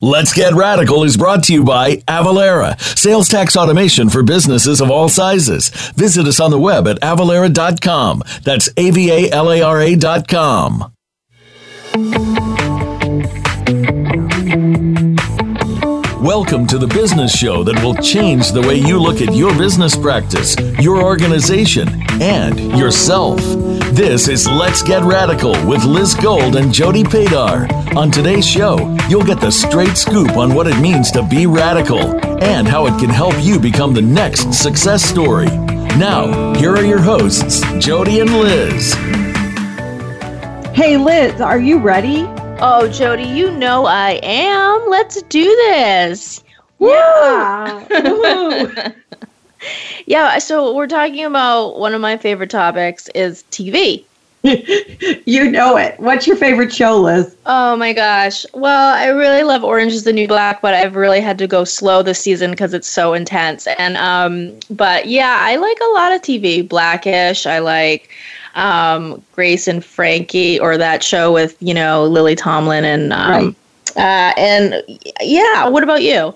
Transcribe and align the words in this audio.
Let's 0.00 0.32
Get 0.34 0.52
Radical 0.52 1.04
is 1.04 1.16
brought 1.16 1.44
to 1.44 1.54
you 1.54 1.64
by 1.64 1.96
Avalara, 2.08 2.78
sales 2.80 3.28
tax 3.28 3.56
automation 3.56 4.10
for 4.10 4.22
businesses 4.22 4.80
of 4.80 4.90
all 4.90 5.08
sizes. 5.08 5.70
Visit 5.92 6.26
us 6.26 6.38
on 6.38 6.50
the 6.50 6.58
web 6.58 6.86
at 6.86 7.00
avalara.com. 7.00 8.22
That's 8.42 8.68
A 8.76 8.90
V 8.90 9.10
A 9.10 9.30
L 9.30 9.50
A 9.50 9.62
R 9.62 9.80
A.com. 9.80 10.92
Welcome 16.26 16.66
to 16.66 16.78
the 16.78 16.88
business 16.88 17.32
show 17.32 17.62
that 17.62 17.80
will 17.84 17.94
change 17.94 18.50
the 18.50 18.60
way 18.60 18.74
you 18.74 18.98
look 19.00 19.20
at 19.20 19.32
your 19.32 19.56
business 19.56 19.96
practice, 19.96 20.56
your 20.80 21.00
organization, 21.00 21.88
and 22.20 22.58
yourself. 22.76 23.38
This 23.94 24.26
is 24.26 24.48
Let's 24.48 24.82
Get 24.82 25.04
Radical 25.04 25.52
with 25.68 25.84
Liz 25.84 26.14
Gold 26.16 26.56
and 26.56 26.74
Jody 26.74 27.04
Padar. 27.04 27.70
On 27.94 28.10
today's 28.10 28.44
show, 28.44 28.76
you'll 29.08 29.22
get 29.22 29.40
the 29.40 29.52
straight 29.52 29.96
scoop 29.96 30.36
on 30.36 30.52
what 30.52 30.66
it 30.66 30.76
means 30.80 31.12
to 31.12 31.22
be 31.22 31.46
radical 31.46 32.18
and 32.42 32.66
how 32.66 32.86
it 32.86 32.98
can 32.98 33.08
help 33.08 33.36
you 33.38 33.60
become 33.60 33.94
the 33.94 34.02
next 34.02 34.52
success 34.52 35.04
story. 35.04 35.46
Now, 35.96 36.54
here 36.54 36.74
are 36.74 36.84
your 36.84 36.98
hosts, 36.98 37.60
Jody 37.78 38.18
and 38.18 38.30
Liz. 38.32 38.94
Hey, 40.74 40.96
Liz, 40.96 41.40
are 41.40 41.60
you 41.60 41.78
ready? 41.78 42.26
Oh, 42.58 42.88
Jody, 42.88 43.24
you 43.24 43.50
know 43.50 43.84
I 43.84 44.18
am. 44.22 44.88
Let's 44.88 45.20
do 45.22 45.44
this. 45.44 46.42
Yeah. 46.78 47.86
yeah, 50.06 50.38
so 50.38 50.74
we're 50.74 50.86
talking 50.86 51.24
about 51.26 51.78
one 51.78 51.92
of 51.92 52.00
my 52.00 52.16
favorite 52.16 52.48
topics 52.48 53.08
is 53.14 53.44
TV. 53.50 54.04
you 55.26 55.50
know 55.50 55.76
it. 55.76 55.98
What's 55.98 56.26
your 56.26 56.36
favorite 56.36 56.72
show, 56.72 57.00
Liz? 57.00 57.36
Oh 57.46 57.76
my 57.76 57.92
gosh. 57.92 58.46
Well, 58.54 58.94
I 58.94 59.06
really 59.08 59.42
love 59.42 59.64
Orange 59.64 59.92
is 59.92 60.04
the 60.04 60.12
New 60.12 60.28
Black, 60.28 60.62
but 60.62 60.72
I've 60.72 60.94
really 60.94 61.20
had 61.20 61.36
to 61.38 61.46
go 61.46 61.64
slow 61.64 62.02
this 62.02 62.20
season 62.20 62.52
because 62.52 62.72
it's 62.72 62.88
so 62.88 63.12
intense. 63.12 63.66
And 63.78 63.96
um 63.96 64.56
but 64.70 65.06
yeah, 65.06 65.38
I 65.40 65.56
like 65.56 65.78
a 65.80 65.92
lot 65.94 66.12
of 66.12 66.22
TV. 66.22 66.66
Blackish, 66.66 67.46
I 67.46 67.58
like 67.58 68.10
um, 68.54 69.22
Grace 69.32 69.68
and 69.68 69.84
Frankie, 69.84 70.58
or 70.58 70.76
that 70.78 71.02
show 71.02 71.32
with 71.32 71.56
you 71.60 71.74
know 71.74 72.06
Lily 72.06 72.34
Tomlin 72.34 72.84
and 72.84 73.12
um, 73.12 73.30
right. 73.30 73.56
uh, 73.96 74.34
and 74.36 74.82
yeah. 75.20 75.68
What 75.68 75.82
about 75.82 76.02
you? 76.02 76.34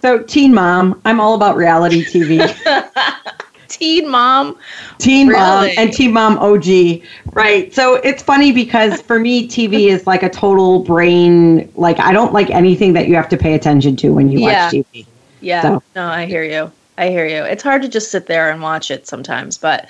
So 0.00 0.22
Teen 0.22 0.54
Mom. 0.54 1.00
I'm 1.04 1.20
all 1.20 1.34
about 1.34 1.56
reality 1.56 2.04
TV. 2.04 2.40
Teen 3.72 4.08
Mom. 4.08 4.58
Teen 4.98 5.28
really? 5.28 5.40
Mom 5.40 5.70
and 5.76 5.92
Teen 5.92 6.12
Mom 6.12 6.38
OG. 6.38 7.02
Right. 7.32 7.72
So 7.74 7.94
it's 7.96 8.22
funny 8.22 8.52
because 8.52 9.00
for 9.02 9.18
me, 9.18 9.48
TV 9.48 9.88
is 9.88 10.06
like 10.06 10.22
a 10.22 10.30
total 10.30 10.80
brain. 10.80 11.70
Like 11.74 11.98
I 11.98 12.12
don't 12.12 12.32
like 12.32 12.50
anything 12.50 12.92
that 12.92 13.08
you 13.08 13.16
have 13.16 13.28
to 13.30 13.36
pay 13.36 13.54
attention 13.54 13.96
to 13.96 14.12
when 14.14 14.30
you 14.30 14.40
yeah. 14.40 14.66
watch 14.66 14.74
TV. 14.74 15.06
Yeah. 15.40 15.62
So. 15.62 15.82
No, 15.96 16.06
I 16.06 16.26
hear 16.26 16.44
you. 16.44 16.70
I 16.98 17.08
hear 17.08 17.26
you. 17.26 17.42
It's 17.42 17.62
hard 17.62 17.82
to 17.82 17.88
just 17.88 18.10
sit 18.10 18.26
there 18.26 18.50
and 18.50 18.62
watch 18.62 18.90
it 18.90 19.08
sometimes, 19.08 19.56
but 19.56 19.88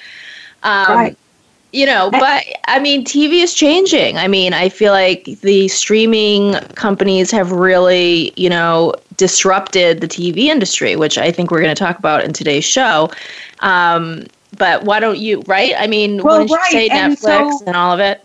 um, 0.63 0.97
right 0.97 1.17
you 1.73 1.87
know 1.87 2.11
but 2.11 2.45
i 2.67 2.79
mean 2.79 3.05
tv 3.05 3.43
is 3.43 3.55
changing 3.55 4.17
i 4.19 4.29
mean 4.29 4.53
i 4.53 4.69
feel 4.69 4.93
like 4.93 5.25
the 5.41 5.67
streaming 5.69 6.55
companies 6.75 7.31
have 7.31 7.51
really 7.51 8.33
you 8.37 8.49
know 8.49 8.95
disrupted 9.17 10.01
the 10.01 10.09
tv 10.09 10.45
industry 10.45 10.97
which 10.97 11.19
i 11.19 11.31
think 11.31 11.51
we're 11.51 11.63
going 11.63 11.75
to 11.75 11.79
talk 11.79 11.99
about 11.99 12.25
in 12.25 12.33
today's 12.33 12.65
show 12.65 13.11
um, 13.61 14.25
but 14.59 14.85
why 14.85 15.01
don't 15.01 15.19
you 15.19 15.43
right 15.47 15.73
i 15.79 15.87
mean 15.87 16.23
well, 16.23 16.47
right. 16.47 16.73
say 16.73 16.89
and 16.89 17.15
netflix 17.15 17.59
so, 17.59 17.65
and 17.67 17.77
all 17.77 17.93
of 17.93 18.01
it 18.01 18.25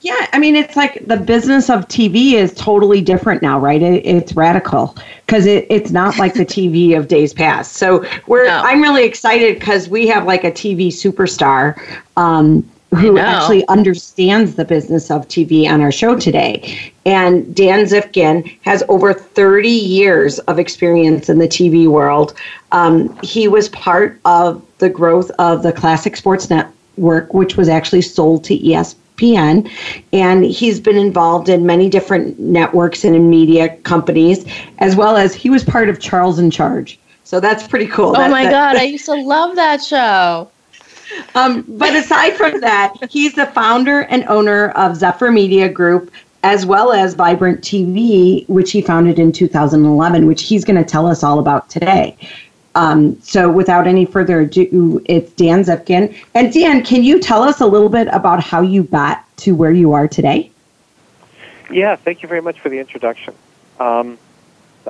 yeah, 0.00 0.28
I 0.32 0.38
mean, 0.38 0.54
it's 0.54 0.76
like 0.76 1.04
the 1.08 1.16
business 1.16 1.68
of 1.68 1.88
TV 1.88 2.34
is 2.34 2.54
totally 2.54 3.00
different 3.00 3.42
now, 3.42 3.58
right? 3.58 3.82
It, 3.82 4.06
it's 4.06 4.32
radical 4.32 4.96
because 5.26 5.44
it, 5.44 5.66
it's 5.70 5.90
not 5.90 6.16
like 6.18 6.34
the 6.34 6.46
TV 6.46 6.96
of 6.96 7.08
days 7.08 7.34
past. 7.34 7.72
So 7.72 8.08
we're 8.28 8.46
no. 8.46 8.60
I'm 8.64 8.80
really 8.80 9.04
excited 9.04 9.58
because 9.58 9.88
we 9.88 10.06
have 10.06 10.24
like 10.24 10.44
a 10.44 10.52
TV 10.52 10.88
superstar 10.88 11.76
um, 12.16 12.64
who 12.96 13.18
actually 13.18 13.66
understands 13.68 14.54
the 14.54 14.64
business 14.64 15.10
of 15.10 15.28
TV 15.28 15.68
on 15.68 15.80
our 15.80 15.92
show 15.92 16.18
today. 16.18 16.92
And 17.04 17.54
Dan 17.54 17.84
Zifkin 17.84 18.58
has 18.62 18.82
over 18.88 19.12
30 19.12 19.68
years 19.68 20.38
of 20.40 20.58
experience 20.58 21.28
in 21.28 21.38
the 21.38 21.48
TV 21.48 21.86
world. 21.86 22.34
Um, 22.72 23.16
he 23.22 23.46
was 23.46 23.68
part 23.70 24.18
of 24.24 24.64
the 24.78 24.88
growth 24.88 25.30
of 25.38 25.62
the 25.62 25.72
Classic 25.72 26.16
Sports 26.16 26.48
Network, 26.48 27.34
which 27.34 27.56
was 27.56 27.68
actually 27.68 28.02
sold 28.02 28.44
to 28.44 28.58
ESPN. 28.58 29.70
And 30.12 30.44
he's 30.44 30.80
been 30.80 30.96
involved 30.96 31.50
in 31.50 31.66
many 31.66 31.90
different 31.90 32.38
networks 32.38 33.04
and 33.04 33.14
in 33.14 33.28
media 33.28 33.76
companies, 33.78 34.46
as 34.78 34.96
well 34.96 35.16
as 35.16 35.34
he 35.34 35.50
was 35.50 35.62
part 35.62 35.90
of 35.90 36.00
Charles 36.00 36.38
in 36.38 36.50
Charge. 36.50 36.98
So 37.24 37.40
that's 37.40 37.66
pretty 37.66 37.88
cool. 37.88 38.16
Oh 38.16 38.28
my 38.30 38.44
God, 38.44 38.76
I 38.76 38.82
used 38.84 39.04
to 39.04 39.14
love 39.14 39.56
that 39.56 39.82
show. 39.82 40.50
Um, 41.34 41.64
but 41.68 41.94
aside 41.94 42.34
from 42.34 42.60
that, 42.60 42.94
he's 43.10 43.34
the 43.34 43.46
founder 43.46 44.00
and 44.02 44.24
owner 44.28 44.70
of 44.70 44.96
Zephyr 44.96 45.30
Media 45.30 45.68
Group, 45.68 46.10
as 46.42 46.66
well 46.66 46.92
as 46.92 47.14
Vibrant 47.14 47.60
TV, 47.60 48.48
which 48.48 48.72
he 48.72 48.80
founded 48.80 49.18
in 49.18 49.32
2011, 49.32 50.26
which 50.26 50.42
he's 50.42 50.64
going 50.64 50.76
to 50.76 50.88
tell 50.88 51.06
us 51.06 51.22
all 51.22 51.38
about 51.38 51.68
today. 51.68 52.16
Um, 52.74 53.20
so, 53.22 53.50
without 53.50 53.86
any 53.86 54.04
further 54.04 54.40
ado, 54.40 55.02
it's 55.06 55.32
Dan 55.32 55.64
Zifkin. 55.64 56.14
And 56.34 56.52
Dan, 56.52 56.84
can 56.84 57.02
you 57.02 57.18
tell 57.18 57.42
us 57.42 57.60
a 57.60 57.66
little 57.66 57.88
bit 57.88 58.08
about 58.12 58.40
how 58.42 58.60
you 58.60 58.84
got 58.84 59.24
to 59.38 59.54
where 59.54 59.72
you 59.72 59.92
are 59.94 60.06
today? 60.06 60.50
Yeah, 61.70 61.96
thank 61.96 62.22
you 62.22 62.28
very 62.28 62.40
much 62.40 62.60
for 62.60 62.68
the 62.68 62.78
introduction. 62.78 63.34
Um, 63.80 64.16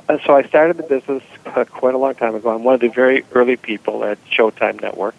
so, 0.07 0.35
I 0.35 0.43
started 0.43 0.77
the 0.77 0.83
business 0.83 1.23
uh, 1.47 1.65
quite 1.65 1.95
a 1.95 1.97
long 1.97 2.13
time 2.13 2.35
ago. 2.35 2.53
I'm 2.53 2.63
one 2.63 2.75
of 2.75 2.81
the 2.81 2.89
very 2.89 3.25
early 3.31 3.55
people 3.55 4.03
at 4.03 4.23
Showtime 4.25 4.81
Network 4.81 5.15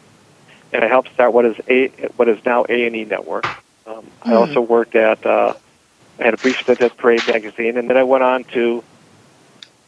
and 0.72 0.84
I 0.84 0.88
helped 0.88 1.12
start 1.14 1.32
what 1.32 1.44
is 1.44 1.56
a 1.68 1.88
what 2.16 2.28
is 2.28 2.44
now 2.44 2.64
A 2.68 2.86
and 2.86 2.96
E 2.96 3.04
Network. 3.04 3.46
Um, 3.86 4.04
mm. 4.04 4.06
I 4.24 4.34
also 4.34 4.60
worked 4.60 4.94
at 4.94 5.24
uh, 5.24 5.54
I 6.18 6.24
had 6.24 6.34
a 6.34 6.36
brief 6.36 6.58
stint 6.60 6.80
at 6.80 6.96
Parade 6.96 7.26
magazine, 7.26 7.76
and 7.76 7.88
then 7.88 7.96
I 7.96 8.02
went 8.02 8.22
on 8.22 8.44
to 8.44 8.84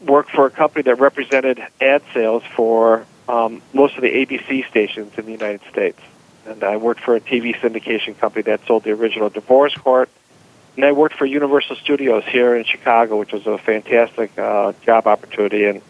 work 0.01 0.29
for 0.31 0.47
a 0.47 0.51
company 0.51 0.83
that 0.83 0.97
represented 0.97 1.63
ad 1.81 2.03
sales 2.13 2.43
for 2.57 3.07
um, 3.29 3.63
most 3.73 3.97
of 3.97 4.03
the 4.03 4.09
ABC 4.09 4.69
stations 4.69 5.13
in 5.17 5.27
the 5.27 5.33
United 5.33 5.61
States. 5.71 6.01
And 6.47 6.65
I 6.65 6.77
worked 6.77 7.01
for 7.01 7.15
a 7.15 7.21
TV 7.21 7.55
syndication 7.55 8.19
company 8.19 8.43
that 8.43 8.67
sold 8.67 8.83
the 8.83 8.91
original 8.91 9.29
Divorce 9.29 9.75
Court. 9.75 10.09
And 10.75 10.85
I 10.85 10.93
worked 10.93 11.17
for 11.17 11.27
Universal 11.27 11.77
Studios 11.77 12.25
here 12.25 12.57
in 12.57 12.65
Chicago, 12.65 13.19
which 13.19 13.33
was 13.33 13.47
a 13.47 13.59
fantastic 13.59 14.37
uh, 14.39 14.73
job 14.85 15.07
opportunity, 15.07 15.67
and 15.67 15.83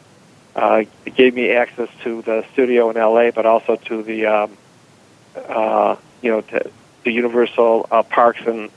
uh, 0.56 0.84
it 1.06 1.14
gave 1.14 1.34
me 1.34 1.52
access 1.52 1.88
to 2.02 2.20
the 2.22 2.44
studio 2.52 2.90
in 2.90 2.96
LA, 2.96 3.30
but 3.30 3.46
also 3.46 3.76
to 3.76 4.02
the 4.02 4.26
um, 4.26 4.56
uh, 5.36 5.96
you 6.20 6.30
know, 6.30 6.40
to 6.40 6.70
the 7.04 7.12
Universal 7.12 7.88
uh, 7.90 8.02
parks 8.02 8.40
in 8.46 8.70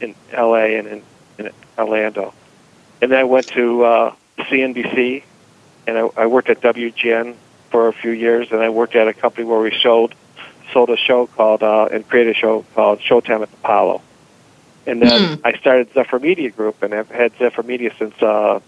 in 0.00 0.14
L.A. 0.30 0.76
and 0.76 0.88
in, 0.88 1.02
in 1.38 1.50
Orlando, 1.78 2.34
and 3.00 3.10
then 3.10 3.18
I 3.18 3.24
went 3.24 3.48
to 3.48 3.84
uh, 3.84 4.14
CNBC, 4.38 5.22
and 5.86 5.98
I, 5.98 6.08
I 6.16 6.26
worked 6.26 6.50
at 6.50 6.60
WGN 6.60 7.34
for 7.70 7.88
a 7.88 7.92
few 7.92 8.10
years, 8.10 8.48
and 8.52 8.60
I 8.60 8.68
worked 8.68 8.94
at 8.94 9.08
a 9.08 9.14
company 9.14 9.44
where 9.44 9.60
we 9.60 9.76
sold 9.82 10.14
sold 10.72 10.90
a 10.90 10.96
show 10.96 11.26
called 11.26 11.62
uh, 11.62 11.88
and 11.90 12.08
created 12.08 12.36
a 12.36 12.38
show 12.38 12.64
called 12.74 13.00
Showtime 13.00 13.42
at 13.42 13.50
the 13.50 13.56
Apollo, 13.56 14.02
and 14.86 15.02
then 15.02 15.38
mm. 15.38 15.40
I 15.44 15.58
started 15.58 15.92
Zephyr 15.94 16.18
Media 16.18 16.50
Group, 16.50 16.82
and 16.82 16.94
I've 16.94 17.10
had 17.10 17.32
Zephyr 17.38 17.62
Media 17.62 17.92
since 17.98 18.20
uh, 18.22 18.60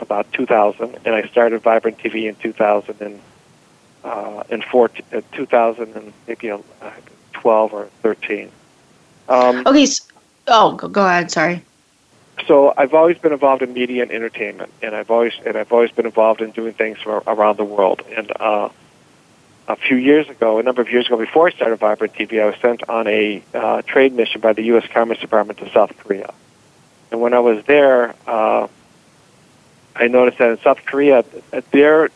about 0.00 0.32
2000, 0.32 0.98
and 1.04 1.14
I 1.14 1.26
started 1.28 1.62
Vibrant 1.62 1.98
TV 1.98 2.28
in 2.28 2.34
2000 2.36 3.00
and 3.00 3.20
uh, 4.04 4.44
in 4.50 4.62
four, 4.62 4.90
uh, 5.12 5.20
2000 5.32 5.96
and 5.96 6.12
maybe 6.28 6.50
uh, 6.50 6.58
12 7.32 7.72
or 7.72 7.84
13. 8.02 8.50
Um, 9.28 9.66
okay. 9.66 9.86
So, 9.86 10.04
oh, 10.48 10.72
go, 10.76 10.88
go 10.88 11.06
ahead. 11.06 11.30
Sorry. 11.30 11.62
So 12.46 12.74
I've 12.76 12.94
always 12.94 13.16
been 13.18 13.32
involved 13.32 13.62
in 13.62 13.72
media 13.72 14.02
and 14.02 14.12
entertainment, 14.12 14.70
and 14.82 14.94
I've 14.94 15.10
always 15.10 15.32
and 15.46 15.56
I've 15.56 15.72
always 15.72 15.92
been 15.92 16.04
involved 16.04 16.42
in 16.42 16.50
doing 16.50 16.74
things 16.74 16.98
from 17.00 17.22
around 17.26 17.56
the 17.56 17.64
world. 17.64 18.02
And 18.14 18.30
uh, 18.38 18.68
a 19.68 19.76
few 19.76 19.96
years 19.96 20.28
ago, 20.28 20.58
a 20.58 20.62
number 20.62 20.82
of 20.82 20.90
years 20.90 21.06
ago, 21.06 21.16
before 21.16 21.46
I 21.46 21.52
started 21.52 21.76
Vibrant 21.76 22.12
TV, 22.12 22.42
I 22.42 22.46
was 22.46 22.56
sent 22.60 22.88
on 22.88 23.06
a 23.06 23.42
uh, 23.54 23.82
trade 23.82 24.12
mission 24.12 24.40
by 24.40 24.52
the 24.52 24.62
U.S. 24.64 24.86
Commerce 24.92 25.18
Department 25.18 25.58
to 25.60 25.70
South 25.70 25.96
Korea. 25.98 26.34
And 27.10 27.20
when 27.20 27.32
I 27.32 27.38
was 27.38 27.64
there, 27.66 28.14
uh, 28.26 28.66
I 29.96 30.08
noticed 30.08 30.38
that 30.38 30.50
in 30.50 30.58
South 30.58 30.84
Korea, 30.84 31.24
they're, 31.70 32.10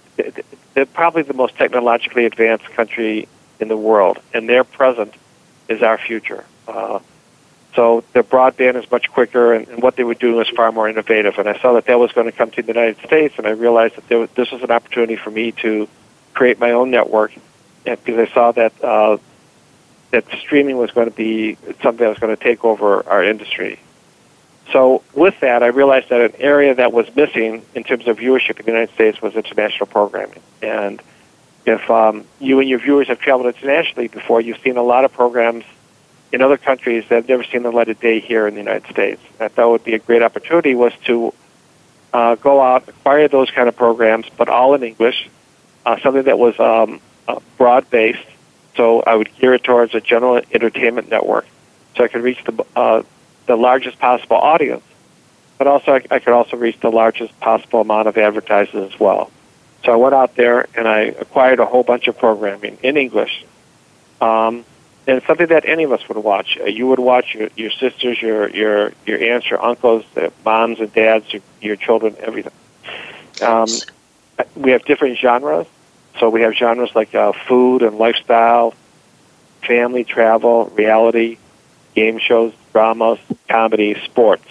they're 0.74 0.86
probably 0.86 1.22
the 1.22 1.34
most 1.34 1.56
technologically 1.56 2.24
advanced 2.24 2.64
country 2.66 3.28
in 3.60 3.68
the 3.68 3.76
world, 3.76 4.18
and 4.34 4.48
their 4.48 4.64
present 4.64 5.14
is 5.68 5.82
our 5.82 5.98
future. 5.98 6.44
Uh, 6.66 7.00
so 7.74 8.02
their 8.12 8.22
broadband 8.22 8.76
is 8.76 8.90
much 8.90 9.10
quicker, 9.10 9.52
and, 9.52 9.68
and 9.68 9.82
what 9.82 9.96
they 9.96 10.04
were 10.04 10.14
doing 10.14 10.36
was 10.36 10.48
far 10.48 10.72
more 10.72 10.88
innovative. 10.88 11.38
And 11.38 11.48
I 11.48 11.58
saw 11.60 11.74
that 11.74 11.86
that 11.86 11.98
was 11.98 12.12
going 12.12 12.26
to 12.26 12.32
come 12.32 12.50
to 12.52 12.62
the 12.62 12.68
United 12.68 12.98
States, 13.06 13.34
and 13.38 13.46
I 13.46 13.50
realized 13.50 13.96
that 13.96 14.08
there 14.08 14.18
was, 14.18 14.30
this 14.30 14.50
was 14.50 14.62
an 14.62 14.70
opportunity 14.70 15.16
for 15.16 15.30
me 15.30 15.52
to 15.62 15.88
create 16.34 16.58
my 16.58 16.72
own 16.72 16.90
network, 16.90 17.32
because 17.84 18.28
I 18.28 18.32
saw 18.32 18.52
that 18.52 18.72
uh, 18.82 19.18
that 20.10 20.24
streaming 20.40 20.76
was 20.78 20.90
going 20.90 21.10
to 21.10 21.16
be 21.16 21.56
something 21.82 22.04
that 22.04 22.08
was 22.08 22.18
going 22.18 22.34
to 22.34 22.42
take 22.42 22.64
over 22.64 23.06
our 23.08 23.22
industry. 23.22 23.78
So 24.72 25.02
with 25.14 25.40
that, 25.40 25.62
I 25.62 25.68
realized 25.68 26.10
that 26.10 26.20
an 26.20 26.40
area 26.40 26.74
that 26.74 26.92
was 26.92 27.06
missing 27.16 27.64
in 27.74 27.84
terms 27.84 28.06
of 28.06 28.18
viewership 28.18 28.58
in 28.60 28.66
the 28.66 28.72
United 28.72 28.94
States 28.94 29.22
was 29.22 29.34
international 29.34 29.86
programming. 29.86 30.40
And 30.60 31.02
if 31.64 31.90
um, 31.90 32.24
you 32.38 32.60
and 32.60 32.68
your 32.68 32.78
viewers 32.78 33.08
have 33.08 33.18
traveled 33.18 33.54
internationally 33.54 34.08
before, 34.08 34.40
you've 34.40 34.60
seen 34.60 34.76
a 34.76 34.82
lot 34.82 35.04
of 35.04 35.12
programs 35.12 35.64
in 36.32 36.42
other 36.42 36.58
countries 36.58 37.04
that 37.08 37.14
have 37.16 37.28
never 37.28 37.44
seen 37.44 37.62
the 37.62 37.70
light 37.70 37.88
of 37.88 37.98
day 38.00 38.20
here 38.20 38.46
in 38.46 38.54
the 38.54 38.60
United 38.60 38.90
States. 38.90 39.22
I 39.40 39.48
thought 39.48 39.68
it 39.68 39.72
would 39.72 39.84
be 39.84 39.94
a 39.94 39.98
great 39.98 40.22
opportunity 40.22 40.74
was 40.74 40.92
to 41.06 41.32
uh, 42.12 42.34
go 42.34 42.60
out, 42.60 42.88
acquire 42.88 43.28
those 43.28 43.50
kind 43.50 43.68
of 43.68 43.76
programs, 43.76 44.26
but 44.36 44.48
all 44.48 44.74
in 44.74 44.82
English, 44.82 45.28
uh, 45.86 45.98
something 46.00 46.24
that 46.24 46.38
was 46.38 46.58
um, 46.60 47.00
uh, 47.26 47.40
broad 47.56 47.88
based. 47.90 48.26
So 48.76 49.00
I 49.00 49.14
would 49.14 49.34
gear 49.36 49.54
it 49.54 49.64
towards 49.64 49.94
a 49.94 50.00
general 50.00 50.40
entertainment 50.52 51.10
network, 51.10 51.46
so 51.96 52.04
I 52.04 52.08
could 52.08 52.22
reach 52.22 52.42
the 52.44 52.64
uh, 52.76 53.02
the 53.48 53.56
largest 53.56 53.98
possible 53.98 54.36
audience, 54.36 54.84
but 55.58 55.66
also 55.66 55.94
I, 55.94 56.04
I 56.12 56.18
could 56.20 56.34
also 56.34 56.56
reach 56.56 56.78
the 56.78 56.90
largest 56.90 57.38
possible 57.40 57.80
amount 57.80 58.06
of 58.06 58.16
advertisers 58.16 58.92
as 58.92 59.00
well. 59.00 59.32
So 59.84 59.92
I 59.92 59.96
went 59.96 60.14
out 60.14 60.36
there 60.36 60.68
and 60.76 60.86
I 60.86 61.00
acquired 61.00 61.58
a 61.58 61.66
whole 61.66 61.82
bunch 61.82 62.06
of 62.06 62.16
programming 62.16 62.78
in 62.82 62.96
English. 62.96 63.44
Um, 64.20 64.64
and 65.08 65.22
something 65.26 65.46
that 65.46 65.64
any 65.64 65.84
of 65.84 65.92
us 65.92 66.06
would 66.08 66.18
watch. 66.18 66.58
Uh, 66.60 66.64
you 66.64 66.86
would 66.86 66.98
watch 66.98 67.34
your, 67.34 67.48
your 67.56 67.70
sisters, 67.70 68.20
your 68.20 68.48
your 68.50 68.92
your 69.06 69.18
aunts, 69.22 69.48
your 69.48 69.64
uncles, 69.64 70.04
the 70.14 70.30
moms 70.44 70.80
and 70.80 70.92
dads, 70.92 71.32
your, 71.32 71.42
your 71.62 71.76
children, 71.76 72.14
everything. 72.20 72.52
Um, 73.40 73.68
we 74.54 74.72
have 74.72 74.84
different 74.84 75.16
genres. 75.18 75.66
So 76.20 76.28
we 76.28 76.42
have 76.42 76.52
genres 76.54 76.94
like 76.94 77.14
uh, 77.14 77.32
food 77.46 77.82
and 77.82 77.96
lifestyle, 77.96 78.74
family, 79.62 80.04
travel, 80.04 80.66
reality, 80.74 81.38
game 81.98 82.18
shows, 82.20 82.52
dramas, 82.72 83.18
comedy, 83.48 83.96
sports. 84.04 84.48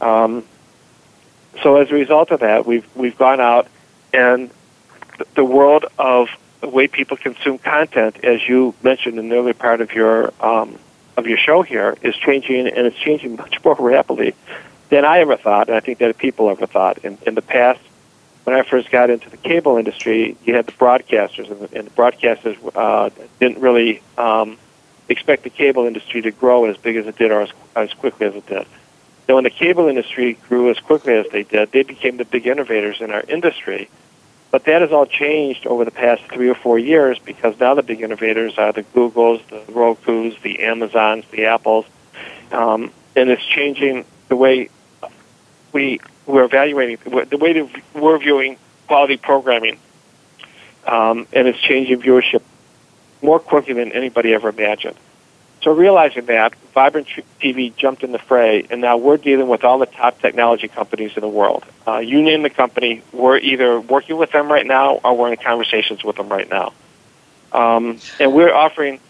Um, 0.00 0.44
so 1.62 1.76
as 1.76 1.90
a 1.90 1.94
result 1.94 2.30
of 2.30 2.40
that, 2.40 2.64
we've 2.64 2.86
we've 2.96 3.18
gone 3.18 3.40
out 3.40 3.66
and 4.14 4.50
the 5.34 5.44
world 5.44 5.84
of 5.98 6.28
the 6.60 6.68
way 6.68 6.88
people 6.88 7.16
consume 7.16 7.58
content, 7.58 8.24
as 8.24 8.48
you 8.48 8.74
mentioned 8.82 9.18
in 9.18 9.28
the 9.28 9.36
early 9.36 9.52
part 9.52 9.80
of 9.80 9.92
your 9.92 10.32
um, 10.40 10.78
of 11.18 11.26
your 11.26 11.36
show 11.36 11.60
here, 11.62 11.98
is 12.00 12.16
changing, 12.16 12.66
and 12.66 12.86
it's 12.86 12.96
changing 12.96 13.36
much 13.36 13.62
more 13.62 13.76
rapidly 13.78 14.34
than 14.88 15.04
I 15.04 15.18
ever 15.18 15.36
thought, 15.36 15.68
and 15.68 15.76
I 15.76 15.80
think 15.80 15.98
that 15.98 16.16
people 16.16 16.48
ever 16.48 16.66
thought. 16.66 16.98
In, 17.04 17.18
in 17.26 17.34
the 17.34 17.42
past, 17.42 17.80
when 18.44 18.56
I 18.56 18.62
first 18.62 18.90
got 18.90 19.10
into 19.10 19.28
the 19.28 19.36
cable 19.36 19.76
industry, 19.76 20.36
you 20.44 20.54
had 20.54 20.64
the 20.64 20.72
broadcasters, 20.72 21.50
and 21.50 21.60
the, 21.60 21.78
and 21.78 21.86
the 21.88 21.90
broadcasters 21.90 22.56
uh, 22.74 23.10
didn't 23.38 23.60
really 23.60 24.00
um, 24.16 24.56
expect 25.08 25.44
the 25.44 25.50
cable 25.50 25.86
industry 25.86 26.22
to 26.22 26.30
grow 26.30 26.64
as 26.66 26.76
big 26.76 26.96
as 26.96 27.06
it 27.06 27.16
did 27.16 27.30
or 27.30 27.42
as, 27.42 27.50
as 27.74 27.92
quickly 27.94 28.26
as 28.26 28.34
it 28.34 28.46
did. 28.46 28.66
Then 29.26 29.34
when 29.34 29.44
the 29.44 29.50
cable 29.50 29.88
industry 29.88 30.34
grew 30.48 30.70
as 30.70 30.78
quickly 30.78 31.14
as 31.14 31.26
they 31.30 31.42
did, 31.42 31.72
they 31.72 31.82
became 31.82 32.16
the 32.16 32.24
big 32.24 32.46
innovators 32.46 33.00
in 33.00 33.10
our 33.10 33.22
industry. 33.28 33.88
But 34.50 34.64
that 34.64 34.80
has 34.80 34.92
all 34.92 35.04
changed 35.04 35.66
over 35.66 35.84
the 35.84 35.90
past 35.90 36.22
three 36.32 36.48
or 36.48 36.54
four 36.54 36.78
years 36.78 37.18
because 37.18 37.58
now 37.60 37.74
the 37.74 37.82
big 37.82 38.00
innovators 38.00 38.56
are 38.56 38.72
the 38.72 38.82
Googles, 38.82 39.46
the 39.48 39.60
Roku's, 39.70 40.34
the 40.42 40.64
Amazons, 40.64 41.26
the 41.30 41.44
Apples, 41.44 41.84
um, 42.52 42.90
and 43.14 43.28
it's 43.28 43.44
changing 43.44 44.06
the 44.28 44.36
way 44.36 44.70
we 45.72 46.00
we're 46.26 46.44
evaluating 46.44 46.98
the 47.28 47.36
way 47.36 47.70
we're 47.94 48.18
viewing 48.18 48.56
quality 48.86 49.16
programming, 49.16 49.78
um, 50.86 51.26
and 51.32 51.48
it's 51.48 51.58
changing 51.58 52.00
viewership 52.00 52.42
more 53.22 53.38
quickly 53.38 53.74
than 53.74 53.92
anybody 53.92 54.34
ever 54.34 54.48
imagined. 54.48 54.96
So 55.62 55.72
realizing 55.72 56.26
that, 56.26 56.54
Vibrant 56.72 57.08
TV 57.40 57.74
jumped 57.74 58.04
in 58.04 58.12
the 58.12 58.18
fray, 58.18 58.66
and 58.70 58.80
now 58.80 58.96
we're 58.96 59.16
dealing 59.16 59.48
with 59.48 59.64
all 59.64 59.78
the 59.78 59.86
top 59.86 60.20
technology 60.20 60.68
companies 60.68 61.12
in 61.16 61.20
the 61.20 61.28
world. 61.28 61.64
Uh, 61.86 61.98
you 61.98 62.22
name 62.22 62.42
the 62.42 62.50
company, 62.50 63.02
we're 63.12 63.38
either 63.38 63.80
working 63.80 64.16
with 64.16 64.30
them 64.30 64.50
right 64.50 64.66
now 64.66 65.00
or 65.02 65.16
we're 65.16 65.32
in 65.32 65.36
conversations 65.36 66.04
with 66.04 66.16
them 66.16 66.28
right 66.28 66.48
now. 66.48 66.72
Um, 67.52 67.98
and 68.20 68.32
we're 68.32 68.54
offering 68.54 69.00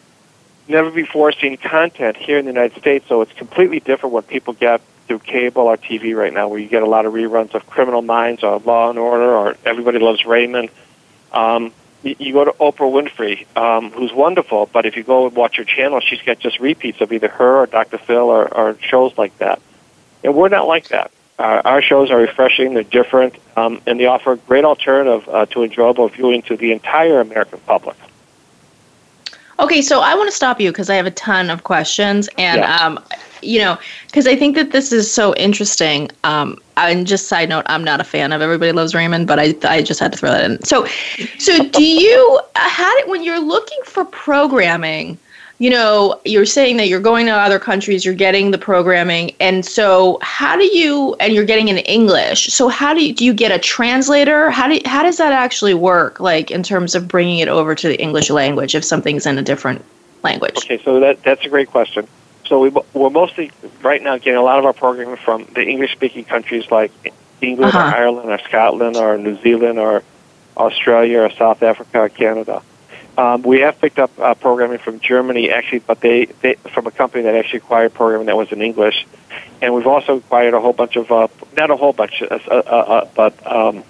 never 0.69 0.91
before 0.91 1.33
seen 1.33 1.57
content 1.59 2.17
here 2.17 2.39
in 2.39 2.47
the 2.47 2.53
United 2.53 2.81
States, 2.81 3.07
so 3.09 3.21
it's 3.21 3.33
completely 3.33 3.81
different 3.81 4.15
what 4.15 4.27
people 4.29 4.55
get 4.55 4.81
through 5.07 5.19
cable 5.19 5.63
or 5.63 5.77
TV 5.77 6.17
right 6.17 6.33
now, 6.33 6.49
where 6.49 6.59
you 6.59 6.69
get 6.69 6.83
a 6.83 6.87
lot 6.87 7.05
of 7.05 7.13
reruns 7.13 7.55
of 7.55 7.67
Criminal 7.67 8.03
Minds 8.03 8.43
or 8.43 8.59
Law 8.59 8.91
and 8.91 8.99
Order 8.99 9.35
or 9.35 9.57
Everybody 9.65 9.99
Loves 9.99 10.25
Raymond. 10.25 10.71
Um, 11.33 11.73
you 12.03 12.33
go 12.33 12.45
to 12.45 12.53
Oprah 12.53 12.91
Winfrey, 12.91 13.47
um, 13.57 13.91
who's 13.91 14.13
wonderful, 14.13 14.69
but 14.73 14.87
if 14.87 14.97
you 14.97 15.03
go 15.03 15.27
and 15.27 15.37
watch 15.37 15.57
her 15.57 15.65
channel, 15.65 16.01
she's 16.01 16.23
got 16.23 16.39
just 16.39 16.61
repeats 16.61 17.01
of 17.01 17.13
either 17.13 17.29
her 17.29 17.59
or 17.59 17.67
Dr. 17.67 17.99
Phil 17.99 18.31
or, 18.31 18.53
or 18.55 18.79
shows 18.81 19.17
like 19.19 19.37
that. 19.39 19.61
And 20.23 20.35
we're 20.35 20.49
not 20.49 20.67
like 20.67 20.89
that. 20.89 21.11
Our 21.39 21.81
shows 21.83 22.11
are 22.11 22.19
refreshing, 22.19 22.75
they're 22.75 22.83
different, 22.83 23.37
um, 23.57 23.81
and 23.87 24.01
they 24.01 24.07
offer 24.07 24.33
a 24.33 24.37
great 24.37 24.65
alternative 24.65 25.29
uh, 25.29 25.47
to 25.47 25.63
enjoyable 25.63 26.09
viewing 26.09 26.43
to 26.43 26.57
the 26.57 26.73
entire 26.73 27.21
American 27.21 27.61
public. 27.61 27.97
Okay, 29.61 29.83
so 29.83 30.01
I 30.01 30.15
want 30.15 30.29
to 30.29 30.35
stop 30.35 30.61
you 30.61 30.71
because 30.71 30.89
I 30.89 30.95
have 30.95 31.07
a 31.07 31.11
ton 31.11 31.51
of 31.51 31.65
questions, 31.65 32.29
and 32.39 32.61
yeah. 32.61 32.77
um, 32.77 33.03
you 33.43 33.59
know, 33.59 33.77
because 34.07 34.27
I 34.27 34.37
think 34.37 34.55
that 34.55 34.71
this 34.71 34.93
is 34.93 35.13
so 35.13 35.35
interesting. 35.35 36.11
Um, 36.25 36.59
and 36.77 37.07
just 37.07 37.27
side 37.27 37.49
note, 37.49 37.65
I'm 37.67 37.83
not 37.83 38.01
a 38.01 38.05
fan 38.05 38.33
of 38.33 38.41
Everybody 38.41 38.73
Loves 38.73 38.95
Raymond, 38.95 39.27
but 39.27 39.39
I 39.39 39.55
I 39.65 39.83
just 39.83 39.99
had 39.99 40.13
to 40.13 40.19
throw 40.19 40.31
that 40.31 40.45
in. 40.45 40.63
So, 40.63 40.87
so 41.39 41.69
do 41.69 41.83
you 41.83 42.41
had 42.55 42.95
it 43.01 43.09
when 43.09 43.25
you're 43.25 43.41
looking 43.41 43.79
for 43.85 44.05
programming? 44.05 45.19
You 45.61 45.71
know, 45.71 46.21
you're 46.25 46.47
saying 46.47 46.77
that 46.77 46.87
you're 46.87 47.01
going 47.01 47.27
to 47.27 47.33
other 47.33 47.59
countries, 47.59 48.05
you're 48.05 48.15
getting 48.15 48.53
the 48.53 48.59
programming, 48.59 49.35
and 49.41 49.67
so 49.67 50.19
how 50.23 50.57
do 50.57 50.65
you? 50.65 51.17
And 51.19 51.33
you're 51.33 51.45
getting 51.45 51.67
in 51.67 51.79
English. 51.79 52.47
So 52.47 52.69
how 52.69 52.95
do 52.95 53.05
you 53.05 53.13
do? 53.13 53.25
You 53.25 53.35
get 53.35 53.51
a 53.51 53.59
translator? 53.59 54.51
How 54.51 54.69
do 54.69 54.81
how 54.85 55.03
does 55.03 55.17
that 55.17 55.33
actually 55.33 55.75
work? 55.75 56.21
Like 56.21 56.53
in 56.53 56.63
terms 56.63 56.95
of 56.95 57.09
bringing 57.09 57.41
it 57.41 57.49
over 57.49 57.75
to 57.75 57.89
the 57.89 58.01
English 58.01 58.31
language 58.31 58.77
if 58.77 58.85
something's 58.85 59.27
in 59.27 59.37
a 59.37 59.43
different 59.43 59.85
language. 60.23 60.59
Okay, 60.59 60.81
so 60.83 61.01
that 61.01 61.23
that's 61.25 61.45
a 61.45 61.49
great 61.49 61.69
question. 61.69 62.07
So 62.47 62.61
we, 62.61 62.71
we're 62.95 63.11
mostly 63.11 63.51
right 63.83 64.03
now 64.03 64.17
getting 64.17 64.37
a 64.37 64.43
lot 64.43 64.59
of 64.59 64.65
our 64.65 64.73
programming 64.73 65.17
from 65.17 65.45
the 65.55 65.63
English-speaking 65.67 66.25
countries 66.25 66.71
like 66.71 66.91
England 67.43 67.75
uh-huh. 67.75 67.91
or 67.91 67.97
Ireland 67.97 68.31
or 68.31 68.39
Scotland 68.39 68.97
or 68.97 69.19
New 69.19 69.37
Zealand 69.43 69.79
or 69.79 70.03
Australia 70.57 71.21
or 71.23 71.31
South 71.31 71.63
Africa 71.63 71.99
or 71.99 72.09
Canada. 72.09 72.63
Um, 73.19 73.43
we 73.43 73.63
have 73.63 73.81
picked 73.81 73.99
up 73.99 74.17
uh, 74.21 74.35
programming 74.35 74.79
from 74.79 75.01
Germany, 75.01 75.51
actually, 75.51 75.81
but 75.81 76.01
they, 76.01 76.27
they 76.27 76.55
from 76.73 76.87
a 76.87 76.93
company 76.93 77.25
that 77.25 77.35
actually 77.35 77.59
acquired 77.59 77.93
programming 77.93 78.27
that 78.27 78.37
was 78.37 78.53
in 78.53 78.63
English, 78.63 79.09
and 79.61 79.75
we've 79.75 79.89
also 79.89 80.19
acquired 80.19 80.55
a 80.55 80.61
whole 80.61 80.73
bunch 80.73 80.95
of 80.95 81.11
uh, 81.11 81.27
not 81.57 81.69
a 81.69 81.77
whole 81.77 81.93
bunch, 81.93 82.23
uh, 82.23 82.39
uh, 82.49 82.53
uh 82.55 83.09
but 83.17 83.35
um, 83.45 83.83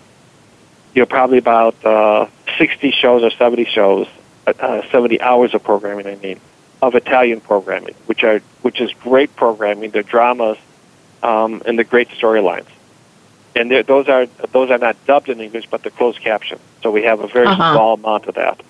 you 0.95 1.03
know 1.03 1.07
probably 1.07 1.37
about 1.37 1.85
uh, 1.85 2.27
sixty 2.57 2.91
shows 2.91 3.23
or 3.23 3.31
seventy 3.31 3.67
shows, 3.67 4.09
uh, 4.47 4.81
seventy 4.91 5.21
hours 5.21 5.53
of 5.53 5.63
programming. 5.63 6.07
I 6.07 6.15
mean, 6.15 6.41
of 6.81 6.95
Italian 6.95 7.43
programming, 7.43 7.97
which 8.07 8.25
are 8.25 8.39
which 8.63 8.81
is 8.81 8.91
great 8.95 9.37
programming, 9.37 9.91
the 9.91 10.03
dramas, 10.03 10.57
um, 11.23 11.61
and 11.67 11.79
the 11.79 11.85
great 11.85 12.09
storylines. 12.09 12.69
And 13.55 13.71
those 13.87 14.09
are 14.09 14.25
those 14.53 14.71
are 14.71 14.79
not 14.79 14.97
dubbed 15.05 15.29
in 15.29 15.39
English, 15.43 15.67
but 15.71 15.83
they're 15.83 15.91
closed 15.91 16.21
captioned. 16.21 16.63
So 16.83 16.91
we 16.91 17.03
have 17.03 17.21
a 17.21 17.27
very 17.27 17.47
uh-huh. 17.47 17.75
small 17.75 17.93
amount 17.93 18.25
of 18.25 18.37
that. 18.37 18.63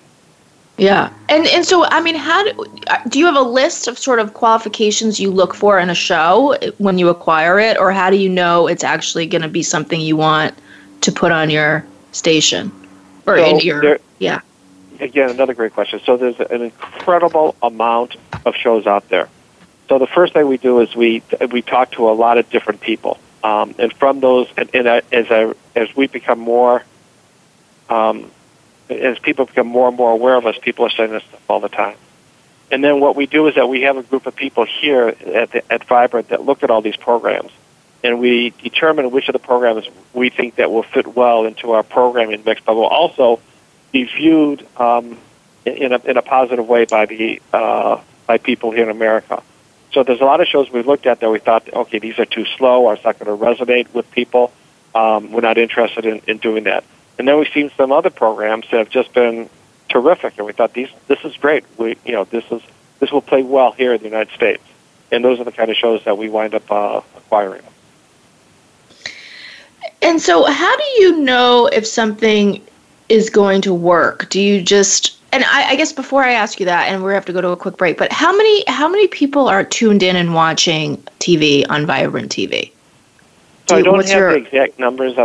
Yeah, 0.79 1.11
and 1.27 1.45
and 1.47 1.65
so 1.65 1.85
I 1.85 2.01
mean, 2.01 2.15
how 2.15 2.43
do, 2.43 2.65
do 3.09 3.19
you 3.19 3.25
have 3.25 3.35
a 3.35 3.41
list 3.41 3.87
of 3.87 3.97
sort 3.97 4.19
of 4.19 4.33
qualifications 4.33 5.19
you 5.19 5.29
look 5.29 5.53
for 5.53 5.77
in 5.77 5.89
a 5.89 5.95
show 5.95 6.57
when 6.77 6.97
you 6.97 7.09
acquire 7.09 7.59
it, 7.59 7.77
or 7.77 7.91
how 7.91 8.09
do 8.09 8.15
you 8.15 8.29
know 8.29 8.67
it's 8.67 8.83
actually 8.83 9.25
going 9.27 9.41
to 9.41 9.49
be 9.49 9.61
something 9.61 9.99
you 9.99 10.15
want 10.15 10.55
to 11.01 11.11
put 11.11 11.31
on 11.31 11.49
your 11.49 11.85
station 12.11 12.71
or 13.25 13.37
so 13.37 13.45
in 13.45 13.59
your 13.59 13.81
there, 13.81 13.99
yeah? 14.19 14.41
again, 14.99 15.29
another 15.29 15.53
great 15.53 15.73
question. 15.73 15.99
So 16.05 16.17
there's 16.17 16.39
an 16.39 16.61
incredible 16.61 17.55
amount 17.61 18.15
of 18.45 18.55
shows 18.55 18.87
out 18.87 19.07
there. 19.09 19.29
So 19.87 19.97
the 19.97 20.07
first 20.07 20.33
thing 20.33 20.47
we 20.47 20.57
do 20.57 20.79
is 20.81 20.95
we 20.95 21.23
we 21.51 21.61
talk 21.61 21.91
to 21.91 22.09
a 22.09 22.13
lot 22.13 22.37
of 22.37 22.49
different 22.49 22.81
people, 22.81 23.19
um, 23.43 23.73
and 23.79 23.91
from 23.93 24.19
those, 24.19 24.47
and, 24.55 24.69
and 24.73 24.87
as 24.87 25.31
I, 25.31 25.53
as 25.75 25.95
we 25.95 26.07
become 26.07 26.39
more 26.39 26.83
um, 27.89 28.29
as 28.89 29.19
people 29.19 29.45
become 29.45 29.67
more 29.67 29.87
and 29.87 29.97
more 29.97 30.11
aware 30.11 30.35
of 30.35 30.45
us, 30.45 30.57
people 30.57 30.85
are 30.85 30.89
saying 30.89 31.11
this 31.11 31.23
stuff 31.23 31.49
all 31.49 31.59
the 31.59 31.69
time. 31.69 31.95
And 32.71 32.83
then 32.83 32.99
what 32.99 33.15
we 33.15 33.25
do 33.25 33.47
is 33.47 33.55
that 33.55 33.67
we 33.67 33.81
have 33.81 33.97
a 33.97 34.03
group 34.03 34.27
of 34.27 34.35
people 34.35 34.65
here 34.65 35.15
at, 35.25 35.55
at 35.71 35.83
Vibrant 35.85 36.29
that 36.29 36.43
look 36.43 36.63
at 36.63 36.69
all 36.69 36.81
these 36.81 36.97
programs, 36.97 37.51
and 38.03 38.19
we 38.19 38.51
determine 38.61 39.11
which 39.11 39.27
of 39.27 39.33
the 39.33 39.39
programs 39.39 39.87
we 40.13 40.29
think 40.29 40.55
that 40.55 40.71
will 40.71 40.83
fit 40.83 41.07
well 41.07 41.45
into 41.45 41.71
our 41.71 41.83
programming 41.83 42.43
mix, 42.45 42.61
but 42.63 42.75
will 42.75 42.85
also 42.85 43.39
be 43.91 44.03
viewed 44.03 44.65
um, 44.77 45.17
in, 45.65 45.93
a, 45.93 45.97
in 46.05 46.17
a 46.17 46.21
positive 46.21 46.67
way 46.67 46.85
by 46.85 47.05
the 47.05 47.41
uh, 47.51 48.01
by 48.27 48.37
people 48.37 48.69
here 48.69 48.83
in 48.83 48.89
America. 48.89 49.41
So 49.91 50.03
there's 50.03 50.21
a 50.21 50.25
lot 50.25 50.39
of 50.39 50.47
shows 50.47 50.69
we've 50.71 50.85
looked 50.85 51.07
at 51.07 51.19
that 51.19 51.31
we 51.31 51.39
thought, 51.39 51.67
okay, 51.73 51.97
these 51.97 52.19
are 52.19 52.25
too 52.25 52.45
slow, 52.57 52.83
or 52.83 52.93
it's 52.93 53.03
not 53.03 53.17
going 53.17 53.35
to 53.35 53.43
resonate 53.43 53.91
with 53.91 54.09
people. 54.11 54.51
Um, 54.93 55.31
we're 55.31 55.41
not 55.41 55.57
interested 55.57 56.05
in, 56.05 56.21
in 56.27 56.37
doing 56.37 56.65
that. 56.65 56.83
And 57.19 57.27
then 57.27 57.37
we've 57.37 57.51
seen 57.53 57.69
some 57.75 57.91
other 57.91 58.09
programs 58.09 58.65
that 58.71 58.77
have 58.77 58.89
just 58.89 59.13
been 59.13 59.49
terrific, 59.89 60.37
and 60.37 60.47
we 60.47 60.53
thought 60.53 60.73
these 60.73 60.89
this 61.07 61.23
is 61.25 61.35
great. 61.37 61.65
We 61.77 61.97
you 62.05 62.13
know 62.13 62.23
this 62.23 62.45
is 62.49 62.61
this 62.99 63.11
will 63.11 63.21
play 63.21 63.43
well 63.43 63.73
here 63.73 63.93
in 63.93 63.99
the 63.99 64.07
United 64.07 64.33
States, 64.33 64.63
and 65.11 65.23
those 65.23 65.39
are 65.39 65.43
the 65.43 65.51
kind 65.51 65.69
of 65.69 65.75
shows 65.75 66.03
that 66.05 66.17
we 66.17 66.29
wind 66.29 66.55
up 66.55 66.71
uh, 66.71 67.01
acquiring. 67.17 67.61
And 70.01 70.21
so, 70.21 70.45
how 70.45 70.77
do 70.77 70.83
you 70.99 71.17
know 71.17 71.67
if 71.67 71.85
something 71.85 72.61
is 73.09 73.29
going 73.29 73.61
to 73.63 73.73
work? 73.73 74.29
Do 74.29 74.41
you 74.41 74.61
just 74.61 75.19
and 75.33 75.43
I, 75.43 75.71
I, 75.71 75.75
guess 75.75 75.91
before 75.91 76.23
I 76.23 76.31
ask 76.31 76.59
you 76.59 76.65
that, 76.67 76.87
and 76.87 77.03
we 77.03 77.13
have 77.13 77.25
to 77.25 77.33
go 77.33 77.41
to 77.41 77.49
a 77.49 77.57
quick 77.57 77.77
break, 77.77 77.97
but 77.97 78.13
how 78.13 78.35
many 78.35 78.63
how 78.67 78.87
many 78.87 79.07
people 79.09 79.49
are 79.49 79.65
tuned 79.65 80.03
in 80.03 80.15
and 80.15 80.33
watching 80.33 80.97
TV 81.19 81.65
on 81.69 81.85
Vibrant 81.85 82.31
TV? 82.31 82.71
So 83.67 83.75
Do 83.75 83.81
I 83.81 83.81
don't 83.83 84.07
have 84.07 84.17
your... 84.17 84.31
the 84.31 84.37
exact 84.37 84.79
numbers 84.79 85.17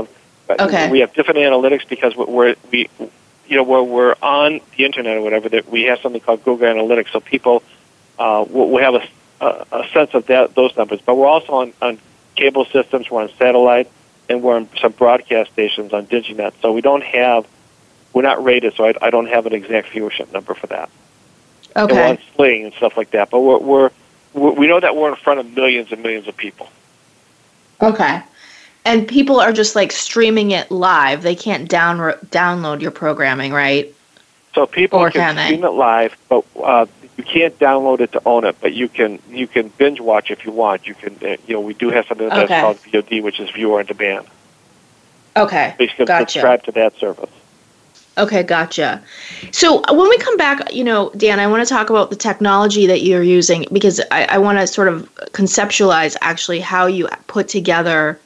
of. 0.48 0.60
Okay. 0.60 0.90
We 0.90 1.00
have 1.00 1.14
different 1.14 1.38
analytics 1.38 1.88
because 1.88 2.16
we're 2.16 2.54
we, 2.70 2.88
you 3.46 3.56
know, 3.56 3.62
where 3.62 3.82
we're 3.82 4.14
on 4.22 4.60
the 4.76 4.84
internet 4.84 5.16
or 5.16 5.22
whatever. 5.22 5.48
That 5.48 5.68
we 5.68 5.84
have 5.84 6.00
something 6.00 6.20
called 6.20 6.44
Google 6.44 6.66
Analytics, 6.66 7.12
so 7.12 7.20
people 7.20 7.62
uh, 8.18 8.44
will 8.48 8.78
have 8.78 8.94
a, 8.94 9.08
a, 9.40 9.66
a 9.80 9.88
sense 9.88 10.14
of 10.14 10.26
that 10.26 10.54
those 10.54 10.76
numbers. 10.76 11.00
But 11.04 11.16
we're 11.16 11.26
also 11.26 11.54
on, 11.54 11.72
on 11.80 11.98
cable 12.36 12.64
systems. 12.66 13.10
We're 13.10 13.22
on 13.22 13.30
satellite, 13.38 13.90
and 14.28 14.42
we're 14.42 14.56
on 14.56 14.68
some 14.80 14.92
broadcast 14.92 15.52
stations 15.52 15.92
on 15.92 16.06
DigiNet. 16.06 16.54
So 16.60 16.72
we 16.72 16.80
don't 16.80 17.04
have 17.04 17.46
we're 18.14 18.22
not 18.22 18.42
rated, 18.42 18.74
so 18.74 18.86
I, 18.86 18.94
I 19.02 19.10
don't 19.10 19.26
have 19.26 19.44
an 19.46 19.52
exact 19.52 19.88
viewership 19.88 20.32
number 20.32 20.54
for 20.54 20.68
that. 20.68 20.88
Okay. 21.76 21.80
And 21.80 21.90
we're 21.90 22.04
on 22.04 22.18
Sling 22.36 22.64
and 22.64 22.74
stuff 22.74 22.96
like 22.96 23.10
that, 23.10 23.30
but 23.30 23.40
we're, 23.40 23.58
we're 23.58 23.90
we 24.32 24.66
know 24.66 24.80
that 24.80 24.96
we're 24.96 25.10
in 25.10 25.16
front 25.16 25.40
of 25.40 25.54
millions 25.54 25.92
and 25.92 26.02
millions 26.02 26.26
of 26.28 26.36
people. 26.36 26.68
Okay. 27.80 28.22
And 28.84 29.08
people 29.08 29.40
are 29.40 29.52
just 29.52 29.74
like 29.74 29.92
streaming 29.92 30.50
it 30.50 30.70
live. 30.70 31.22
They 31.22 31.34
can't 31.34 31.68
down 31.68 31.98
download 32.26 32.80
your 32.80 32.90
programming, 32.90 33.52
right? 33.52 33.94
So 34.54 34.66
people 34.66 35.00
or 35.00 35.10
can, 35.10 35.34
can 35.34 35.46
stream 35.46 35.64
it 35.64 35.70
live, 35.70 36.16
but 36.28 36.44
uh, 36.62 36.86
you 37.16 37.24
can't 37.24 37.58
download 37.58 38.00
it 38.00 38.12
to 38.12 38.22
own 38.26 38.44
it. 38.44 38.56
But 38.60 38.74
you 38.74 38.88
can 38.88 39.20
you 39.30 39.46
can 39.46 39.68
binge 39.68 40.00
watch 40.00 40.30
if 40.30 40.44
you 40.44 40.52
want. 40.52 40.86
You 40.86 40.94
can 40.94 41.16
uh, 41.22 41.36
you 41.46 41.54
know 41.54 41.60
we 41.60 41.74
do 41.74 41.90
have 41.90 42.06
something 42.06 42.28
that's 42.28 42.50
okay. 42.50 42.60
called 42.60 42.76
VOD, 42.78 43.22
which 43.22 43.40
is 43.40 43.50
viewer 43.50 43.78
on 43.78 43.86
demand. 43.86 44.26
Okay, 45.36 45.74
Basically, 45.78 46.04
gotcha. 46.04 46.30
subscribe 46.30 46.62
to 46.64 46.72
that 46.72 46.96
service. 46.96 47.30
Okay, 48.16 48.44
gotcha. 48.44 49.02
So 49.50 49.82
uh, 49.82 49.94
when 49.94 50.08
we 50.08 50.16
come 50.18 50.36
back, 50.36 50.72
you 50.72 50.84
know, 50.84 51.10
Dan, 51.16 51.40
I 51.40 51.48
want 51.48 51.66
to 51.66 51.74
talk 51.74 51.90
about 51.90 52.10
the 52.10 52.16
technology 52.16 52.86
that 52.86 53.02
you're 53.02 53.24
using 53.24 53.66
because 53.72 54.00
I, 54.12 54.26
I 54.26 54.38
want 54.38 54.58
to 54.58 54.66
sort 54.68 54.86
of 54.86 55.12
conceptualize 55.32 56.16
actually 56.20 56.60
how 56.60 56.86
you 56.86 57.08
put 57.26 57.48
together, 57.48 58.20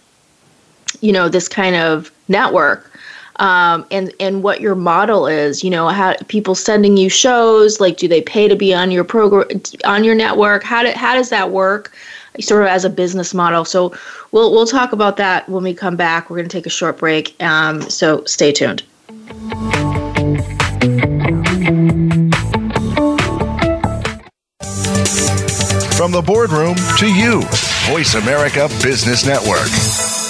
you 1.00 1.12
know, 1.12 1.28
this 1.28 1.48
kind 1.48 1.76
of 1.76 2.10
network. 2.28 2.90
Um, 3.36 3.86
and 3.92 4.12
and 4.18 4.42
what 4.42 4.60
your 4.60 4.74
model 4.74 5.28
is, 5.28 5.62
you 5.62 5.70
know, 5.70 5.88
how 5.88 6.14
people 6.26 6.56
sending 6.56 6.96
you 6.96 7.08
shows, 7.08 7.78
like 7.78 7.96
do 7.96 8.08
they 8.08 8.20
pay 8.20 8.48
to 8.48 8.56
be 8.56 8.74
on 8.74 8.90
your 8.90 9.04
program 9.04 9.48
on 9.84 10.02
your 10.02 10.16
network? 10.16 10.64
How 10.64 10.82
do, 10.82 10.90
how 10.90 11.14
does 11.14 11.30
that 11.30 11.50
work? 11.50 11.92
Sort 12.40 12.62
of 12.62 12.68
as 12.68 12.84
a 12.84 12.90
business 12.90 13.34
model. 13.34 13.64
So 13.64 13.94
we'll 14.32 14.50
we'll 14.50 14.66
talk 14.66 14.92
about 14.92 15.18
that 15.18 15.48
when 15.48 15.62
we 15.62 15.72
come 15.72 15.94
back. 15.94 16.30
We're 16.30 16.36
going 16.38 16.48
to 16.48 16.56
take 16.56 16.66
a 16.66 16.70
short 16.70 16.98
break. 16.98 17.40
Um, 17.40 17.82
so 17.82 18.24
stay 18.24 18.50
tuned. 18.50 18.82
From 25.96 26.12
the 26.12 26.22
boardroom 26.24 26.76
to 26.98 27.12
you, 27.12 27.42
Voice 27.86 28.14
America 28.14 28.68
Business 28.82 29.26
Network. 29.26 30.27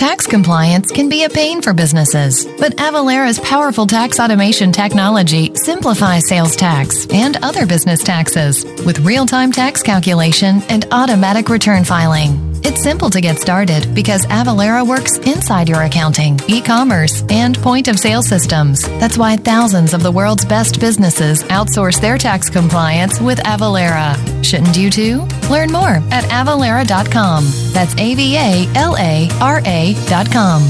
Tax 0.00 0.26
compliance 0.26 0.90
can 0.90 1.10
be 1.10 1.24
a 1.24 1.28
pain 1.28 1.60
for 1.60 1.74
businesses, 1.74 2.46
but 2.58 2.74
Avalara's 2.76 3.38
powerful 3.40 3.86
tax 3.86 4.18
automation 4.18 4.72
technology 4.72 5.52
simplifies 5.54 6.26
sales 6.26 6.56
tax 6.56 7.06
and 7.10 7.36
other 7.44 7.66
business 7.66 8.02
taxes 8.02 8.64
with 8.86 9.00
real 9.00 9.26
time 9.26 9.52
tax 9.52 9.82
calculation 9.82 10.62
and 10.70 10.86
automatic 10.90 11.50
return 11.50 11.84
filing. 11.84 12.49
It's 12.62 12.82
simple 12.82 13.10
to 13.10 13.20
get 13.20 13.38
started 13.38 13.94
because 13.94 14.26
Avalara 14.26 14.86
works 14.86 15.18
inside 15.18 15.68
your 15.68 15.82
accounting, 15.82 16.38
e 16.48 16.60
commerce, 16.60 17.24
and 17.30 17.56
point 17.58 17.88
of 17.88 17.98
sale 17.98 18.22
systems. 18.22 18.82
That's 19.00 19.16
why 19.18 19.36
thousands 19.36 19.94
of 19.94 20.02
the 20.02 20.12
world's 20.12 20.44
best 20.44 20.80
businesses 20.80 21.42
outsource 21.44 22.00
their 22.00 22.18
tax 22.18 22.50
compliance 22.50 23.20
with 23.20 23.38
Avalara. 23.40 24.16
Shouldn't 24.44 24.76
you 24.76 24.90
too? 24.90 25.26
Learn 25.50 25.72
more 25.72 26.02
at 26.10 26.24
avalara.com. 26.24 27.44
That's 27.72 27.94
A 27.96 28.14
V 28.14 28.36
A 28.36 28.72
L 28.74 28.96
A 28.98 29.28
R 29.40 29.60
A.com. 29.64 30.62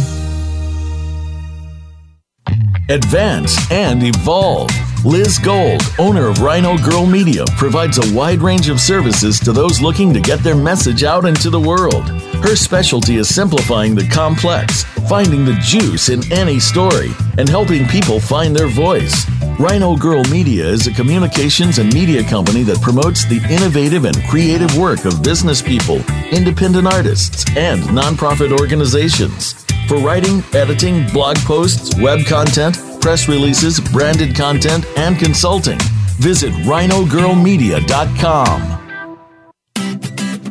Advance 2.89 3.71
and 3.71 4.03
evolve. 4.03 4.71
Liz 5.05 5.39
Gold, 5.39 5.81
owner 5.99 6.27
of 6.27 6.43
Rhino 6.43 6.77
Girl 6.77 7.07
Media, 7.07 7.47
provides 7.57 7.97
a 7.97 8.15
wide 8.15 8.43
range 8.43 8.69
of 8.69 8.79
services 8.79 9.41
to 9.41 9.51
those 9.51 9.81
looking 9.81 10.13
to 10.13 10.21
get 10.21 10.41
their 10.41 10.55
message 10.55 11.05
out 11.05 11.25
into 11.25 11.49
the 11.49 11.59
world. 11.59 12.07
Her 12.45 12.55
specialty 12.55 13.17
is 13.17 13.35
simplifying 13.35 13.95
the 13.95 14.07
complex, 14.09 14.85
finding 15.09 15.47
the 15.47 15.59
juice 15.63 16.11
in 16.11 16.31
any 16.31 16.61
story, 16.61 17.13
and 17.39 17.49
helping 17.49 17.87
people 17.87 18.21
find 18.21 18.55
their 18.55 18.69
voice. 18.69 19.27
Rhino 19.59 19.97
Girl 19.97 20.23
Media 20.25 20.67
is 20.67 20.87
a 20.87 20.93
communications 20.93 21.79
and 21.79 21.93
media 21.95 22.23
company 22.23 22.63
that 22.65 22.83
promotes 22.83 23.25
the 23.25 23.43
innovative 23.49 24.05
and 24.05 24.23
creative 24.25 24.77
work 24.77 25.07
of 25.07 25.23
business 25.23 25.63
people, 25.63 26.03
independent 26.31 26.87
artists, 26.87 27.47
and 27.57 27.81
nonprofit 27.85 28.53
organizations. 28.53 29.65
For 29.89 29.97
writing, 29.99 30.45
editing, 30.53 31.11
blog 31.11 31.39
posts, 31.39 31.99
web 31.99 32.27
content, 32.27 32.77
press 33.01 33.27
releases, 33.29 33.81
branded 33.81 34.37
content, 34.37 34.85
and 34.97 35.19
consulting. 35.19 35.79
Visit 36.19 36.53
rhinogirlmedia.com. 36.53 38.77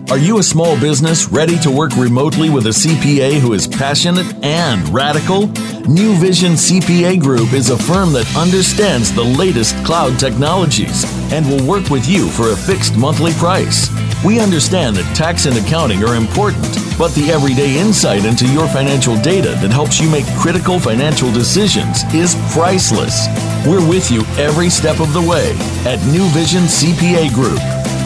Are 0.10 0.18
you 0.18 0.39
a 0.39 0.44
small 0.44 0.79
business 0.79 1.27
ready 1.27 1.60
to 1.60 1.70
work 1.70 1.96
remotely 1.96 2.50
with 2.50 2.65
a 2.65 2.70
CPA 2.70 3.39
who 3.39 3.53
is 3.53 3.68
passionate 3.68 4.25
and 4.44 4.89
radical? 4.89 5.46
New 5.88 6.15
Vision 6.15 6.53
CPA 6.53 7.20
Group 7.20 7.53
is 7.53 7.70
a 7.70 7.77
firm 7.77 8.12
that 8.13 8.25
understands 8.36 9.13
the 9.13 9.24
latest 9.24 9.75
cloud 9.86 10.18
technologies 10.18 11.06
and 11.32 11.48
will 11.48 11.63
work 11.63 11.91
with 11.91 12.08
you 12.08 12.27
for 12.29 12.53
a 12.53 12.58
fixed 12.58 12.98
monthly 12.98 13.34
price. 13.34 13.88
We 14.26 14.42
understand 14.42 14.98
that 14.98 15.16
tax 15.16 15.46
and 15.46 15.56
accounting 15.56 16.04
are 16.04 16.16
important, 16.16 16.76
but 16.98 17.16
the 17.16 17.32
everyday 17.32 17.80
insight 17.80 18.26
into 18.26 18.46
your 18.48 18.68
financial 18.68 19.16
data 19.22 19.56
that 19.62 19.72
helps 19.72 20.02
you 20.02 20.10
make 20.10 20.26
critical 20.36 20.78
financial 20.78 21.32
decisions 21.32 22.04
is 22.14 22.36
priceless. 22.52 23.28
We're 23.66 23.88
with 23.88 24.12
you 24.12 24.24
every 24.36 24.70
step 24.70 25.00
of 25.00 25.14
the 25.14 25.22
way 25.22 25.56
at 25.88 26.04
New 26.12 26.28
Vision 26.36 26.64
CPA 26.64 27.34
Group. 27.34 27.62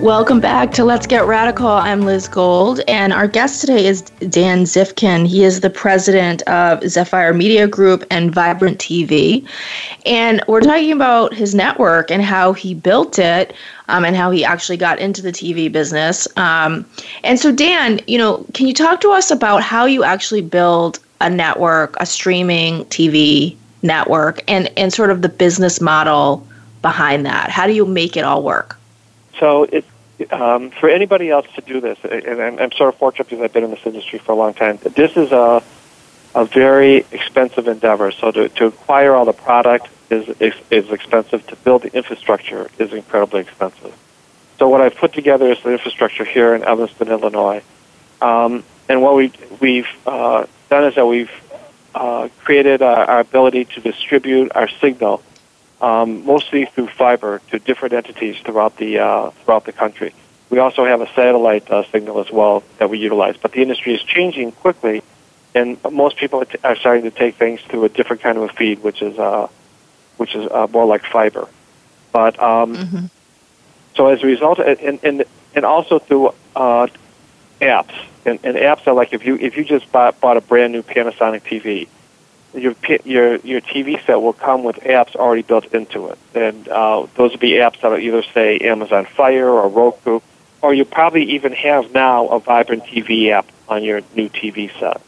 Welcome 0.02 0.40
back 0.40 0.72
to 0.72 0.84
Let's 0.84 1.06
Get 1.06 1.26
Radical. 1.26 1.68
I'm 1.68 2.00
Liz 2.00 2.26
Gold, 2.26 2.80
and 2.88 3.12
our 3.12 3.28
guest 3.28 3.60
today 3.60 3.86
is 3.86 4.02
Dan 4.02 4.64
Zifkin. 4.64 5.28
He 5.28 5.44
is 5.44 5.60
the 5.60 5.70
president 5.70 6.42
of 6.48 6.82
Zephyr 6.82 7.32
Media 7.32 7.68
Group 7.68 8.02
and 8.10 8.34
Vibrant 8.34 8.78
TV. 8.78 9.46
And 10.04 10.42
we're 10.48 10.60
talking 10.60 10.90
about 10.90 11.32
his 11.32 11.54
network 11.54 12.10
and 12.10 12.20
how 12.20 12.52
he 12.52 12.74
built 12.74 13.20
it 13.20 13.54
um, 13.86 14.04
and 14.04 14.16
how 14.16 14.32
he 14.32 14.44
actually 14.44 14.76
got 14.76 14.98
into 14.98 15.22
the 15.22 15.30
TV 15.30 15.70
business. 15.70 16.26
Um, 16.36 16.84
and 17.22 17.38
so, 17.38 17.52
Dan, 17.52 18.00
you 18.08 18.18
know, 18.18 18.44
can 18.54 18.66
you 18.66 18.74
talk 18.74 19.00
to 19.02 19.10
us 19.10 19.30
about 19.30 19.62
how 19.62 19.84
you 19.84 20.02
actually 20.02 20.42
build 20.42 20.98
a 21.20 21.30
network, 21.30 21.94
a 22.00 22.06
streaming 22.06 22.86
TV 22.86 23.54
network, 23.82 24.42
and, 24.50 24.68
and 24.76 24.92
sort 24.92 25.10
of 25.10 25.22
the 25.22 25.28
business 25.28 25.80
model 25.80 26.44
behind 26.82 27.24
that? 27.24 27.50
How 27.50 27.68
do 27.68 27.72
you 27.72 27.86
make 27.86 28.16
it 28.16 28.24
all 28.24 28.42
work? 28.42 28.76
So 29.38 29.64
it's 29.72 29.91
um, 30.30 30.70
for 30.70 30.88
anybody 30.88 31.30
else 31.30 31.46
to 31.54 31.60
do 31.60 31.80
this, 31.80 31.98
and 32.04 32.40
I'm, 32.40 32.58
I'm 32.58 32.72
sort 32.72 32.92
of 32.92 32.98
fortunate 32.98 33.28
because 33.28 33.42
I've 33.42 33.52
been 33.52 33.64
in 33.64 33.70
this 33.70 33.84
industry 33.84 34.18
for 34.18 34.32
a 34.32 34.34
long 34.34 34.54
time. 34.54 34.78
This 34.82 35.16
is 35.16 35.32
a 35.32 35.62
a 36.34 36.44
very 36.46 37.04
expensive 37.10 37.68
endeavor. 37.68 38.10
So 38.10 38.30
to, 38.30 38.48
to 38.48 38.66
acquire 38.66 39.14
all 39.14 39.24
the 39.24 39.32
product 39.32 39.88
is, 40.10 40.28
is 40.40 40.54
is 40.70 40.90
expensive. 40.90 41.46
To 41.48 41.56
build 41.56 41.82
the 41.82 41.94
infrastructure 41.94 42.70
is 42.78 42.92
incredibly 42.92 43.40
expensive. 43.40 43.94
So 44.58 44.68
what 44.68 44.80
I've 44.80 44.96
put 44.96 45.12
together 45.12 45.50
is 45.50 45.62
the 45.62 45.72
infrastructure 45.72 46.24
here 46.24 46.54
in 46.54 46.62
Evanston, 46.62 47.08
Illinois. 47.08 47.62
Um, 48.20 48.64
and 48.88 49.02
what 49.02 49.16
we, 49.16 49.32
we've 49.60 49.88
uh, 50.06 50.46
done 50.70 50.84
is 50.84 50.94
that 50.94 51.06
we've 51.06 51.30
uh, 51.94 52.28
created 52.44 52.80
our, 52.82 53.04
our 53.04 53.20
ability 53.20 53.64
to 53.64 53.80
distribute 53.80 54.52
our 54.54 54.68
signal 54.80 55.22
um, 55.82 56.24
mostly 56.24 56.64
through 56.64 56.86
fiber 56.86 57.42
to 57.50 57.58
different 57.58 57.92
entities 57.92 58.36
throughout 58.38 58.76
the 58.76 59.00
uh, 59.00 59.30
throughout 59.30 59.66
the 59.66 59.72
country. 59.72 60.14
We 60.48 60.58
also 60.58 60.84
have 60.84 61.00
a 61.00 61.12
satellite 61.14 61.70
uh, 61.70 61.84
signal 61.90 62.20
as 62.20 62.30
well 62.30 62.62
that 62.78 62.88
we 62.88 62.98
utilize. 62.98 63.36
But 63.36 63.52
the 63.52 63.62
industry 63.62 63.94
is 63.94 64.02
changing 64.02 64.52
quickly, 64.52 65.02
and 65.54 65.76
most 65.90 66.16
people 66.16 66.44
are 66.62 66.76
starting 66.76 67.04
to 67.04 67.10
take 67.10 67.36
things 67.36 67.60
through 67.62 67.84
a 67.84 67.88
different 67.88 68.22
kind 68.22 68.38
of 68.38 68.44
a 68.44 68.48
feed, 68.52 68.82
which 68.82 69.02
is 69.02 69.18
uh, 69.18 69.48
which 70.18 70.34
is 70.36 70.50
uh, 70.50 70.68
more 70.70 70.86
like 70.86 71.04
fiber. 71.04 71.48
But 72.12 72.40
um, 72.40 72.76
mm-hmm. 72.76 73.06
so 73.96 74.06
as 74.06 74.22
a 74.22 74.26
result, 74.26 74.60
and 74.60 75.00
and 75.02 75.24
and 75.54 75.64
also 75.64 75.98
through 75.98 76.28
uh, 76.54 76.86
apps, 77.60 77.94
and, 78.24 78.38
and 78.44 78.56
apps 78.56 78.86
are 78.86 78.94
like 78.94 79.12
if 79.12 79.26
you 79.26 79.36
if 79.36 79.56
you 79.56 79.64
just 79.64 79.90
bought, 79.90 80.20
bought 80.20 80.36
a 80.36 80.42
brand 80.42 80.72
new 80.72 80.82
Panasonic 80.82 81.42
TV 81.42 81.88
your 82.54 82.74
your 83.04 83.36
your 83.36 83.60
TV 83.60 84.04
set 84.04 84.20
will 84.20 84.32
come 84.32 84.62
with 84.62 84.76
apps 84.76 85.16
already 85.16 85.42
built 85.42 85.66
into 85.72 86.08
it, 86.08 86.18
and 86.34 86.68
uh, 86.68 87.06
those 87.14 87.32
will 87.32 87.38
be 87.38 87.52
apps 87.52 87.80
that 87.80 87.90
will 87.90 87.98
either 87.98 88.22
say 88.22 88.58
Amazon 88.58 89.06
Fire 89.06 89.48
or 89.48 89.68
Roku, 89.68 90.20
or 90.60 90.74
you 90.74 90.84
probably 90.84 91.24
even 91.32 91.52
have 91.52 91.92
now 91.92 92.28
a 92.28 92.38
Vibrant 92.40 92.84
TV 92.84 93.30
app 93.30 93.46
on 93.68 93.82
your 93.82 94.02
new 94.14 94.28
TV 94.28 94.70
set, 94.78 95.00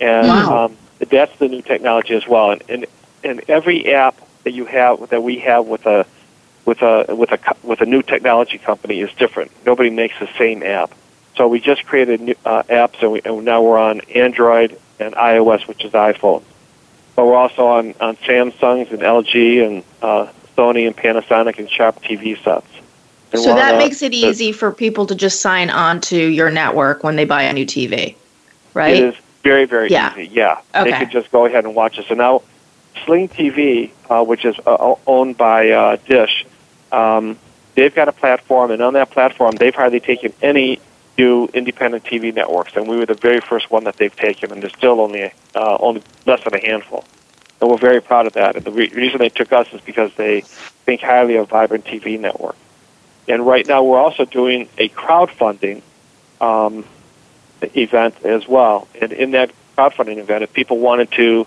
and 0.00 0.26
wow. 0.26 0.64
um, 0.64 0.76
that's 0.98 1.36
the 1.38 1.48
new 1.48 1.62
technology 1.62 2.14
as 2.14 2.26
well. 2.26 2.50
And, 2.50 2.62
and 2.68 2.86
and 3.22 3.42
every 3.48 3.94
app 3.94 4.16
that 4.44 4.52
you 4.52 4.64
have 4.64 5.10
that 5.10 5.22
we 5.22 5.38
have 5.40 5.66
with 5.66 5.86
a 5.86 6.06
with 6.64 6.82
a 6.82 7.14
with 7.14 7.30
a 7.30 7.56
with 7.62 7.80
a 7.82 7.86
new 7.86 8.02
technology 8.02 8.58
company 8.58 9.00
is 9.00 9.10
different. 9.12 9.52
Nobody 9.64 9.90
makes 9.90 10.18
the 10.18 10.28
same 10.38 10.62
app. 10.64 10.92
So 11.36 11.46
we 11.46 11.60
just 11.60 11.86
created 11.86 12.20
new, 12.20 12.34
uh, 12.44 12.64
apps, 12.64 13.00
and, 13.00 13.12
we, 13.12 13.22
and 13.24 13.44
now 13.44 13.62
we're 13.62 13.78
on 13.78 14.00
Android 14.14 14.78
and 14.98 15.14
iOS, 15.14 15.66
which 15.68 15.84
is 15.84 15.92
iPhone 15.92 16.42
but 17.20 17.26
we're 17.26 17.36
also 17.36 17.66
on, 17.66 17.94
on 18.00 18.16
Samsungs 18.16 18.90
and 18.92 19.00
LG 19.00 19.66
and 19.66 19.84
uh, 20.00 20.32
Sony 20.56 20.86
and 20.86 20.96
Panasonic 20.96 21.58
and 21.58 21.68
Sharp 21.68 22.00
TV 22.02 22.42
sets. 22.42 22.66
And 23.30 23.42
so 23.42 23.54
that 23.56 23.76
makes 23.76 24.00
it 24.00 24.14
easy 24.14 24.52
for 24.52 24.72
people 24.72 25.04
to 25.04 25.14
just 25.14 25.40
sign 25.40 25.68
on 25.68 26.00
to 26.00 26.16
your 26.16 26.50
network 26.50 27.04
when 27.04 27.16
they 27.16 27.26
buy 27.26 27.42
a 27.42 27.52
new 27.52 27.66
TV, 27.66 28.16
right? 28.72 28.94
It 28.94 29.04
is 29.04 29.14
very, 29.42 29.66
very 29.66 29.90
yeah. 29.90 30.14
easy. 30.14 30.32
Yeah, 30.32 30.62
okay. 30.74 30.90
they 30.90 30.98
could 30.98 31.10
just 31.10 31.30
go 31.30 31.44
ahead 31.44 31.66
and 31.66 31.74
watch 31.74 31.98
it. 31.98 32.06
So 32.08 32.14
now, 32.14 32.40
Sling 33.04 33.28
TV, 33.28 33.90
uh, 34.08 34.24
which 34.24 34.46
is 34.46 34.58
uh, 34.66 34.94
owned 35.06 35.36
by 35.36 35.68
uh, 35.68 35.96
Dish, 36.06 36.46
um, 36.90 37.38
they've 37.74 37.94
got 37.94 38.08
a 38.08 38.12
platform, 38.12 38.70
and 38.70 38.80
on 38.80 38.94
that 38.94 39.10
platform, 39.10 39.56
they've 39.56 39.74
hardly 39.74 40.00
taken 40.00 40.32
any 40.40 40.80
new 41.18 41.50
independent 41.52 42.02
TV 42.04 42.34
networks, 42.34 42.76
and 42.76 42.88
we 42.88 42.96
were 42.96 43.04
the 43.04 43.12
very 43.12 43.40
first 43.40 43.70
one 43.70 43.84
that 43.84 43.98
they've 43.98 44.16
taken, 44.16 44.50
and 44.52 44.62
there's 44.62 44.72
still 44.72 45.02
only 45.02 45.30
uh, 45.54 45.76
only 45.80 46.02
less 46.24 46.42
than 46.44 46.54
a 46.54 46.66
handful. 46.66 47.04
And 47.60 47.70
we're 47.70 47.76
very 47.76 48.00
proud 48.00 48.26
of 48.26 48.32
that. 48.34 48.56
And 48.56 48.64
the 48.64 48.72
re- 48.72 48.88
reason 48.88 49.18
they 49.18 49.28
took 49.28 49.52
us 49.52 49.68
is 49.72 49.80
because 49.82 50.12
they 50.14 50.40
think 50.40 51.00
highly 51.00 51.36
of 51.36 51.48
Vibrant 51.48 51.84
TV 51.84 52.18
Network. 52.18 52.56
And 53.28 53.46
right 53.46 53.66
now, 53.66 53.84
we're 53.84 54.00
also 54.00 54.24
doing 54.24 54.68
a 54.78 54.88
crowdfunding 54.88 55.82
um, 56.40 56.84
event 57.62 58.24
as 58.24 58.48
well. 58.48 58.88
And 59.00 59.12
in 59.12 59.30
that 59.32 59.52
crowdfunding 59.76 60.18
event, 60.18 60.42
if 60.42 60.52
people 60.52 60.78
wanted 60.78 61.12
to 61.12 61.46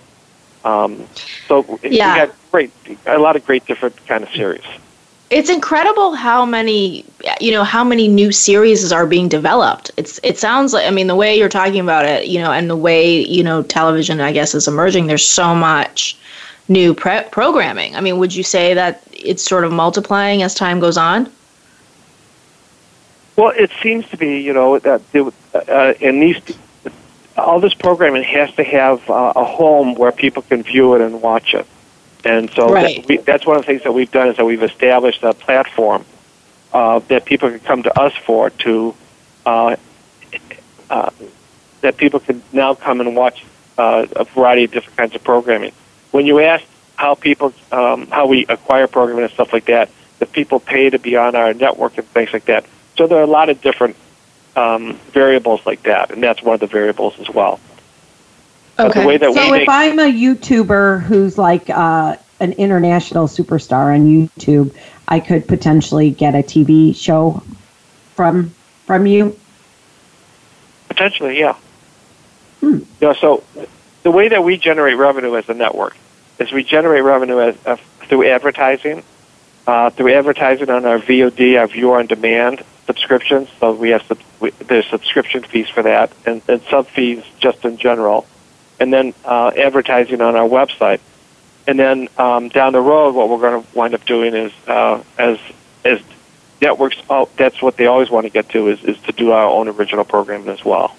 Um, 0.64 1.06
so 1.46 1.78
yeah. 1.82 2.14
we 2.14 2.26
got 2.26 2.36
great, 2.50 2.72
a 3.04 3.18
lot 3.18 3.36
of 3.36 3.44
great 3.44 3.66
different 3.66 4.06
kind 4.06 4.24
of 4.24 4.30
series 4.30 4.64
it's 5.30 5.48
incredible 5.50 6.14
how 6.14 6.44
many 6.44 7.04
you 7.40 7.50
know 7.50 7.64
how 7.64 7.82
many 7.82 8.08
new 8.08 8.30
series 8.30 8.92
are 8.92 9.06
being 9.06 9.28
developed. 9.28 9.90
It's 9.96 10.20
it 10.22 10.38
sounds 10.38 10.72
like 10.72 10.86
i 10.86 10.90
mean 10.90 11.06
the 11.06 11.16
way 11.16 11.36
you're 11.36 11.48
talking 11.48 11.80
about 11.80 12.04
it 12.04 12.26
you 12.26 12.40
know 12.40 12.52
and 12.52 12.68
the 12.68 12.76
way 12.76 13.24
you 13.26 13.42
know 13.42 13.62
television 13.62 14.20
i 14.20 14.32
guess 14.32 14.54
is 14.54 14.68
emerging 14.68 15.06
there's 15.06 15.24
so 15.24 15.54
much 15.54 16.16
new 16.68 16.94
pre- 16.94 17.24
programming. 17.30 17.96
I 17.96 18.00
mean 18.00 18.18
would 18.18 18.34
you 18.34 18.42
say 18.42 18.74
that 18.74 19.02
it's 19.12 19.42
sort 19.42 19.64
of 19.64 19.72
multiplying 19.72 20.42
as 20.42 20.54
time 20.54 20.80
goes 20.80 20.96
on? 20.96 21.30
Well 23.36 23.52
it 23.56 23.70
seems 23.82 24.08
to 24.10 24.16
be 24.16 24.40
you 24.40 24.52
know 24.52 24.78
that 24.78 25.02
uh, 25.54 25.94
in 26.00 26.20
these 26.20 26.40
all 27.36 27.58
this 27.58 27.74
programming 27.74 28.22
has 28.22 28.54
to 28.54 28.62
have 28.62 29.08
uh, 29.10 29.32
a 29.34 29.44
home 29.44 29.94
where 29.94 30.12
people 30.12 30.42
can 30.42 30.62
view 30.62 30.94
it 30.94 31.00
and 31.00 31.20
watch 31.20 31.54
it 31.54 31.66
and 32.24 32.50
so 32.50 32.72
right. 32.72 32.96
that 32.96 33.08
we, 33.08 33.16
that's 33.18 33.46
one 33.46 33.56
of 33.56 33.62
the 33.62 33.66
things 33.66 33.82
that 33.82 33.92
we've 33.92 34.10
done 34.10 34.28
is 34.28 34.36
that 34.36 34.44
we've 34.44 34.62
established 34.62 35.22
a 35.22 35.34
platform 35.34 36.04
uh, 36.72 36.98
that 37.00 37.24
people 37.24 37.50
can 37.50 37.60
come 37.60 37.82
to 37.82 38.00
us 38.00 38.12
for 38.24 38.50
to 38.50 38.94
uh, 39.46 39.76
uh, 40.90 41.10
that 41.80 41.96
people 41.96 42.20
can 42.20 42.42
now 42.52 42.74
come 42.74 43.00
and 43.00 43.14
watch 43.14 43.44
uh, 43.78 44.06
a 44.16 44.24
variety 44.24 44.64
of 44.64 44.72
different 44.72 44.96
kinds 44.96 45.14
of 45.14 45.22
programming. 45.22 45.72
When 46.12 46.26
you 46.26 46.40
ask 46.40 46.64
how 46.96 47.14
people, 47.14 47.52
um, 47.72 48.06
how 48.08 48.26
we 48.26 48.46
acquire 48.46 48.86
programming 48.86 49.24
and 49.24 49.32
stuff 49.32 49.52
like 49.52 49.66
that. 49.66 49.90
If 50.20 50.32
people 50.32 50.60
pay 50.60 50.90
to 50.90 50.98
be 50.98 51.16
on 51.16 51.34
our 51.34 51.52
network 51.52 51.98
and 51.98 52.06
things 52.08 52.32
like 52.32 52.46
that. 52.46 52.64
So 52.96 53.06
there 53.06 53.18
are 53.18 53.22
a 53.22 53.26
lot 53.26 53.48
of 53.48 53.60
different 53.60 53.96
um, 54.56 54.94
variables 55.10 55.66
like 55.66 55.82
that, 55.82 56.12
and 56.12 56.22
that's 56.22 56.42
one 56.42 56.54
of 56.54 56.60
the 56.60 56.66
variables 56.66 57.18
as 57.18 57.28
well. 57.28 57.58
Okay. 58.78 59.18
so 59.18 59.32
if 59.32 59.50
make- 59.50 59.68
I'm 59.68 59.98
a 59.98 60.12
YouTuber 60.12 61.02
who's 61.02 61.38
like 61.38 61.70
uh, 61.70 62.16
an 62.40 62.52
international 62.52 63.28
superstar 63.28 63.94
on 63.94 64.06
YouTube, 64.06 64.74
I 65.06 65.20
could 65.20 65.46
potentially 65.46 66.10
get 66.10 66.34
a 66.34 66.38
TV 66.38 66.96
show 66.96 67.42
from 68.14 68.52
from 68.86 69.06
you. 69.06 69.38
Potentially, 70.88 71.38
yeah. 71.38 71.56
Hmm. 72.60 72.78
You 72.78 72.86
know, 73.00 73.12
so 73.14 73.44
the 74.02 74.10
way 74.10 74.28
that 74.28 74.44
we 74.44 74.56
generate 74.56 74.96
revenue 74.96 75.36
as 75.36 75.48
a 75.48 75.54
network 75.54 75.96
is 76.38 76.52
we 76.52 76.64
generate 76.64 77.02
revenue 77.02 77.40
as, 77.40 77.56
uh, 77.66 77.76
through 78.00 78.28
advertising, 78.28 79.02
uh, 79.66 79.90
through 79.90 80.14
advertising 80.14 80.70
on 80.70 80.84
our 80.84 80.98
VOD, 80.98 81.58
our 81.58 81.66
viewer 81.66 81.98
on 81.98 82.06
demand 82.06 82.64
subscriptions. 82.86 83.48
So 83.60 83.72
we 83.72 83.90
have 83.90 84.02
sub- 84.02 84.18
we, 84.40 84.50
there's 84.50 84.86
subscription 84.86 85.42
fees 85.42 85.68
for 85.68 85.82
that, 85.82 86.12
and, 86.26 86.42
and 86.48 86.60
sub 86.62 86.86
fees 86.88 87.22
just 87.38 87.64
in 87.64 87.76
general, 87.76 88.26
and 88.80 88.92
then 88.92 89.14
uh, 89.24 89.52
advertising 89.56 90.20
on 90.20 90.36
our 90.36 90.48
website. 90.48 91.00
And 91.66 91.78
then 91.78 92.08
um, 92.18 92.48
down 92.48 92.72
the 92.72 92.80
road, 92.80 93.14
what 93.14 93.28
we're 93.28 93.40
going 93.40 93.62
to 93.62 93.76
wind 93.76 93.94
up 93.94 94.04
doing 94.04 94.34
is 94.34 94.52
uh, 94.66 95.02
as 95.18 95.38
as 95.84 96.00
networks. 96.60 96.96
Oh, 97.08 97.28
that's 97.36 97.62
what 97.62 97.76
they 97.76 97.86
always 97.86 98.10
want 98.10 98.26
to 98.26 98.30
get 98.30 98.48
to 98.50 98.68
is 98.68 98.82
is 98.84 98.98
to 99.02 99.12
do 99.12 99.30
our 99.30 99.46
own 99.46 99.68
original 99.68 100.04
programming 100.04 100.48
as 100.48 100.64
well. 100.64 100.94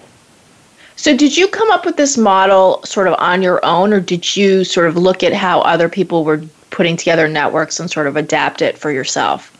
So, 0.96 1.16
did 1.16 1.36
you 1.36 1.46
come 1.46 1.70
up 1.70 1.84
with 1.84 1.96
this 1.96 2.16
model 2.16 2.82
sort 2.84 3.06
of 3.06 3.14
on 3.18 3.42
your 3.42 3.64
own, 3.64 3.92
or 3.92 4.00
did 4.00 4.36
you 4.36 4.64
sort 4.64 4.88
of 4.88 4.96
look 4.96 5.22
at 5.22 5.32
how 5.32 5.60
other 5.60 5.88
people 5.88 6.24
were 6.24 6.42
putting 6.70 6.96
together 6.96 7.28
networks 7.28 7.78
and 7.78 7.90
sort 7.90 8.06
of 8.06 8.16
adapt 8.16 8.62
it 8.62 8.76
for 8.76 8.90
yourself? 8.90 9.52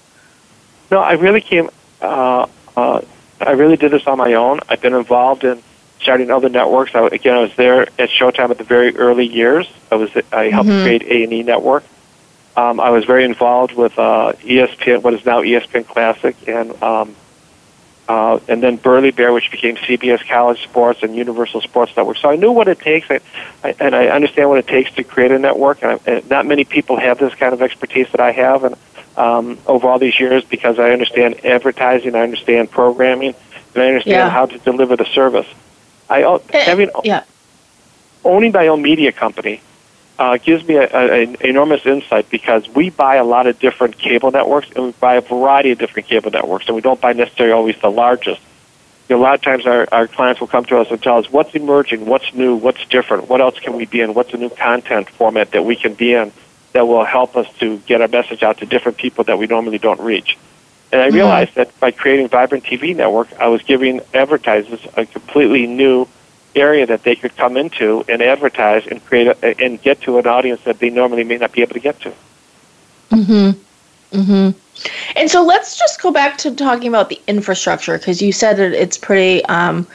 No, 0.90 0.98
I 0.98 1.12
really 1.12 1.40
came. 1.40 1.68
Uh, 2.00 2.46
uh, 2.76 3.02
I 3.40 3.50
really 3.52 3.76
did 3.76 3.92
this 3.92 4.07
on 4.07 4.18
my 4.18 4.35
own. 4.35 4.61
I've 4.68 4.81
been 4.81 4.94
involved 4.94 5.44
in 5.44 5.62
starting 6.06 6.30
other 6.30 6.48
networks. 6.48 6.94
I, 6.94 7.04
again, 7.08 7.34
I 7.34 7.40
was 7.40 7.56
there 7.56 7.82
at 7.82 8.10
Showtime 8.10 8.50
at 8.50 8.58
the 8.58 8.64
very 8.64 8.96
early 8.96 9.26
years. 9.26 9.68
I 9.90 9.96
was 9.96 10.08
I 10.32 10.44
helped 10.50 10.68
mm-hmm. 10.68 10.84
create 10.84 11.02
A 11.02 11.24
and 11.24 11.32
E 11.32 11.42
Network. 11.42 11.82
Um, 12.56 12.78
I 12.78 12.90
was 12.90 13.04
very 13.04 13.24
involved 13.24 13.72
with 13.74 13.98
uh, 13.98 14.32
ESPN, 14.38 15.02
what 15.02 15.14
is 15.14 15.26
now 15.26 15.42
ESPN 15.42 15.84
Classic, 15.84 16.36
and 16.46 16.80
um, 16.80 17.16
uh, 18.08 18.38
and 18.46 18.62
then 18.62 18.76
Burly 18.76 19.10
Bear, 19.10 19.32
which 19.32 19.50
became 19.50 19.74
CBS 19.74 20.24
College 20.28 20.62
Sports 20.62 21.02
and 21.02 21.16
Universal 21.16 21.62
Sports 21.62 21.96
Network. 21.96 22.18
So 22.18 22.30
I 22.30 22.36
knew 22.36 22.52
what 22.52 22.68
it 22.68 22.78
takes, 22.78 23.10
I, 23.10 23.18
I, 23.64 23.74
and 23.80 23.96
I 23.96 24.06
understand 24.06 24.48
what 24.48 24.60
it 24.60 24.68
takes 24.68 24.92
to 24.92 25.02
create 25.02 25.32
a 25.32 25.40
network. 25.40 25.82
And, 25.82 25.90
I, 25.90 26.10
and 26.10 26.30
not 26.30 26.46
many 26.46 26.62
people 26.62 27.00
have 27.00 27.18
this 27.18 27.34
kind 27.34 27.52
of 27.52 27.62
expertise 27.62 28.06
that 28.12 28.20
I 28.20 28.30
have, 28.30 28.62
and 28.62 28.76
um, 29.16 29.58
over 29.66 29.88
all 29.88 29.98
these 29.98 30.20
years, 30.20 30.44
because 30.44 30.78
I 30.78 30.92
understand 30.92 31.44
advertising, 31.44 32.14
I 32.14 32.20
understand 32.20 32.70
programming, 32.70 33.34
and 33.74 33.82
I 33.82 33.88
understand 33.88 34.14
yeah. 34.14 34.30
how 34.30 34.46
to 34.46 34.56
deliver 34.58 34.94
the 34.94 35.06
service. 35.06 35.48
I 36.08 36.22
uh, 36.22 36.38
having 36.52 36.90
yeah. 37.04 37.24
owning 38.24 38.52
my 38.52 38.68
own 38.68 38.82
media 38.82 39.12
company 39.12 39.60
uh, 40.18 40.38
gives 40.38 40.66
me 40.66 40.76
a 40.76 40.86
an 40.86 41.36
enormous 41.40 41.84
insight 41.84 42.30
because 42.30 42.68
we 42.68 42.90
buy 42.90 43.16
a 43.16 43.24
lot 43.24 43.46
of 43.46 43.58
different 43.58 43.98
cable 43.98 44.30
networks 44.30 44.68
and 44.74 44.86
we 44.86 44.92
buy 44.92 45.16
a 45.16 45.20
variety 45.20 45.72
of 45.72 45.78
different 45.78 46.08
cable 46.08 46.30
networks, 46.30 46.66
and 46.66 46.74
we 46.74 46.82
don't 46.82 47.00
buy 47.00 47.12
necessarily 47.12 47.52
always 47.52 47.76
the 47.80 47.90
largest. 47.90 48.40
You 49.08 49.14
know, 49.14 49.22
a 49.22 49.24
lot 49.24 49.34
of 49.34 49.42
times 49.42 49.66
our, 49.66 49.86
our 49.92 50.08
clients 50.08 50.40
will 50.40 50.48
come 50.48 50.64
to 50.64 50.78
us 50.78 50.88
and 50.90 51.00
tell 51.00 51.18
us 51.18 51.30
what's 51.30 51.54
emerging, 51.54 52.06
what's 52.06 52.34
new, 52.34 52.56
what's 52.56 52.84
different, 52.86 53.28
what 53.28 53.40
else 53.40 53.58
can 53.60 53.76
we 53.76 53.84
be 53.84 54.00
in, 54.00 54.14
what's 54.14 54.34
a 54.34 54.36
new 54.36 54.50
content 54.50 55.08
format 55.10 55.52
that 55.52 55.64
we 55.64 55.76
can 55.76 55.94
be 55.94 56.12
in 56.12 56.32
that 56.72 56.88
will 56.88 57.04
help 57.04 57.36
us 57.36 57.46
to 57.58 57.78
get 57.86 58.02
our 58.02 58.08
message 58.08 58.42
out 58.42 58.58
to 58.58 58.66
different 58.66 58.98
people 58.98 59.24
that 59.24 59.38
we 59.38 59.46
normally 59.46 59.78
don't 59.78 60.00
reach. 60.00 60.36
And 60.96 61.02
I 61.02 61.14
realized 61.14 61.50
mm-hmm. 61.50 61.61
that 61.61 61.78
by 61.78 61.90
creating 61.90 62.28
Vibrant 62.28 62.64
TV 62.64 62.96
Network, 62.96 63.30
I 63.35 63.48
was 63.48 63.61
giving 63.61 64.00
advertisers 64.14 64.80
a 64.96 65.04
completely 65.04 65.66
new 65.66 66.09
area 66.54 66.87
that 66.87 67.02
they 67.02 67.14
could 67.14 67.37
come 67.37 67.59
into 67.59 68.02
and 68.09 68.22
advertise 68.22 68.87
and 68.87 69.04
create 69.04 69.26
a, 69.26 69.62
and 69.62 69.82
get 69.82 70.00
to 70.00 70.16
an 70.18 70.26
audience 70.26 70.62
that 70.64 70.78
they 70.78 70.88
normally 70.88 71.22
may 71.22 71.37
not 71.37 71.52
be 71.52 71.61
able 71.61 71.74
to 71.74 71.80
get 71.80 72.00
to. 72.00 72.14
Mhm. 73.11 73.56
Mhm. 74.14 74.54
And 75.16 75.30
so 75.30 75.44
let's 75.44 75.76
just 75.78 76.00
go 76.00 76.11
back 76.11 76.38
to 76.38 76.54
talking 76.54 76.88
about 76.88 77.11
the 77.11 77.20
infrastructure 77.26 77.98
because 77.98 78.22
you 78.22 78.32
said 78.32 78.56
that 78.56 78.72
it's 78.72 78.96
pretty 78.96 79.44
um, 79.44 79.87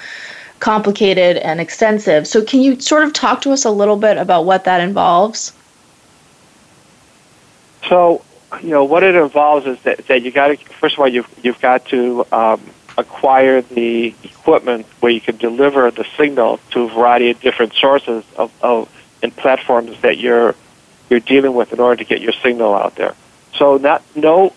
complicated 0.59 1.37
and 1.37 1.59
extensive. 1.59 2.27
So 2.27 2.43
can 2.43 2.61
you 2.61 2.79
sort 2.79 3.05
of 3.05 3.11
talk 3.11 3.41
to 3.41 3.51
us 3.51 3.65
a 3.65 3.71
little 3.71 3.97
bit 3.97 4.17
about 4.17 4.45
what 4.45 4.65
that 4.65 4.81
involves? 4.81 5.51
So, 7.89 8.21
you 8.61 8.69
know, 8.69 8.83
what 8.83 9.03
it 9.03 9.15
involves 9.15 9.65
is 9.65 9.79
that, 9.83 10.07
that 10.07 10.23
you 10.23 10.31
got 10.31 10.47
to 10.47 10.57
first 10.57 10.95
of 10.95 10.99
all 10.99 11.07
you've 11.07 11.29
you've 11.41 11.61
got 11.61 11.85
to 11.87 12.25
um, 12.31 12.61
acquire 12.97 13.61
the 13.61 14.13
equipment 14.23 14.85
where 14.99 15.11
you 15.11 15.21
can 15.21 15.37
deliver 15.37 15.89
the 15.91 16.05
signal 16.17 16.59
to 16.71 16.81
a 16.81 16.87
variety 16.89 17.31
of 17.31 17.39
different 17.39 17.73
sources 17.73 18.23
of, 18.35 18.51
of 18.61 18.89
and 19.23 19.35
platforms 19.35 19.99
that 20.01 20.17
you're 20.17 20.55
you're 21.09 21.19
dealing 21.19 21.53
with 21.53 21.73
in 21.73 21.79
order 21.79 21.97
to 21.97 22.05
get 22.05 22.21
your 22.21 22.33
signal 22.33 22.73
out 22.73 22.95
there. 22.95 23.15
So 23.55 23.77
not 23.77 24.03
no 24.15 24.53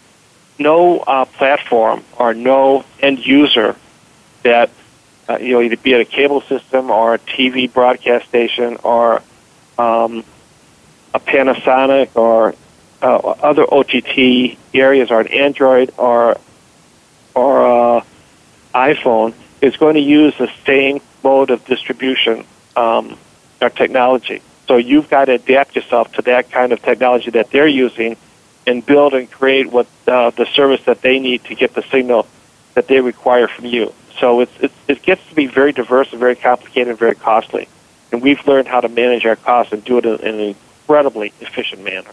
no 0.58 0.98
uh, 1.00 1.24
platform 1.24 2.04
or 2.18 2.34
no 2.34 2.84
end 3.00 3.24
user 3.24 3.76
that 4.42 4.70
uh, 5.28 5.38
you 5.38 5.52
know 5.52 5.60
either 5.60 5.76
be 5.76 5.92
it 5.92 6.00
a 6.00 6.04
cable 6.04 6.40
system 6.42 6.90
or 6.90 7.14
a 7.14 7.18
TV 7.18 7.72
broadcast 7.72 8.28
station 8.28 8.78
or 8.82 9.22
um, 9.78 10.24
a 11.12 11.20
Panasonic 11.20 12.16
or 12.16 12.54
uh, 13.04 13.16
other 13.42 13.66
OTT 13.72 14.56
areas 14.72 15.10
or 15.10 15.20
an 15.20 15.28
Android 15.28 15.92
or 15.98 16.38
or 17.34 17.98
uh, 17.98 18.04
iPhone 18.74 19.34
is 19.60 19.76
going 19.76 19.94
to 19.94 20.00
use 20.00 20.36
the 20.38 20.50
same 20.64 21.00
mode 21.22 21.50
of 21.50 21.64
distribution 21.66 22.44
um, 22.76 23.18
or 23.60 23.68
technology. 23.68 24.40
So 24.66 24.76
you've 24.76 25.10
got 25.10 25.26
to 25.26 25.32
adapt 25.32 25.76
yourself 25.76 26.12
to 26.12 26.22
that 26.22 26.50
kind 26.50 26.72
of 26.72 26.80
technology 26.80 27.30
that 27.30 27.50
they're 27.50 27.68
using 27.68 28.16
and 28.66 28.84
build 28.84 29.12
and 29.12 29.30
create 29.30 29.70
what 29.70 29.86
uh, 30.06 30.30
the 30.30 30.46
service 30.46 30.82
that 30.86 31.02
they 31.02 31.18
need 31.18 31.44
to 31.44 31.54
get 31.54 31.74
the 31.74 31.82
signal 31.90 32.26
that 32.72 32.88
they 32.88 33.00
require 33.00 33.48
from 33.48 33.66
you. 33.66 33.92
So 34.18 34.40
it's, 34.40 34.74
it 34.88 35.02
gets 35.02 35.26
to 35.28 35.34
be 35.34 35.46
very 35.46 35.72
diverse 35.72 36.10
and 36.12 36.20
very 36.20 36.36
complicated 36.36 36.88
and 36.88 36.98
very 36.98 37.14
costly. 37.14 37.68
And 38.12 38.22
we've 38.22 38.46
learned 38.46 38.68
how 38.68 38.80
to 38.80 38.88
manage 38.88 39.26
our 39.26 39.36
costs 39.36 39.72
and 39.72 39.84
do 39.84 39.98
it 39.98 40.06
in 40.06 40.34
an 40.34 40.40
incredibly 40.40 41.32
efficient 41.40 41.82
manner. 41.82 42.10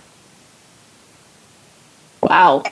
Wow. 2.21 2.63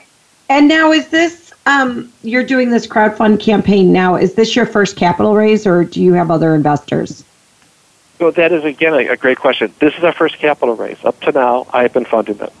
And 0.48 0.68
now, 0.68 0.92
is 0.92 1.08
this 1.08 1.52
um, 1.66 2.12
you're 2.22 2.44
doing 2.44 2.70
this 2.70 2.86
crowdfund 2.86 3.40
campaign 3.40 3.92
now. 3.92 4.16
Is 4.16 4.34
this 4.34 4.56
your 4.56 4.66
first 4.66 4.96
capital 4.96 5.34
raise, 5.34 5.66
or 5.66 5.84
do 5.84 6.02
you 6.02 6.12
have 6.14 6.30
other 6.30 6.54
investors? 6.54 7.24
So 8.18 8.30
that 8.30 8.52
is 8.52 8.64
again 8.64 8.94
a, 8.94 9.08
a 9.08 9.16
great 9.16 9.38
question. 9.38 9.72
This 9.78 9.94
is 9.94 10.04
our 10.04 10.12
first 10.12 10.38
capital 10.38 10.74
raise. 10.74 11.02
Up 11.04 11.18
to 11.20 11.32
now, 11.32 11.66
I 11.72 11.82
have 11.82 11.92
been 11.92 12.04
funding 12.04 12.38
it. 12.40 12.52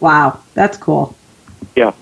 Wow, 0.00 0.40
that's 0.54 0.76
cool. 0.76 1.14
Yeah. 1.76 1.92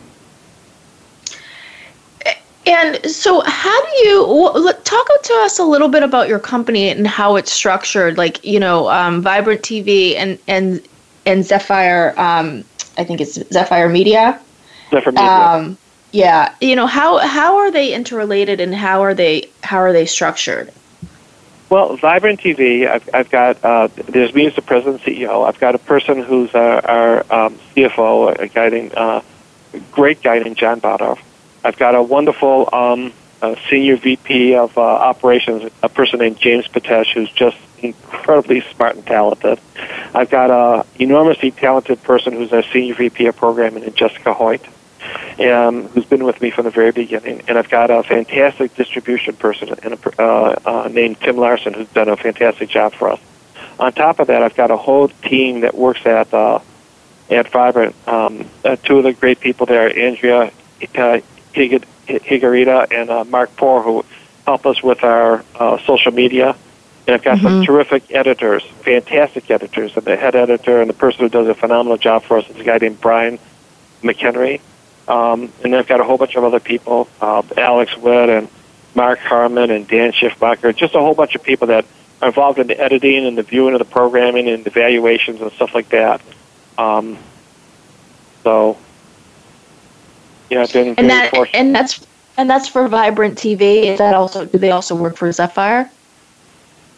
And 2.67 3.09
so, 3.09 3.43
how 3.47 3.81
do 3.81 3.97
you 4.09 4.73
talk 4.83 5.07
to 5.23 5.33
us 5.43 5.59
a 5.61 5.65
little 5.65 5.89
bit 5.89 6.03
about 6.03 6.29
your 6.29 6.41
company 6.41 6.89
and 6.89 7.07
how 7.07 7.37
it's 7.37 7.53
structured? 7.53 8.19
Like, 8.19 8.45
you 8.45 8.59
know, 8.59 8.89
um, 8.91 9.23
Vibrant 9.23 9.63
TV 9.63 10.17
and 10.17 10.39
and 10.49 10.83
and 11.25 11.45
Zephyr. 11.45 12.15
Um, 12.17 12.65
I 12.97 13.05
think 13.05 13.21
it's 13.21 13.35
Zephyr 13.35 13.89
Media. 13.89 14.41
Zephyr 14.91 15.13
Media. 15.13 15.27
Um, 15.27 15.79
yeah, 16.13 16.55
you 16.61 16.77
know 16.77 16.87
how 16.87 17.19
how 17.19 17.59
are 17.59 17.71
they 17.71 17.93
interrelated 17.93 18.61
and 18.61 18.75
how 18.75 19.03
are 19.03 19.15
they 19.15 19.51
how 19.63 19.79
are 19.79 19.93
they 19.93 20.07
structured? 20.07 20.73
Well, 21.69 21.97
Vibrant 21.97 22.41
TV, 22.41 22.89
I've, 22.89 23.09
I've 23.13 23.29
got 23.29 23.65
uh, 23.65 23.89
there's 23.89 24.33
me 24.33 24.47
as 24.47 24.55
the 24.55 24.63
president 24.63 25.05
and 25.05 25.17
CEO. 25.17 25.47
I've 25.47 25.59
got 25.59 25.75
a 25.75 25.79
person 25.79 26.23
who's 26.23 26.55
our, 26.55 26.87
our 26.87 27.19
um, 27.33 27.59
CFO, 27.75 28.39
a 28.39 28.47
guy 28.47 28.69
named 28.69 28.95
uh, 28.95 29.21
great 29.91 30.23
guy 30.23 30.39
named 30.39 30.57
John 30.57 30.81
Badoff. 30.81 31.19
I've 31.65 31.77
got 31.77 31.97
a 31.97 32.03
wonderful 32.03 32.69
um, 32.73 33.13
uh, 33.43 33.57
senior 33.69 33.97
VP 33.97 34.55
of 34.55 34.79
uh, 34.79 34.81
operations, 34.81 35.71
a 35.83 35.89
person 35.89 36.21
named 36.21 36.39
James 36.39 36.69
Patesh, 36.69 37.13
who's 37.13 37.31
just 37.33 37.57
incredibly 37.79 38.61
smart 38.75 38.97
and 38.97 39.07
talented. 39.07 39.61
I've 40.15 40.31
got 40.31 40.51
a 40.51 40.87
enormously 40.99 41.51
talented 41.51 42.03
person 42.03 42.33
who's 42.33 42.53
a 42.53 42.62
senior 42.73 42.95
VP 42.95 43.27
of 43.27 43.37
programming, 43.37 43.93
Jessica 43.95 44.35
Hoyt 44.35 44.67
um, 45.41 45.89
who's 45.89 46.05
been 46.05 46.25
with 46.25 46.41
me 46.41 46.51
from 46.51 46.65
the 46.65 46.71
very 46.71 46.93
beginning. 46.93 47.43
And 47.49 47.59
I've 47.59 47.69
got 47.69 47.91
a 47.91 48.03
fantastic 48.03 48.75
distribution 48.75 49.37
person 49.37 49.69
a, 49.71 49.99
uh, 50.19 50.61
uh, 50.65 50.89
named 50.89 51.21
Tim 51.21 51.37
Larson 51.37 51.75
who's 51.75 51.89
done 51.89 52.09
a 52.09 52.17
fantastic 52.17 52.69
job 52.69 52.95
for 52.95 53.11
us. 53.11 53.21
On 53.79 53.93
top 53.93 54.21
of 54.21 54.29
that, 54.29 54.43
I've 54.43 54.57
got 54.57 54.71
a 54.71 54.77
whole 54.77 55.09
team 55.09 55.61
that 55.61 55.75
works 55.75 56.05
at 56.07 56.33
uh, 56.33 56.61
at 57.29 57.51
Vibrant. 57.51 57.95
Um, 58.09 58.49
uh, 58.65 58.77
two 58.77 58.99
of 58.99 59.05
the 59.05 59.12
great 59.12 59.41
people 59.41 59.67
there, 59.67 59.95
Andrea 59.97 60.51
uh, 60.95 61.21
Higarita 61.55 62.87
and 62.91 63.11
uh, 63.11 63.25
Mark 63.25 63.55
Poor, 63.57 63.83
who 63.83 64.05
help 64.47 64.65
us 64.65 64.83
with 64.83 65.05
our 65.05 65.45
uh, 65.57 65.79
social 65.85 66.12
media 66.12 66.57
And 67.07 67.14
I've 67.14 67.23
got 67.23 67.38
mm-hmm. 67.38 67.47
some 67.47 67.64
terrific 67.64 68.05
editors, 68.11 68.64
fantastic 68.83 69.51
editors. 69.51 69.97
And 69.97 70.05
the 70.05 70.16
head 70.16 70.35
editor 70.35 70.81
and 70.81 70.90
the 70.90 70.95
person 70.95 71.21
who 71.21 71.29
does 71.29 71.47
a 71.47 71.55
phenomenal 71.55 71.99
job 71.99 72.25
for 72.25 72.38
us 72.38 72.49
is 72.51 72.57
a 72.57 72.64
guy 72.64 72.79
named 72.79 73.01
Brian 73.01 73.38
McHenry. 74.03 74.61
Um, 75.09 75.42
and 75.62 75.73
then 75.73 75.75
I've 75.75 75.87
got 75.87 76.01
a 76.01 76.05
whole 76.05 76.19
bunch 76.19 76.35
of 76.35 76.42
other 76.42 76.59
people, 76.59 77.09
uh, 77.21 77.42
Alex 77.57 77.97
Witt 77.97 78.29
and 78.29 78.49
Mark 78.97 79.21
Harmon 79.21 79.71
and 79.71 79.87
Dan 79.87 80.11
Schiffmacher, 80.11 80.75
just 80.75 80.95
a 80.95 80.99
whole 80.99 81.14
bunch 81.14 81.37
of 81.37 81.42
people 81.45 81.69
that 81.69 81.85
are 82.21 82.29
involved 82.29 82.59
in 82.59 82.66
the 82.66 82.81
editing 82.81 83.25
and 83.25 83.38
the 83.38 83.42
viewing 83.42 83.75
of 83.75 83.79
the 83.79 83.85
programming 83.85 84.49
and 84.49 84.64
the 84.64 84.71
evaluations 84.71 85.40
and 85.40 85.53
stuff 85.53 85.75
like 85.75 85.90
that. 85.90 86.21
Um, 86.77 87.19
so, 88.42 88.79
yeah, 90.51 90.62
I've 90.62 90.73
been 90.73 90.95
and 90.97 91.11
that 91.11 91.31
fortunate. 91.31 91.59
and 91.59 91.75
that's 91.75 92.07
and 92.37 92.51
that's 92.51 92.69
for 92.69 92.88
Vibrant 92.88 93.38
TV. 93.38 93.85
Is 93.85 93.99
that 93.99 94.14
also 94.14 94.45
do 94.45 94.59
they 94.59 94.71
also 94.71 94.95
work 94.95 95.16
for 95.16 95.31
Zephyr? 95.31 95.90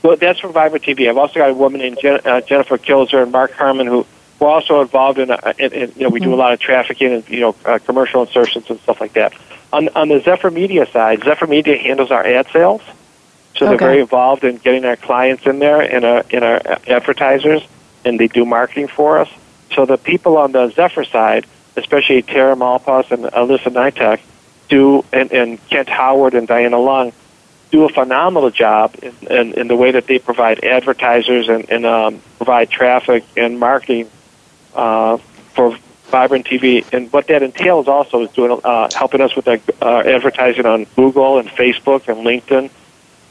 Well, 0.03 0.17
that's 0.17 0.41
for 0.41 0.49
Vibrant 0.49 0.85
TV. 0.85 1.09
I've 1.09 1.17
also 1.17 1.35
got 1.35 1.51
a 1.51 1.55
woman 1.55 1.81
named 1.81 1.99
Jen, 2.01 2.21
uh, 2.25 2.41
Jennifer 2.41 2.79
Kilzer 2.79 3.23
and 3.23 3.33
Mark 3.33 3.53
Harmon 3.53 3.87
who 3.87 4.07
we're 4.39 4.49
also 4.49 4.81
involved 4.81 5.19
in, 5.19 5.31
uh, 5.31 5.53
in, 5.59 5.73
in 5.73 5.93
you 5.97 6.03
know 6.05 6.11
we 6.11 6.21
mm-hmm. 6.21 6.31
do 6.31 6.35
a 6.35 6.37
lot 6.37 6.53
of 6.53 6.61
trafficking 6.61 7.13
and 7.13 7.29
you 7.29 7.41
know 7.41 7.57
uh, 7.65 7.79
commercial 7.85 8.23
insertions 8.23 8.71
and 8.71 8.79
stuff 8.81 9.01
like 9.01 9.15
that. 9.15 9.33
On, 9.73 9.89
on 9.91 10.09
the 10.09 10.21
Zephyr 10.21 10.51
Media 10.51 10.87
side, 10.87 11.23
Zephyr 11.25 11.47
Media 11.47 11.77
handles 11.77 12.11
our 12.11 12.25
ad 12.25 12.47
sales. 12.53 12.81
So 13.57 13.67
they're 13.67 13.77
very 13.77 14.01
involved 14.01 14.45
in 14.45 14.57
getting 14.59 14.85
our 14.85 14.95
clients 14.95 15.45
in 15.45 15.59
there 15.59 15.81
and 15.81 16.05
our, 16.05 16.25
in 16.31 16.45
our 16.45 16.61
advertisers, 16.87 17.61
and 18.05 18.19
they 18.19 18.29
do 18.29 18.45
marketing 18.45 18.87
for 18.87 19.19
us. 19.19 19.29
So 19.75 19.85
the 19.85 19.99
people 19.99 20.37
on 20.37 20.53
the 20.53 20.71
Zephyr 20.71 21.05
side, 21.05 21.45
especially 21.77 22.23
Tara 22.23 22.55
Malpas 22.55 23.11
and 23.11 23.25
Alyssa 23.25 23.73
Nitek, 23.73 24.21
do, 24.69 25.05
and, 25.13 25.33
and 25.33 25.69
Kent 25.69 25.89
Howard 25.89 26.35
and 26.35 26.47
Diana 26.47 26.79
Lung, 26.79 27.13
do 27.70 27.85
a 27.85 27.88
phenomenal 27.88 28.50
job 28.50 28.94
in, 29.02 29.14
in, 29.31 29.52
in 29.54 29.68
the 29.68 29.76
way 29.76 29.92
that 29.92 30.07
they 30.07 30.18
provide 30.18 30.64
advertisers 30.64 31.48
and, 31.48 31.68
and 31.70 31.85
um, 31.85 32.20
provide 32.37 32.70
traffic 32.70 33.24
and 33.37 33.59
marketing 33.59 34.11
uh, 34.74 35.18
for 35.54 35.76
Vibrant 36.11 36.46
TV, 36.46 36.90
and 36.92 37.12
what 37.12 37.26
that 37.26 37.42
entails 37.42 37.87
also 37.87 38.22
is 38.22 38.31
doing 38.31 38.59
uh, 38.64 38.88
helping 38.94 39.20
us 39.20 39.37
with 39.37 39.46
our, 39.46 39.61
uh, 39.83 40.00
advertising 40.00 40.64
on 40.64 40.85
Google 40.96 41.38
and 41.38 41.48
Facebook 41.50 42.09
and 42.09 42.26
LinkedIn, 42.26 42.70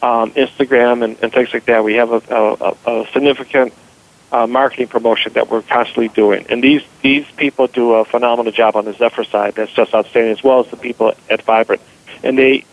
um, 0.04 0.32
Instagram, 0.34 1.04
and, 1.04 1.18
and 1.24 1.34
things 1.34 1.52
like 1.54 1.66
that. 1.66 1.84
We 1.84 1.96
have 1.96 2.12
a, 2.12 2.22
a, 2.30 2.76
a 2.86 3.08
significant 3.14 3.74
uh, 4.32 4.46
marketing 4.46 4.90
promotion 4.90 5.34
that 5.34 5.50
we're 5.50 5.64
constantly 5.64 6.10
doing, 6.10 6.46
and 6.50 6.64
these 6.64 6.84
these 7.02 7.26
people 7.36 7.66
do 7.66 7.94
a 7.94 8.06
phenomenal 8.06 8.52
job 8.52 8.76
on 8.76 8.86
the 8.86 8.94
Zephyr 8.94 9.24
side. 9.24 9.56
That's 9.56 9.72
just 9.72 9.96
outstanding, 9.96 10.34
as 10.34 10.44
well 10.44 10.60
as 10.60 10.70
the 10.70 10.78
people 10.78 11.14
at 11.32 11.42
Vibrant, 11.42 11.82
and 12.24 12.38
they 12.38 12.64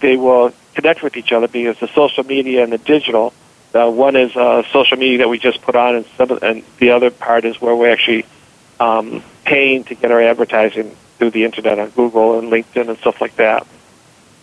they 0.00 0.16
will 0.16 0.52
connect 0.74 1.02
with 1.02 1.16
each 1.16 1.32
other 1.32 1.48
because 1.48 1.78
the 1.78 1.88
social 1.88 2.24
media 2.24 2.62
and 2.62 2.72
the 2.72 2.78
digital. 2.78 3.32
Uh, 3.74 3.90
one 3.90 4.16
is 4.16 4.34
uh, 4.34 4.62
social 4.72 4.96
media 4.96 5.18
that 5.18 5.28
we 5.28 5.38
just 5.38 5.60
put 5.60 5.76
on, 5.76 5.96
and, 5.96 6.06
some, 6.16 6.38
and 6.42 6.62
the 6.78 6.90
other 6.90 7.10
part 7.10 7.44
is 7.44 7.60
where 7.60 7.76
we're 7.76 7.92
actually 7.92 8.24
um, 8.80 9.22
paying 9.44 9.84
to 9.84 9.94
get 9.94 10.10
our 10.10 10.22
advertising 10.22 10.96
through 11.18 11.30
the 11.30 11.44
internet 11.44 11.78
on 11.78 11.90
Google 11.90 12.38
and 12.38 12.50
LinkedIn 12.50 12.88
and 12.88 12.98
stuff 12.98 13.20
like 13.20 13.36
that. 13.36 13.66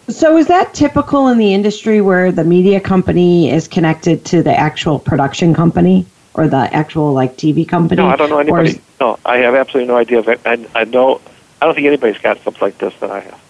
So 0.09 0.37
is 0.37 0.47
that 0.47 0.73
typical 0.73 1.29
in 1.29 1.39
the 1.39 1.53
industry 1.53 2.01
where 2.01 2.31
the 2.31 2.43
media 2.43 2.79
company 2.79 3.49
is 3.49 3.67
connected 3.67 4.23
to 4.25 4.43
the 4.43 4.55
actual 4.55 4.99
production 4.99 5.55
company 5.55 6.05
or 6.35 6.47
the 6.47 6.57
actual 6.57 7.13
like 7.13 7.37
TV 7.37 7.67
company? 7.67 8.03
No, 8.03 8.09
I 8.09 8.15
don't 8.15 8.29
know 8.29 8.37
anybody. 8.37 8.69
Is, 8.69 8.79
no, 8.99 9.17
I 9.25 9.37
have 9.37 9.55
absolutely 9.55 9.87
no 9.87 9.97
idea. 9.97 10.19
Of 10.19 10.27
it. 10.27 10.41
I, 10.45 10.63
I 10.75 10.83
know. 10.83 11.21
I 11.59 11.65
don't 11.65 11.73
think 11.73 11.87
anybody's 11.87 12.21
got 12.21 12.39
something 12.43 12.61
like 12.61 12.77
this 12.77 12.93
that 12.99 13.09
I 13.09 13.21
have. 13.21 13.41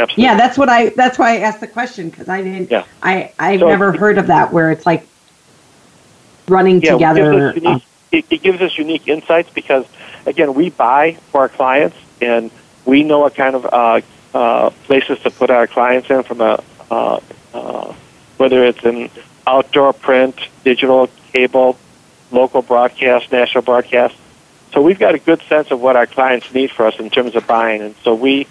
Absolutely. 0.00 0.24
Yeah, 0.24 0.36
that's 0.36 0.56
what 0.58 0.68
I. 0.68 0.90
That's 0.90 1.18
why 1.18 1.36
I 1.36 1.38
asked 1.40 1.60
the 1.60 1.66
question 1.66 2.10
because 2.10 2.28
I 2.28 2.42
didn't. 2.42 2.70
Yeah. 2.70 2.84
I 3.02 3.32
I've 3.38 3.60
so, 3.60 3.68
never 3.68 3.92
heard 3.92 4.18
of 4.18 4.28
that 4.28 4.52
where 4.52 4.70
it's 4.70 4.86
like 4.86 5.06
running 6.48 6.80
yeah, 6.80 6.92
together 6.92 7.54
it, 8.12 8.26
it 8.30 8.42
gives 8.42 8.60
us 8.60 8.76
unique 8.76 9.08
insights 9.08 9.50
because, 9.50 9.86
again, 10.26 10.54
we 10.54 10.70
buy 10.70 11.14
for 11.30 11.42
our 11.42 11.48
clients 11.48 11.96
and 12.20 12.50
we 12.84 13.02
know 13.02 13.20
what 13.20 13.34
kind 13.34 13.54
of 13.54 13.66
uh, 13.66 14.00
uh, 14.34 14.70
places 14.84 15.18
to 15.20 15.30
put 15.30 15.50
our 15.50 15.66
clients 15.66 16.10
in 16.10 16.22
from 16.22 16.40
a 16.40 16.62
uh, 16.90 17.20
uh, 17.54 17.94
whether 18.36 18.64
it's 18.64 18.84
an 18.84 19.10
outdoor 19.46 19.92
print, 19.92 20.36
digital, 20.64 21.08
cable, 21.32 21.78
local 22.30 22.62
broadcast, 22.62 23.30
national 23.30 23.62
broadcast. 23.62 24.16
So 24.72 24.80
we've 24.80 24.98
got 24.98 25.14
a 25.14 25.18
good 25.18 25.42
sense 25.42 25.70
of 25.70 25.80
what 25.80 25.96
our 25.96 26.06
clients 26.06 26.52
need 26.52 26.70
for 26.70 26.86
us 26.86 26.98
in 26.98 27.10
terms 27.10 27.36
of 27.36 27.46
buying, 27.46 27.82
and 27.82 27.94
so 28.02 28.14
we 28.14 28.46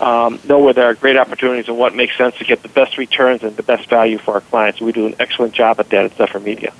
um, 0.00 0.38
know 0.44 0.58
where 0.58 0.74
there 0.74 0.86
are 0.86 0.94
great 0.94 1.16
opportunities 1.16 1.68
and 1.68 1.78
what 1.78 1.94
makes 1.94 2.16
sense 2.16 2.36
to 2.38 2.44
get 2.44 2.62
the 2.62 2.68
best 2.68 2.98
returns 2.98 3.42
and 3.42 3.56
the 3.56 3.62
best 3.62 3.88
value 3.88 4.18
for 4.18 4.34
our 4.34 4.40
clients. 4.40 4.80
We 4.80 4.92
do 4.92 5.06
an 5.06 5.14
excellent 5.18 5.54
job 5.54 5.80
at 5.80 5.88
that 5.90 6.04
at 6.04 6.16
Zephyr 6.16 6.40
Media. 6.40 6.72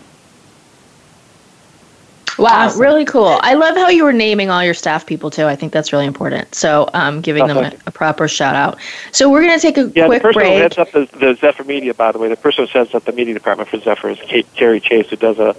Wow, 2.38 2.66
awesome. 2.66 2.82
really 2.82 3.04
cool. 3.06 3.38
I 3.40 3.54
love 3.54 3.76
how 3.76 3.88
you 3.88 4.04
were 4.04 4.12
naming 4.12 4.50
all 4.50 4.62
your 4.62 4.74
staff 4.74 5.06
people 5.06 5.30
too. 5.30 5.46
I 5.46 5.56
think 5.56 5.72
that's 5.72 5.92
really 5.92 6.04
important. 6.04 6.54
So, 6.54 6.90
um, 6.92 7.22
giving 7.22 7.46
them 7.46 7.56
a, 7.56 7.72
a, 7.86 7.90
proper 7.90 8.28
shout 8.28 8.54
out. 8.54 8.78
So, 9.10 9.30
we're 9.30 9.42
going 9.42 9.58
to 9.58 9.62
take 9.62 9.78
a 9.78 9.90
yeah, 9.94 10.06
quick 10.06 10.20
break. 10.20 10.34
the 10.34 10.40
person 10.40 10.40
break. 10.40 10.52
who 10.52 10.60
heads 10.60 10.78
up 10.78 10.92
the, 10.92 11.08
the, 11.18 11.34
Zephyr 11.40 11.64
Media, 11.64 11.94
by 11.94 12.12
the 12.12 12.18
way, 12.18 12.28
the 12.28 12.36
person 12.36 12.66
who 12.66 12.78
heads 12.78 12.94
up 12.94 13.04
the 13.04 13.12
media 13.12 13.32
department 13.32 13.70
for 13.70 13.78
Zephyr 13.78 14.10
is 14.10 14.18
Kate, 14.20 14.46
Carrie 14.54 14.80
Chase, 14.80 15.08
who 15.08 15.16
does 15.16 15.38
a, 15.38 15.56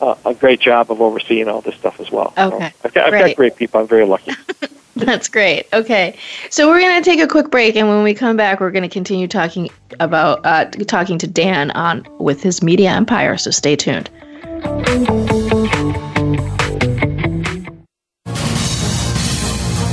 a, 0.00 0.16
a 0.26 0.34
great 0.34 0.60
job 0.60 0.90
of 0.90 1.00
overseeing 1.00 1.48
all 1.48 1.60
this 1.60 1.74
stuff 1.74 2.00
as 2.00 2.10
well. 2.10 2.32
Okay, 2.36 2.70
so 2.70 2.74
I've, 2.84 2.94
got, 2.94 3.12
I've 3.12 3.26
got 3.26 3.36
great 3.36 3.56
people. 3.56 3.80
I'm 3.80 3.88
very 3.88 4.06
lucky. 4.06 4.32
That's 4.96 5.28
great. 5.28 5.66
Okay, 5.72 6.16
so 6.50 6.68
we're 6.68 6.80
going 6.80 7.00
to 7.00 7.08
take 7.08 7.20
a 7.20 7.28
quick 7.28 7.50
break, 7.50 7.76
and 7.76 7.88
when 7.88 8.02
we 8.02 8.14
come 8.14 8.36
back, 8.36 8.60
we're 8.60 8.72
going 8.72 8.82
to 8.82 8.88
continue 8.88 9.28
talking 9.28 9.70
about 10.00 10.44
uh, 10.44 10.66
talking 10.86 11.18
to 11.18 11.26
Dan 11.26 11.70
on 11.72 12.06
with 12.18 12.42
his 12.42 12.62
media 12.62 12.90
empire. 12.90 13.36
So 13.36 13.50
stay 13.50 13.76
tuned. 13.76 14.10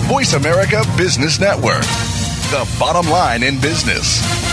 Voice 0.08 0.34
America 0.34 0.84
Business 0.98 1.40
Network, 1.40 1.82
the 2.52 2.68
bottom 2.80 3.10
line 3.12 3.44
in 3.44 3.60
business. 3.60 4.45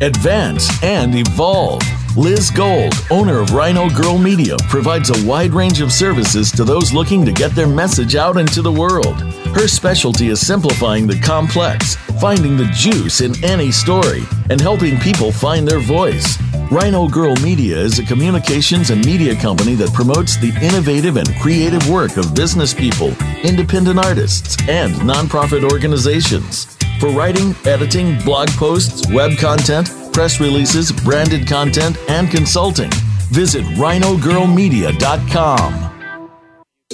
Advance 0.00 0.70
and 0.84 1.12
evolve. 1.16 1.82
Liz 2.16 2.52
Gold, 2.52 2.94
owner 3.10 3.40
of 3.40 3.52
Rhino 3.52 3.90
Girl 3.90 4.16
Media, 4.16 4.56
provides 4.68 5.10
a 5.10 5.26
wide 5.26 5.52
range 5.52 5.80
of 5.80 5.92
services 5.92 6.52
to 6.52 6.62
those 6.62 6.92
looking 6.92 7.24
to 7.24 7.32
get 7.32 7.50
their 7.50 7.66
message 7.66 8.14
out 8.14 8.36
into 8.36 8.62
the 8.62 8.70
world. 8.70 9.20
Her 9.56 9.66
specialty 9.66 10.28
is 10.28 10.44
simplifying 10.44 11.08
the 11.08 11.18
complex, 11.18 11.96
finding 12.20 12.56
the 12.56 12.66
juice 12.66 13.22
in 13.22 13.32
any 13.44 13.72
story, 13.72 14.22
and 14.50 14.60
helping 14.60 15.00
people 15.00 15.32
find 15.32 15.66
their 15.66 15.80
voice. 15.80 16.38
Rhino 16.70 17.08
Girl 17.08 17.34
Media 17.36 17.76
is 17.76 17.98
a 17.98 18.04
communications 18.04 18.90
and 18.90 19.04
media 19.04 19.34
company 19.34 19.74
that 19.74 19.92
promotes 19.92 20.36
the 20.36 20.56
innovative 20.62 21.16
and 21.16 21.28
creative 21.40 21.90
work 21.90 22.16
of 22.16 22.36
business 22.36 22.72
people, 22.72 23.16
independent 23.42 23.98
artists, 23.98 24.56
and 24.68 24.94
nonprofit 24.94 25.68
organizations. 25.68 26.77
For 27.00 27.10
writing, 27.10 27.54
editing, 27.64 28.18
blog 28.24 28.48
posts, 28.50 29.08
web 29.12 29.38
content, 29.38 29.90
press 30.12 30.40
releases, 30.40 30.90
branded 30.90 31.46
content, 31.46 31.96
and 32.08 32.28
consulting. 32.30 32.90
Visit 33.30 33.64
rhinogirlmedia.com. 33.76 35.84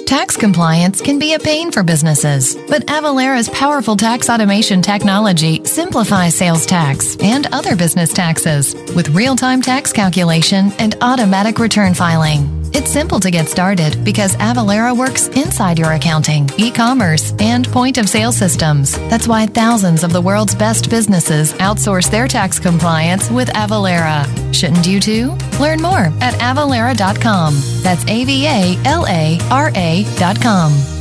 Tax 0.06 0.36
compliance 0.36 1.00
can 1.00 1.18
be 1.18 1.32
a 1.32 1.38
pain 1.38 1.72
for 1.72 1.82
businesses, 1.82 2.56
but 2.68 2.84
Avalara's 2.86 3.48
powerful 3.48 3.96
tax 3.96 4.28
automation 4.28 4.82
technology 4.82 5.64
simplifies 5.64 6.34
sales 6.34 6.66
tax 6.66 7.16
and 7.20 7.46
other 7.52 7.74
business 7.74 8.12
taxes 8.12 8.74
with 8.94 9.08
real 9.10 9.34
time 9.34 9.62
tax 9.62 9.92
calculation 9.92 10.72
and 10.78 10.96
automatic 11.00 11.58
return 11.58 11.94
filing. 11.94 12.63
It's 12.76 12.90
simple 12.90 13.20
to 13.20 13.30
get 13.30 13.48
started 13.48 14.04
because 14.04 14.34
Avalara 14.36 14.96
works 14.96 15.28
inside 15.28 15.78
your 15.78 15.92
accounting, 15.92 16.50
e 16.58 16.72
commerce, 16.72 17.32
and 17.38 17.68
point 17.68 17.98
of 17.98 18.08
sale 18.08 18.32
systems. 18.32 18.98
That's 19.08 19.28
why 19.28 19.46
thousands 19.46 20.02
of 20.02 20.12
the 20.12 20.20
world's 20.20 20.56
best 20.56 20.90
businesses 20.90 21.52
outsource 21.54 22.10
their 22.10 22.26
tax 22.26 22.58
compliance 22.58 23.30
with 23.30 23.48
Avalara. 23.50 24.26
Shouldn't 24.52 24.86
you 24.86 24.98
too? 24.98 25.36
Learn 25.60 25.80
more 25.80 26.12
at 26.20 26.34
avalara.com. 26.34 27.54
That's 27.82 28.04
A 28.06 28.24
V 28.24 28.46
A 28.46 28.76
L 28.84 29.06
A 29.06 29.38
R 29.50 29.70
A.com. 29.74 30.93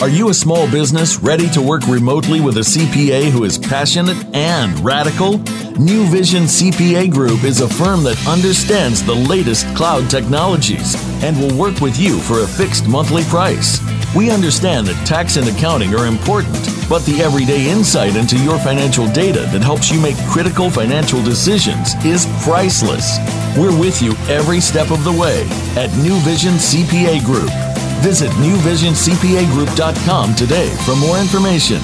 Are 0.00 0.08
you 0.08 0.30
a 0.30 0.34
small 0.34 0.66
business 0.70 1.18
ready 1.18 1.46
to 1.50 1.60
work 1.60 1.86
remotely 1.86 2.40
with 2.40 2.56
a 2.56 2.60
CPA 2.60 3.30
who 3.30 3.44
is 3.44 3.58
passionate 3.58 4.16
and 4.34 4.80
radical? 4.80 5.36
New 5.78 6.06
Vision 6.06 6.44
CPA 6.44 7.10
Group 7.10 7.44
is 7.44 7.60
a 7.60 7.68
firm 7.68 8.02
that 8.04 8.16
understands 8.26 9.04
the 9.04 9.14
latest 9.14 9.66
cloud 9.76 10.08
technologies 10.08 10.96
and 11.22 11.38
will 11.38 11.54
work 11.54 11.82
with 11.82 11.98
you 11.98 12.18
for 12.18 12.40
a 12.40 12.46
fixed 12.46 12.88
monthly 12.88 13.24
price. 13.24 13.78
We 14.16 14.30
understand 14.30 14.86
that 14.86 15.06
tax 15.06 15.36
and 15.36 15.46
accounting 15.46 15.94
are 15.94 16.06
important, 16.06 16.66
but 16.88 17.04
the 17.04 17.20
everyday 17.20 17.68
insight 17.68 18.16
into 18.16 18.38
your 18.38 18.58
financial 18.58 19.06
data 19.12 19.40
that 19.52 19.62
helps 19.62 19.90
you 19.90 20.00
make 20.00 20.16
critical 20.30 20.70
financial 20.70 21.22
decisions 21.22 21.94
is 22.06 22.24
priceless. 22.42 23.18
We're 23.54 23.78
with 23.78 24.00
you 24.00 24.12
every 24.34 24.60
step 24.62 24.92
of 24.92 25.04
the 25.04 25.12
way 25.12 25.42
at 25.76 25.94
New 25.98 26.18
Vision 26.20 26.54
CPA 26.54 27.22
Group. 27.22 27.69
Visit 28.00 28.30
newvisioncpagroup.com 28.32 30.34
today 30.34 30.68
for 30.84 30.96
more 30.96 31.18
information. 31.18 31.80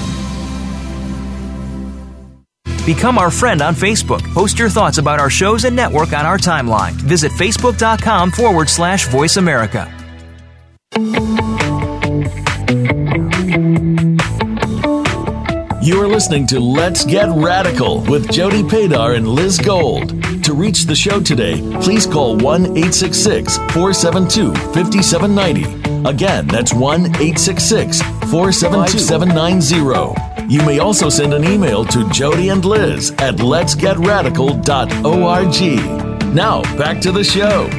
Become 2.87 3.17
our 3.17 3.29
friend 3.29 3.61
on 3.61 3.75
Facebook. 3.75 4.23
Post 4.33 4.57
your 4.57 4.69
thoughts 4.69 4.97
about 4.97 5.19
our 5.19 5.29
shows 5.29 5.65
and 5.65 5.75
network 5.75 6.13
on 6.13 6.25
our 6.25 6.37
timeline. 6.37 6.93
Visit 6.93 7.33
facebook.com 7.33 8.31
forward 8.31 8.69
slash 8.69 9.09
voice 9.09 9.35
America. 9.35 9.93
You 15.83 16.01
are 16.01 16.07
listening 16.07 16.47
to 16.47 16.59
Let's 16.59 17.05
Get 17.05 17.29
Radical 17.29 18.01
with 18.01 18.31
Jody 18.31 18.63
Padar 18.63 19.15
and 19.15 19.27
Liz 19.27 19.57
Gold. 19.57 20.21
To 20.43 20.53
reach 20.53 20.85
the 20.85 20.95
show 20.95 21.21
today, 21.21 21.59
please 21.81 22.05
call 22.05 22.37
1 22.37 22.65
866 22.65 23.57
472 23.57 24.53
5790. 24.73 25.86
Again, 26.05 26.47
that's 26.47 26.73
1 26.73 27.01
866 27.01 28.01
472 28.01 28.99
5790. 28.99 30.53
You 30.53 30.65
may 30.65 30.79
also 30.79 31.09
send 31.09 31.33
an 31.33 31.43
email 31.43 31.83
to 31.85 32.09
Jody 32.09 32.49
and 32.49 32.63
Liz 32.63 33.11
at 33.19 33.35
letsgetradical.org. 33.35 36.33
Now, 36.33 36.61
back 36.77 37.01
to 37.01 37.11
the 37.11 37.23
show. 37.23 37.69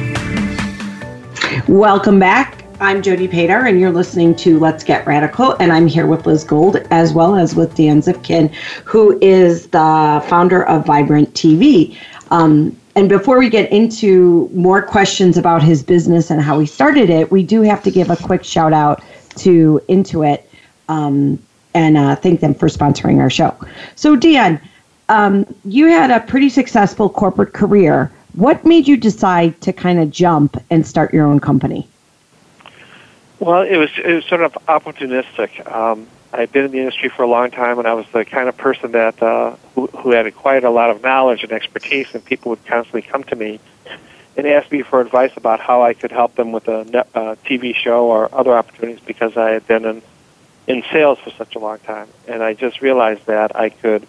Welcome 1.67 2.19
back. 2.19 2.65
I'm 2.81 3.01
Jody 3.01 3.27
Padar, 3.27 3.67
and 3.67 3.79
you're 3.79 3.91
listening 3.91 4.35
to 4.37 4.59
Let's 4.59 4.83
Get 4.83 5.05
Radical. 5.05 5.55
And 5.59 5.71
I'm 5.71 5.87
here 5.87 6.07
with 6.07 6.25
Liz 6.25 6.43
Gold 6.43 6.77
as 6.91 7.13
well 7.13 7.35
as 7.35 7.55
with 7.55 7.75
Dan 7.75 8.01
Zifkin, 8.01 8.53
who 8.85 9.17
is 9.21 9.67
the 9.67 10.23
founder 10.27 10.65
of 10.65 10.85
Vibrant 10.85 11.33
TV. 11.33 11.97
Um, 12.31 12.78
and 12.99 13.07
before 13.07 13.39
we 13.39 13.49
get 13.49 13.71
into 13.71 14.49
more 14.53 14.81
questions 14.81 15.37
about 15.37 15.63
his 15.63 15.81
business 15.81 16.29
and 16.29 16.41
how 16.41 16.59
he 16.59 16.65
started 16.65 17.09
it, 17.09 17.31
we 17.31 17.43
do 17.43 17.61
have 17.61 17.81
to 17.83 17.91
give 17.91 18.09
a 18.09 18.17
quick 18.17 18.43
shout 18.43 18.73
out 18.73 19.01
to 19.37 19.81
Intuit 19.87 20.43
um, 20.89 21.41
and 21.73 21.95
uh, 21.95 22.17
thank 22.17 22.41
them 22.41 22.53
for 22.53 22.67
sponsoring 22.67 23.19
our 23.19 23.29
show. 23.29 23.55
So, 23.95 24.17
Dan, 24.17 24.59
um, 25.07 25.45
you 25.63 25.85
had 25.87 26.11
a 26.11 26.19
pretty 26.19 26.49
successful 26.49 27.09
corporate 27.09 27.53
career. 27.53 28.11
What 28.33 28.65
made 28.65 28.85
you 28.85 28.97
decide 28.97 29.61
to 29.61 29.71
kind 29.71 29.99
of 29.99 30.11
jump 30.11 30.61
and 30.69 30.85
start 30.85 31.13
your 31.13 31.25
own 31.25 31.39
company? 31.39 31.87
Well, 33.39 33.61
it 33.61 33.77
was 33.77 33.91
it 33.97 34.13
was 34.13 34.25
sort 34.25 34.41
of 34.41 34.51
opportunistic. 34.67 35.65
Um, 35.73 36.05
I'd 36.31 36.51
been 36.51 36.65
in 36.65 36.71
the 36.71 36.79
industry 36.79 37.09
for 37.09 37.23
a 37.23 37.27
long 37.27 37.49
time, 37.49 37.79
and 37.79 37.87
I 37.87 37.93
was 37.93 38.05
the 38.13 38.23
kind 38.23 38.47
of 38.49 38.55
person 38.55 38.91
that 38.91 39.21
uh, 39.21 39.55
who, 39.73 39.87
who 39.87 40.11
had 40.11 40.27
acquired 40.27 40.63
a 40.63 40.69
lot 40.69 40.91
of 40.91 41.01
knowledge 41.01 41.43
and 41.43 41.51
expertise, 41.51 42.13
and 42.13 42.23
people 42.23 42.51
would 42.51 42.63
constantly 42.65 43.01
come 43.01 43.23
to 43.25 43.35
me 43.35 43.59
and 44.37 44.45
ask 44.45 44.71
me 44.71 44.83
for 44.83 45.01
advice 45.01 45.31
about 45.35 45.59
how 45.59 45.81
I 45.81 45.93
could 45.93 46.11
help 46.11 46.35
them 46.35 46.51
with 46.51 46.67
a 46.67 46.85
net, 46.85 47.07
uh, 47.15 47.35
TV 47.45 47.75
show 47.75 48.05
or 48.05 48.33
other 48.33 48.53
opportunities 48.53 49.01
because 49.05 49.35
I 49.35 49.51
had 49.51 49.67
been 49.67 49.85
in 49.85 50.01
in 50.67 50.83
sales 50.91 51.17
for 51.19 51.31
such 51.31 51.55
a 51.55 51.59
long 51.59 51.79
time, 51.79 52.07
and 52.27 52.43
I 52.43 52.53
just 52.53 52.79
realized 52.81 53.25
that 53.25 53.55
I 53.55 53.69
could 53.69 54.05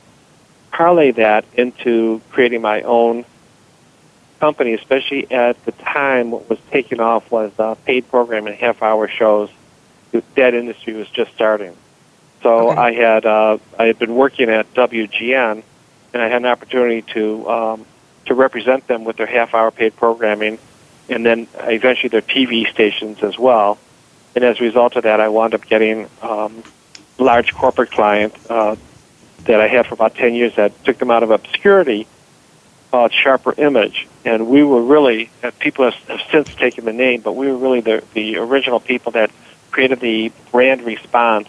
parlay 0.70 1.12
that 1.12 1.46
into 1.54 2.20
creating 2.30 2.60
my 2.60 2.82
own 2.82 3.24
company, 4.40 4.74
especially 4.74 5.30
at 5.30 5.62
the 5.64 5.72
time, 5.72 6.30
what 6.30 6.50
was 6.50 6.58
taking 6.70 7.00
off 7.00 7.30
was 7.30 7.52
uh, 7.58 7.76
paid 7.86 8.08
programming, 8.10 8.52
and 8.52 8.60
half-hour 8.60 9.08
shows. 9.08 9.48
That 10.34 10.54
industry 10.54 10.92
was 10.94 11.08
just 11.08 11.32
starting. 11.34 11.76
So 12.42 12.70
okay. 12.70 12.80
I 12.80 12.92
had 12.92 13.26
uh, 13.26 13.58
I 13.78 13.86
had 13.86 13.98
been 13.98 14.14
working 14.14 14.48
at 14.48 14.72
WGN, 14.74 15.62
and 16.12 16.22
I 16.22 16.28
had 16.28 16.42
an 16.42 16.46
opportunity 16.46 17.02
to 17.12 17.50
um, 17.50 17.86
to 18.26 18.34
represent 18.34 18.86
them 18.86 19.04
with 19.04 19.16
their 19.16 19.26
half-hour 19.26 19.70
paid 19.70 19.96
programming, 19.96 20.58
and 21.08 21.24
then 21.24 21.48
eventually 21.58 22.08
their 22.08 22.22
TV 22.22 22.70
stations 22.70 23.22
as 23.22 23.38
well. 23.38 23.78
And 24.34 24.44
as 24.44 24.60
a 24.60 24.64
result 24.64 24.96
of 24.96 25.02
that, 25.02 25.20
I 25.20 25.28
wound 25.28 25.54
up 25.54 25.66
getting 25.66 26.08
um, 26.22 26.62
large 27.18 27.52
corporate 27.52 27.90
client 27.90 28.34
uh, 28.48 28.76
that 29.44 29.60
I 29.60 29.66
had 29.66 29.86
for 29.86 29.94
about 29.94 30.14
ten 30.14 30.34
years 30.34 30.54
that 30.56 30.84
took 30.84 30.98
them 30.98 31.10
out 31.10 31.22
of 31.22 31.30
obscurity 31.30 32.06
called 32.90 33.12
Sharper 33.12 33.54
Image, 33.58 34.08
and 34.24 34.48
we 34.48 34.64
were 34.64 34.82
really 34.82 35.30
uh, 35.42 35.50
people 35.58 35.84
have, 35.84 35.94
have 36.08 36.22
since 36.30 36.54
taken 36.54 36.86
the 36.86 36.92
name, 36.92 37.20
but 37.20 37.36
we 37.36 37.48
were 37.48 37.58
really 37.58 37.80
the 37.80 38.02
the 38.14 38.38
original 38.38 38.80
people 38.80 39.12
that 39.12 39.30
created 39.70 40.00
the 40.00 40.32
brand 40.50 40.82
response 40.82 41.46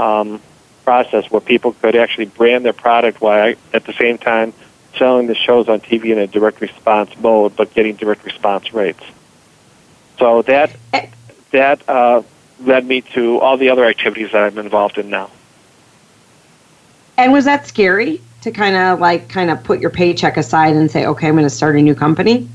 um, 0.00 0.40
process 0.84 1.30
where 1.30 1.40
people 1.40 1.72
could 1.74 1.94
actually 1.94 2.26
brand 2.26 2.64
their 2.64 2.72
product 2.72 3.20
while 3.20 3.54
at 3.72 3.84
the 3.84 3.92
same 3.92 4.18
time 4.18 4.52
selling 4.96 5.26
the 5.26 5.34
shows 5.34 5.68
on 5.68 5.80
TV 5.80 6.06
in 6.06 6.18
a 6.18 6.26
direct 6.26 6.60
response 6.60 7.16
mode, 7.18 7.54
but 7.54 7.72
getting 7.74 7.94
direct 7.94 8.24
response 8.24 8.72
rates. 8.72 9.02
So 10.18 10.42
that 10.42 10.74
that 11.50 11.88
uh, 11.88 12.22
led 12.60 12.86
me 12.86 13.02
to 13.14 13.38
all 13.38 13.56
the 13.56 13.70
other 13.70 13.84
activities 13.84 14.32
that 14.32 14.42
I'm 14.42 14.58
involved 14.58 14.98
in 14.98 15.10
now. 15.10 15.30
And 17.16 17.32
was 17.32 17.44
that 17.44 17.66
scary? 17.66 18.20
to 18.42 18.50
kind 18.50 18.76
of 18.76 19.00
like 19.00 19.28
kind 19.28 19.50
of 19.50 19.62
put 19.64 19.80
your 19.80 19.90
paycheck 19.90 20.36
aside 20.36 20.74
and 20.74 20.90
say, 20.90 21.06
okay, 21.06 21.28
I'm 21.28 21.34
going 21.34 21.44
to 21.44 21.50
start 21.50 21.76
a 21.76 21.82
new 21.82 21.94
company? 21.94 22.48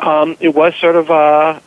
Um, 0.00 0.36
it 0.40 0.54
was 0.54 0.74
sort 0.76 0.96
of 0.96 1.10
uh, 1.10 1.60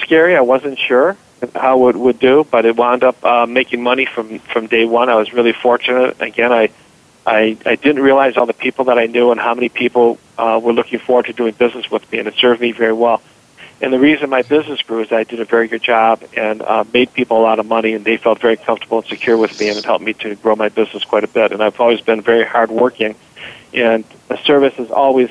scary. 0.00 0.36
I 0.36 0.40
wasn't 0.40 0.78
sure 0.78 1.16
how 1.54 1.88
it 1.88 1.96
would 1.96 2.18
do, 2.18 2.46
but 2.50 2.64
it 2.64 2.76
wound 2.76 3.04
up 3.04 3.22
uh, 3.24 3.46
making 3.46 3.82
money 3.82 4.06
from 4.06 4.38
from 4.38 4.66
day 4.66 4.84
one. 4.84 5.08
I 5.08 5.14
was 5.16 5.32
really 5.32 5.52
fortunate. 5.52 6.20
Again, 6.20 6.52
I 6.52 6.70
I, 7.26 7.56
I 7.66 7.74
didn't 7.74 8.02
realize 8.02 8.36
all 8.36 8.46
the 8.46 8.52
people 8.52 8.84
that 8.86 8.98
I 8.98 9.06
knew 9.06 9.32
and 9.32 9.40
how 9.40 9.54
many 9.54 9.68
people 9.68 10.18
uh, 10.38 10.60
were 10.62 10.72
looking 10.72 11.00
forward 11.00 11.26
to 11.26 11.32
doing 11.32 11.54
business 11.54 11.90
with 11.90 12.10
me, 12.12 12.18
and 12.20 12.28
it 12.28 12.34
served 12.34 12.60
me 12.60 12.70
very 12.70 12.92
well. 12.92 13.20
And 13.80 13.92
the 13.92 13.98
reason 13.98 14.30
my 14.30 14.42
business 14.42 14.80
grew 14.82 15.02
is 15.02 15.12
I 15.12 15.24
did 15.24 15.40
a 15.40 15.44
very 15.44 15.68
good 15.68 15.82
job 15.82 16.22
and 16.34 16.62
uh, 16.62 16.84
made 16.94 17.12
people 17.12 17.38
a 17.38 17.42
lot 17.42 17.58
of 17.58 17.66
money, 17.66 17.92
and 17.92 18.04
they 18.04 18.16
felt 18.16 18.40
very 18.40 18.56
comfortable 18.56 18.98
and 18.98 19.06
secure 19.06 19.36
with 19.36 19.58
me, 19.60 19.68
and 19.68 19.76
it 19.76 19.84
helped 19.84 20.04
me 20.04 20.14
to 20.14 20.34
grow 20.36 20.56
my 20.56 20.68
business 20.68 21.04
quite 21.04 21.24
a 21.24 21.28
bit. 21.28 21.52
And 21.52 21.62
I've 21.62 21.78
always 21.80 22.00
been 22.00 22.22
very 22.22 22.44
hardworking, 22.44 23.16
and 23.74 24.04
the 24.28 24.38
service 24.44 24.78
is 24.78 24.90
always, 24.90 25.28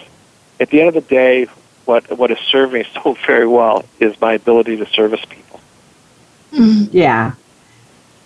at 0.60 0.70
the 0.70 0.82
end 0.82 0.90
of 0.90 0.96
the 0.96 1.10
day, 1.10 1.48
what 1.86 2.18
what 2.18 2.30
has 2.30 2.40
served 2.40 2.74
me 2.74 2.84
so 2.94 3.16
very 3.26 3.48
well 3.48 3.86
is 4.00 4.20
my 4.20 4.34
ability 4.34 4.78
to 4.78 4.86
service 4.88 5.24
people. 5.24 5.45
Mm-hmm. 6.56 6.96
Yeah, 6.96 7.34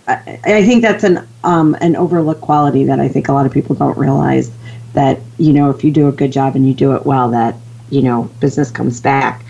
I, 0.06 0.40
I 0.44 0.64
think 0.66 0.82
that's 0.82 1.04
an 1.04 1.26
um, 1.44 1.76
an 1.80 1.96
overlooked 1.96 2.40
quality 2.40 2.84
that 2.84 3.00
I 3.00 3.08
think 3.08 3.28
a 3.28 3.32
lot 3.32 3.46
of 3.46 3.52
people 3.52 3.74
don't 3.74 3.96
realize 3.98 4.50
that 4.92 5.20
you 5.38 5.52
know 5.52 5.70
if 5.70 5.84
you 5.84 5.90
do 5.90 6.08
a 6.08 6.12
good 6.12 6.32
job 6.32 6.56
and 6.56 6.66
you 6.66 6.74
do 6.74 6.94
it 6.94 7.06
well 7.06 7.30
that 7.30 7.56
you 7.90 8.02
know 8.02 8.30
business 8.40 8.70
comes 8.70 9.00
back. 9.00 9.44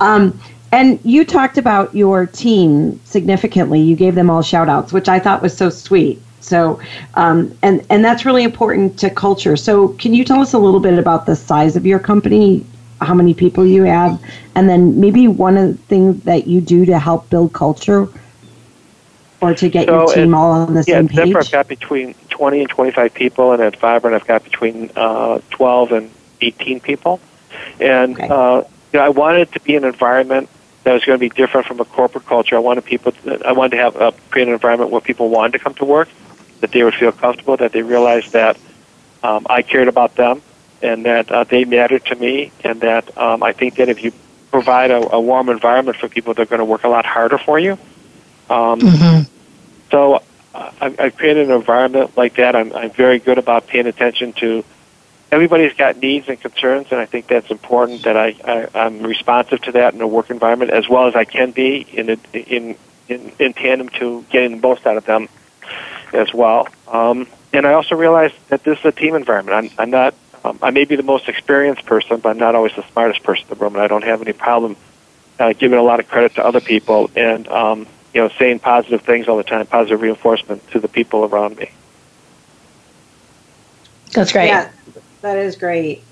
Um, 0.00 0.38
and 0.72 0.98
you 1.04 1.24
talked 1.24 1.58
about 1.58 1.94
your 1.94 2.26
team 2.26 3.00
significantly. 3.04 3.80
You 3.80 3.96
gave 3.96 4.14
them 4.14 4.30
all 4.30 4.42
shout 4.42 4.68
outs, 4.68 4.92
which 4.92 5.08
I 5.08 5.18
thought 5.20 5.40
was 5.42 5.56
so 5.56 5.70
sweet. 5.70 6.20
So, 6.40 6.80
um, 7.14 7.56
and 7.62 7.84
and 7.90 8.04
that's 8.04 8.24
really 8.24 8.44
important 8.44 8.98
to 9.00 9.10
culture. 9.10 9.56
So, 9.56 9.88
can 9.88 10.14
you 10.14 10.24
tell 10.24 10.40
us 10.40 10.52
a 10.52 10.58
little 10.58 10.80
bit 10.80 10.98
about 10.98 11.26
the 11.26 11.36
size 11.36 11.76
of 11.76 11.86
your 11.86 11.98
company, 11.98 12.64
how 13.00 13.14
many 13.14 13.34
people 13.34 13.66
you 13.66 13.84
have, 13.84 14.22
and 14.54 14.68
then 14.68 15.00
maybe 15.00 15.28
one 15.28 15.56
of 15.56 15.68
the 15.68 15.82
things 15.84 16.22
that 16.24 16.46
you 16.46 16.60
do 16.60 16.84
to 16.86 16.98
help 16.98 17.28
build 17.28 17.52
culture, 17.52 18.08
or 19.40 19.54
to 19.54 19.68
get 19.68 19.86
so 19.86 19.94
your 19.94 20.14
team 20.14 20.34
all 20.34 20.52
on 20.52 20.74
the 20.74 20.84
yeah, 20.86 20.94
same 20.94 21.08
page? 21.08 21.28
Yeah, 21.28 21.38
I've 21.38 21.50
got 21.50 21.68
between 21.68 22.14
twenty 22.30 22.60
and 22.60 22.68
twenty-five 22.68 23.12
people, 23.12 23.52
and 23.52 23.62
at 23.62 23.76
Vibrant, 23.76 24.14
I've 24.14 24.26
got 24.26 24.44
between 24.44 24.90
uh, 24.96 25.40
twelve 25.50 25.92
and 25.92 26.10
eighteen 26.40 26.80
people. 26.80 27.20
And 27.80 28.14
okay. 28.14 28.28
uh, 28.28 28.62
you 28.92 28.98
know, 28.98 29.04
I 29.04 29.08
wanted 29.10 29.52
to 29.52 29.60
be 29.60 29.76
an 29.76 29.84
environment 29.84 30.48
that 30.84 30.92
was 30.92 31.04
going 31.04 31.18
to 31.18 31.20
be 31.20 31.28
different 31.28 31.66
from 31.66 31.80
a 31.80 31.84
corporate 31.84 32.26
culture. 32.26 32.56
I 32.56 32.60
wanted 32.60 32.84
people. 32.84 33.12
To, 33.12 33.46
I 33.46 33.52
wanted 33.52 33.76
to 33.76 33.82
have 33.82 33.96
uh, 33.96 34.12
create 34.30 34.48
an 34.48 34.54
environment 34.54 34.90
where 34.90 35.00
people 35.00 35.28
wanted 35.28 35.52
to 35.52 35.58
come 35.58 35.74
to 35.74 35.84
work, 35.84 36.08
that 36.60 36.72
they 36.72 36.82
would 36.82 36.94
feel 36.94 37.12
comfortable, 37.12 37.56
that 37.58 37.72
they 37.72 37.82
realized 37.82 38.32
that 38.32 38.56
um, 39.22 39.46
I 39.50 39.62
cared 39.62 39.88
about 39.88 40.14
them, 40.14 40.40
and 40.82 41.04
that 41.04 41.30
uh, 41.30 41.44
they 41.44 41.64
matter 41.64 41.98
to 41.98 42.14
me, 42.16 42.52
and 42.64 42.80
that 42.80 43.16
um, 43.16 43.42
I 43.42 43.52
think 43.52 43.76
that 43.76 43.88
if 43.88 44.02
you 44.02 44.12
provide 44.50 44.90
a, 44.90 45.14
a 45.14 45.20
warm 45.20 45.48
environment 45.48 45.96
for 45.96 46.08
people, 46.08 46.34
they're 46.34 46.46
going 46.46 46.60
to 46.60 46.64
work 46.64 46.84
a 46.84 46.88
lot 46.88 47.06
harder 47.06 47.38
for 47.38 47.58
you. 47.58 47.72
Um, 48.48 48.80
mm-hmm. 48.80 49.22
So 49.90 50.22
uh, 50.54 50.70
I've, 50.80 51.00
I've 51.00 51.16
created 51.16 51.50
an 51.50 51.56
environment 51.56 52.16
like 52.16 52.36
that. 52.36 52.56
I'm, 52.56 52.72
I'm 52.72 52.90
very 52.90 53.18
good 53.18 53.38
about 53.38 53.66
paying 53.66 53.86
attention 53.86 54.32
to 54.34 54.64
everybody's 55.32 55.74
got 55.74 55.96
needs 55.98 56.28
and 56.28 56.40
concerns, 56.40 56.88
and 56.90 57.00
I 57.00 57.06
think 57.06 57.26
that's 57.26 57.50
important 57.50 58.04
that 58.04 58.16
I, 58.16 58.34
I 58.44 58.68
I'm 58.74 59.02
responsive 59.02 59.60
to 59.62 59.72
that 59.72 59.94
in 59.94 60.00
a 60.00 60.06
work 60.06 60.30
environment 60.30 60.70
as 60.70 60.88
well 60.88 61.08
as 61.08 61.14
I 61.14 61.24
can 61.24 61.50
be 61.50 61.80
in 61.80 62.10
a, 62.10 62.16
in, 62.32 62.76
in 63.08 63.32
in 63.38 63.52
tandem 63.52 63.88
to 64.00 64.24
getting 64.30 64.52
the 64.52 64.68
most 64.68 64.86
out 64.86 64.96
of 64.96 65.04
them 65.04 65.28
as 66.12 66.32
well. 66.32 66.68
Um, 66.88 67.26
and 67.52 67.66
I 67.66 67.72
also 67.74 67.94
realize 67.94 68.32
that 68.48 68.64
this 68.64 68.78
is 68.78 68.84
a 68.84 68.92
team 68.92 69.14
environment. 69.14 69.56
I'm, 69.56 69.78
I'm 69.78 69.90
not. 69.90 70.14
Um, 70.46 70.58
I 70.62 70.70
may 70.70 70.84
be 70.84 70.94
the 70.94 71.02
most 71.02 71.28
experienced 71.28 71.84
person, 71.86 72.20
but 72.20 72.30
I'm 72.30 72.38
not 72.38 72.54
always 72.54 72.72
the 72.76 72.84
smartest 72.92 73.24
person 73.24 73.44
in 73.48 73.58
the 73.58 73.64
room, 73.64 73.74
and 73.74 73.82
I 73.82 73.88
don't 73.88 74.04
have 74.04 74.22
any 74.22 74.32
problem 74.32 74.76
uh, 75.40 75.52
giving 75.54 75.78
a 75.78 75.82
lot 75.82 75.98
of 75.98 76.08
credit 76.08 76.36
to 76.36 76.44
other 76.44 76.60
people 76.60 77.10
and 77.16 77.48
um, 77.48 77.86
you 78.14 78.20
know 78.20 78.28
saying 78.38 78.60
positive 78.60 79.02
things 79.02 79.26
all 79.26 79.36
the 79.36 79.42
time, 79.42 79.66
positive 79.66 80.00
reinforcement 80.00 80.68
to 80.70 80.78
the 80.78 80.88
people 80.88 81.24
around 81.24 81.56
me. 81.56 81.70
That's 84.12 84.32
great. 84.32 84.46
Yeah, 84.46 84.70
that 85.22 85.36
is 85.36 85.56
great. 85.56 86.04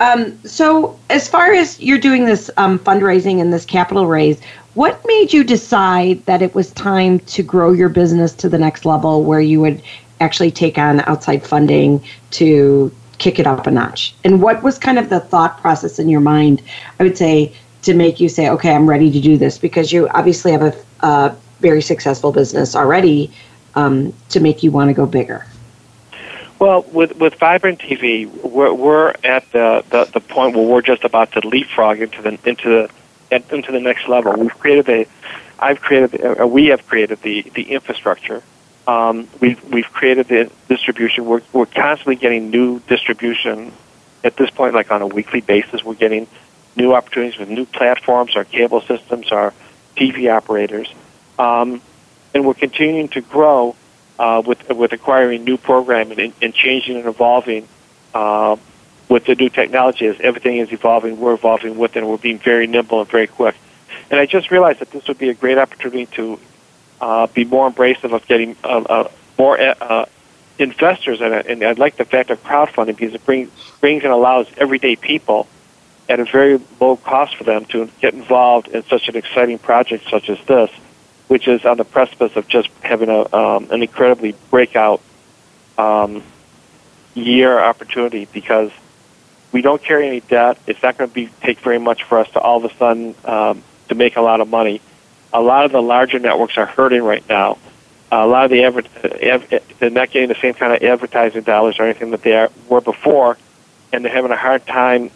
Um, 0.00 0.38
so, 0.44 0.98
as 1.08 1.28
far 1.28 1.52
as 1.52 1.80
you're 1.80 1.98
doing 1.98 2.26
this 2.26 2.50
um, 2.58 2.78
fundraising 2.78 3.40
and 3.40 3.52
this 3.52 3.64
capital 3.64 4.06
raise, 4.06 4.42
what 4.74 5.00
made 5.06 5.32
you 5.32 5.42
decide 5.42 6.24
that 6.26 6.42
it 6.42 6.54
was 6.54 6.70
time 6.72 7.18
to 7.20 7.42
grow 7.42 7.72
your 7.72 7.88
business 7.88 8.34
to 8.34 8.48
the 8.48 8.58
next 8.58 8.84
level 8.84 9.22
where 9.24 9.40
you 9.40 9.60
would 9.60 9.82
actually 10.20 10.50
take 10.50 10.76
on 10.76 11.00
outside 11.02 11.46
funding 11.46 12.02
to 12.32 12.92
kick 13.18 13.38
it 13.38 13.46
up 13.46 13.66
a 13.66 13.70
notch? 13.70 14.14
And 14.24 14.42
what 14.42 14.62
was 14.62 14.78
kind 14.78 14.98
of 14.98 15.10
the 15.10 15.20
thought 15.20 15.60
process 15.60 15.98
in 15.98 16.08
your 16.08 16.20
mind? 16.20 16.62
I 16.98 17.02
would 17.02 17.18
say 17.18 17.54
to 17.82 17.94
make 17.94 18.20
you 18.20 18.28
say, 18.28 18.48
okay, 18.48 18.74
I'm 18.74 18.88
ready 18.88 19.10
to 19.10 19.20
do 19.20 19.36
this 19.36 19.58
because 19.58 19.92
you 19.92 20.08
obviously 20.08 20.52
have 20.52 20.62
a, 20.62 20.74
a 21.00 21.36
very 21.60 21.82
successful 21.82 22.32
business 22.32 22.74
already 22.74 23.30
um, 23.74 24.12
to 24.30 24.40
make 24.40 24.62
you 24.62 24.70
want 24.70 24.88
to 24.88 24.94
go 24.94 25.06
bigger. 25.06 25.46
Well, 26.58 26.82
with 26.92 27.16
with 27.16 27.34
Vibrant 27.34 27.80
TV, 27.80 28.26
we're, 28.42 28.72
we're 28.72 29.14
at 29.24 29.50
the, 29.52 29.84
the, 29.90 30.04
the 30.04 30.20
point 30.20 30.56
where 30.56 30.64
we're 30.66 30.82
just 30.82 31.04
about 31.04 31.32
to 31.32 31.40
leapfrog 31.46 32.00
into 32.00 32.22
the 32.22 32.38
into 32.48 32.68
the 32.68 32.90
into 33.30 33.72
the 33.72 33.80
next 33.80 34.08
level. 34.08 34.32
We've 34.32 34.58
created 34.58 34.88
a, 34.88 35.06
I've 35.58 35.80
created, 35.80 36.40
uh, 36.40 36.46
we 36.46 36.66
have 36.66 36.86
created 36.86 37.20
the 37.22 37.42
the 37.54 37.72
infrastructure. 37.72 38.42
Um, 38.86 39.28
we've 39.40 39.62
we've 39.72 39.90
created 39.92 40.28
the 40.28 40.50
distribution. 40.68 41.24
We're 41.24 41.42
we're 41.52 41.66
constantly 41.66 42.16
getting 42.16 42.50
new 42.50 42.80
distribution. 42.80 43.72
At 44.22 44.36
this 44.36 44.50
point, 44.50 44.74
like 44.74 44.90
on 44.90 45.02
a 45.02 45.06
weekly 45.06 45.40
basis, 45.42 45.84
we're 45.84 45.94
getting 45.94 46.26
new 46.76 46.94
opportunities 46.94 47.38
with 47.38 47.48
new 47.48 47.66
platforms, 47.66 48.36
our 48.36 48.44
cable 48.44 48.80
systems, 48.80 49.30
our 49.32 49.52
TV 49.96 50.34
operators, 50.34 50.92
um, 51.38 51.80
and 52.32 52.46
we're 52.46 52.54
continuing 52.54 53.08
to 53.08 53.20
grow 53.20 53.76
uh, 54.18 54.42
with 54.44 54.68
with 54.70 54.92
acquiring 54.92 55.44
new 55.44 55.56
programming 55.56 56.20
and, 56.20 56.32
and 56.42 56.54
changing 56.54 56.96
and 56.96 57.06
evolving 57.06 57.68
uh, 58.14 58.56
with 59.08 59.24
the 59.26 59.34
new 59.34 59.48
technology. 59.48 60.06
As 60.06 60.16
everything 60.20 60.58
is 60.58 60.72
evolving, 60.72 61.18
we're 61.20 61.34
evolving 61.34 61.78
with 61.78 61.96
it, 61.96 62.00
and 62.00 62.08
we're 62.08 62.18
being 62.18 62.38
very 62.38 62.66
nimble 62.66 63.00
and 63.00 63.10
very 63.10 63.26
quick. 63.26 63.56
And 64.10 64.20
I 64.20 64.26
just 64.26 64.50
realized 64.50 64.80
that 64.80 64.90
this 64.90 65.06
would 65.08 65.18
be 65.18 65.30
a 65.30 65.34
great 65.34 65.58
opportunity 65.58 66.06
to 66.16 66.38
uh, 67.04 67.26
be 67.26 67.44
more 67.44 67.70
embracive 67.70 68.14
of 68.14 68.26
getting 68.26 68.56
uh, 68.64 68.78
uh, 68.78 69.10
more 69.38 69.60
uh, 69.60 70.06
investors, 70.58 71.20
and, 71.20 71.34
and 71.34 71.62
I 71.62 71.72
like 71.72 71.96
the 71.96 72.06
fact 72.06 72.30
of 72.30 72.42
crowdfunding 72.42 72.96
because 72.96 73.14
it 73.14 73.26
brings 73.26 73.50
brings 73.80 74.04
and 74.04 74.12
allows 74.12 74.46
everyday 74.56 74.96
people 74.96 75.46
at 76.08 76.18
a 76.18 76.24
very 76.24 76.60
low 76.80 76.96
cost 76.96 77.36
for 77.36 77.44
them 77.44 77.66
to 77.66 77.90
get 78.00 78.14
involved 78.14 78.68
in 78.68 78.84
such 78.84 79.08
an 79.08 79.16
exciting 79.16 79.58
project 79.58 80.04
such 80.10 80.30
as 80.30 80.38
this 80.46 80.70
which 81.28 81.48
is 81.48 81.64
on 81.64 81.76
the 81.76 81.84
precipice 81.84 82.36
of 82.36 82.46
just 82.48 82.68
having 82.82 83.08
a 83.08 83.34
um, 83.34 83.70
an 83.70 83.82
incredibly 83.82 84.34
breakout 84.50 85.02
um, 85.76 86.22
year 87.14 87.58
opportunity 87.58 88.26
because 88.32 88.70
we 89.52 89.62
don't 89.62 89.82
carry 89.82 90.06
any 90.06 90.20
debt. 90.20 90.58
It's 90.66 90.82
not 90.82 90.98
going 90.98 91.10
to 91.10 91.14
be 91.14 91.28
take 91.42 91.60
very 91.60 91.78
much 91.78 92.04
for 92.04 92.18
us 92.18 92.30
to 92.32 92.40
all 92.40 92.64
of 92.64 92.70
a 92.70 92.74
sudden 92.76 93.14
um, 93.24 93.62
to 93.88 93.94
make 93.94 94.16
a 94.16 94.20
lot 94.20 94.40
of 94.40 94.48
money. 94.48 94.80
A 95.34 95.40
lot 95.42 95.66
of 95.66 95.72
the 95.72 95.82
larger 95.82 96.18
networks 96.18 96.56
are 96.56 96.66
hurting 96.66 97.02
right 97.02 97.28
now. 97.28 97.58
a 98.12 98.26
lot 98.26 98.44
of 98.44 98.50
the 98.52 98.64
adver- 98.64 99.60
they're 99.80 99.90
not 99.90 100.10
getting 100.10 100.28
the 100.28 100.36
same 100.40 100.54
kind 100.54 100.72
of 100.72 100.82
advertising 100.82 101.42
dollars 101.42 101.80
or 101.80 101.82
anything 101.84 102.12
that 102.12 102.22
they 102.22 102.32
are, 102.34 102.48
were 102.68 102.80
before, 102.80 103.36
and 103.92 104.04
they're 104.04 104.12
having 104.12 104.30
a 104.30 104.36
hard 104.36 104.64
time 104.66 105.10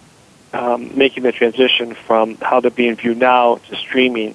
um, 0.53 0.97
making 0.99 1.23
the 1.23 1.31
transition 1.31 1.95
from 1.95 2.37
how 2.37 2.59
they're 2.61 2.71
being 2.73 2.97
viewed 2.97 3.19
now 3.19 3.57
to 3.69 3.77
streaming 3.77 4.35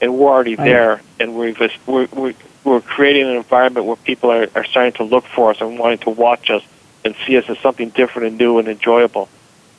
and 0.00 0.16
we're 0.18 0.28
already 0.30 0.54
there, 0.54 1.00
and 1.18 1.34
we've 1.36 1.58
we're, 1.86 2.06
we're 2.12 2.34
we're 2.62 2.80
creating 2.80 3.26
an 3.26 3.36
environment 3.36 3.86
where 3.86 3.96
people 3.96 4.30
are, 4.30 4.48
are 4.54 4.64
starting 4.64 4.92
to 4.94 5.04
look 5.04 5.24
for 5.24 5.50
us 5.50 5.60
and 5.60 5.78
wanting 5.78 5.98
to 5.98 6.10
watch 6.10 6.50
us 6.50 6.62
and 7.04 7.14
see 7.26 7.36
us 7.36 7.44
as 7.48 7.58
something 7.58 7.90
different 7.90 8.28
and 8.28 8.38
new 8.38 8.58
and 8.58 8.68
enjoyable. 8.68 9.28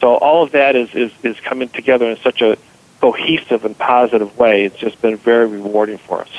So 0.01 0.15
all 0.15 0.43
of 0.43 0.51
that 0.51 0.75
is, 0.75 0.93
is, 0.93 1.11
is 1.23 1.39
coming 1.39 1.69
together 1.69 2.09
in 2.09 2.17
such 2.17 2.41
a 2.41 2.57
cohesive 3.05 3.63
and 3.65 3.77
positive 3.77 4.35
way. 4.35 4.65
It's 4.65 4.79
just 4.79 4.99
been 4.99 5.15
very 5.17 5.45
rewarding 5.45 5.99
for 5.99 6.21
us. 6.21 6.29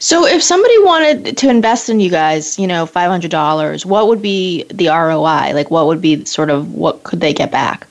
So 0.00 0.26
if 0.26 0.42
somebody 0.42 0.76
wanted 0.80 1.36
to 1.36 1.48
invest 1.48 1.88
in 1.88 2.00
you 2.00 2.10
guys, 2.10 2.58
you 2.58 2.66
know, 2.66 2.84
five 2.84 3.08
hundred 3.08 3.30
dollars, 3.30 3.86
what 3.86 4.08
would 4.08 4.20
be 4.20 4.64
the 4.64 4.88
ROI? 4.88 5.54
Like, 5.54 5.70
what 5.70 5.86
would 5.86 6.00
be 6.00 6.24
sort 6.24 6.50
of 6.50 6.74
what 6.74 7.04
could 7.04 7.20
they 7.20 7.32
get 7.32 7.52
back 7.52 7.86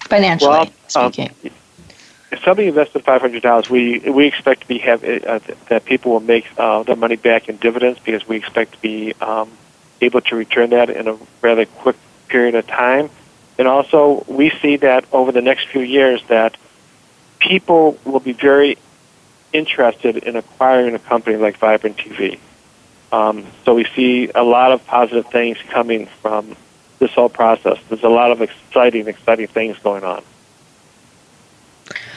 financially 0.00 0.50
well, 0.50 0.60
um, 0.96 1.12
speaking? 1.12 1.30
Um, 1.30 1.52
if 2.32 2.44
somebody 2.44 2.68
invested 2.68 3.02
five 3.02 3.22
hundred 3.22 3.42
dollars, 3.42 3.70
we 3.70 4.00
we 4.00 4.26
expect 4.26 4.60
to 4.60 4.68
be 4.68 4.76
have 4.78 5.02
uh, 5.02 5.40
that 5.70 5.86
people 5.86 6.12
will 6.12 6.20
make 6.20 6.46
uh, 6.58 6.82
their 6.82 6.96
money 6.96 7.16
back 7.16 7.48
in 7.48 7.56
dividends 7.56 7.98
because 7.98 8.28
we 8.28 8.36
expect 8.36 8.72
to 8.72 8.80
be 8.82 9.14
um, 9.22 9.50
able 10.02 10.20
to 10.20 10.36
return 10.36 10.68
that 10.70 10.90
in 10.90 11.08
a 11.08 11.16
rather 11.40 11.64
quick 11.64 11.96
period 12.28 12.54
of 12.54 12.66
time. 12.66 13.08
And 13.58 13.66
also, 13.66 14.24
we 14.28 14.50
see 14.50 14.76
that 14.76 15.04
over 15.12 15.32
the 15.32 15.42
next 15.42 15.66
few 15.68 15.80
years 15.80 16.22
that 16.28 16.56
people 17.40 17.98
will 18.04 18.20
be 18.20 18.32
very 18.32 18.78
interested 19.52 20.16
in 20.16 20.36
acquiring 20.36 20.94
a 20.94 20.98
company 20.98 21.36
like 21.36 21.58
Vibrant 21.58 21.96
TV. 21.96 22.38
Um, 23.10 23.46
so 23.64 23.74
we 23.74 23.84
see 23.96 24.30
a 24.34 24.44
lot 24.44 24.72
of 24.72 24.86
positive 24.86 25.26
things 25.26 25.58
coming 25.70 26.06
from 26.06 26.56
this 26.98 27.12
whole 27.12 27.28
process. 27.28 27.78
There's 27.88 28.02
a 28.02 28.08
lot 28.08 28.30
of 28.30 28.42
exciting, 28.42 29.08
exciting 29.08 29.46
things 29.48 29.78
going 29.78 30.04
on. 30.04 30.22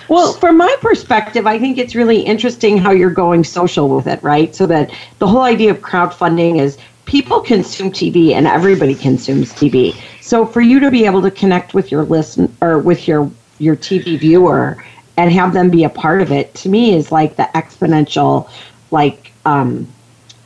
Well, 0.10 0.34
from 0.34 0.58
my 0.58 0.76
perspective, 0.82 1.48
I 1.48 1.58
think 1.58 1.78
it's 1.78 1.96
really 1.96 2.20
interesting 2.20 2.78
how 2.78 2.92
you're 2.92 3.12
going 3.12 3.46
social 3.46 3.88
with 3.88 4.08
it, 4.08 4.22
right? 4.22 4.54
So 4.54 4.66
that 4.66 4.92
the 5.20 5.28
whole 5.28 5.44
idea 5.44 5.72
of 5.72 5.80
crowdfunding 5.80 6.60
is 6.60 6.78
people 7.12 7.42
consume 7.42 7.92
TV 7.92 8.32
and 8.32 8.48
everybody 8.48 8.96
consumes 8.96 9.52
TV. 9.52 9.94
So 10.22 10.46
for 10.46 10.62
you 10.62 10.80
to 10.80 10.90
be 10.90 11.06
able 11.06 11.22
to 11.24 11.30
connect 11.30 11.74
with 11.74 11.92
your 11.92 12.06
listen 12.06 12.56
or 12.62 12.80
with 12.80 13.06
your 13.06 13.30
your 13.60 13.76
TV 13.76 14.18
viewer 14.18 14.82
and 15.18 15.30
have 15.30 15.52
them 15.54 15.70
be 15.70 15.84
a 15.84 15.90
part 15.90 16.22
of 16.22 16.32
it, 16.32 16.56
to 16.56 16.70
me 16.70 16.96
is 16.96 17.12
like 17.12 17.36
the 17.36 17.50
exponential 17.54 18.50
like 18.92 19.34
um 19.46 19.86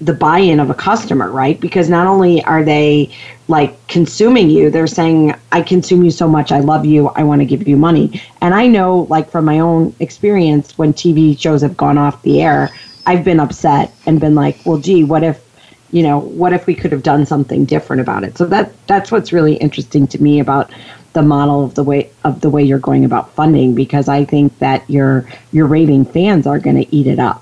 the 0.01 0.11
buy-in 0.11 0.59
of 0.59 0.72
a 0.72 0.74
customer, 0.74 1.32
right? 1.32 1.59
Because 1.59 1.88
not 1.88 2.07
only 2.07 2.43
are 2.43 2.63
they 2.63 3.11
like 3.47 3.72
consuming 3.88 4.49
you, 4.49 4.72
they're 4.72 4.88
saying, 4.88 5.36
"I 5.51 5.61
consume 5.61 6.03
you 6.03 6.09
so 6.09 6.28
much, 6.28 6.51
I 6.51 6.61
love 6.61 6.84
you, 6.84 7.09
I 7.09 7.22
want 7.24 7.41
to 7.41 7.45
give 7.45 7.68
you 7.68 7.78
money." 7.78 8.20
And 8.41 8.55
I 8.55 8.66
know, 8.66 9.05
like 9.07 9.30
from 9.30 9.45
my 9.45 9.59
own 9.59 9.93
experience, 9.99 10.80
when 10.80 10.93
TV 10.93 11.39
shows 11.39 11.61
have 11.61 11.78
gone 11.78 11.99
off 11.99 12.24
the 12.24 12.41
air, 12.41 12.72
I've 13.05 13.24
been 13.24 13.39
upset 13.39 13.93
and 14.07 14.20
been 14.20 14.34
like, 14.34 14.57
"Well, 14.66 14.80
gee, 14.80 15.03
what 15.03 15.24
if, 15.24 15.44
you 15.95 16.03
know, 16.03 16.19
what 16.19 16.51
if 16.53 16.67
we 16.67 16.75
could 16.75 16.91
have 16.91 17.03
done 17.03 17.25
something 17.25 17.65
different 17.65 18.01
about 18.01 18.23
it?" 18.23 18.37
So 18.37 18.45
that 18.53 18.71
that's 18.87 19.11
what's 19.11 19.31
really 19.31 19.55
interesting 19.55 20.07
to 20.07 20.21
me 20.21 20.39
about 20.39 20.71
the 21.13 21.21
model 21.21 21.63
of 21.63 21.75
the 21.75 21.83
way 21.83 22.09
of 22.23 22.41
the 22.41 22.49
way 22.49 22.63
you're 22.63 22.85
going 22.89 23.05
about 23.05 23.31
funding, 23.31 23.75
because 23.75 24.07
I 24.09 24.25
think 24.25 24.59
that 24.59 24.87
your 24.89 25.25
your 25.51 25.67
raving 25.67 26.05
fans 26.05 26.45
are 26.45 26.59
going 26.59 26.79
to 26.83 26.95
eat 26.95 27.07
it 27.07 27.19
up. 27.19 27.41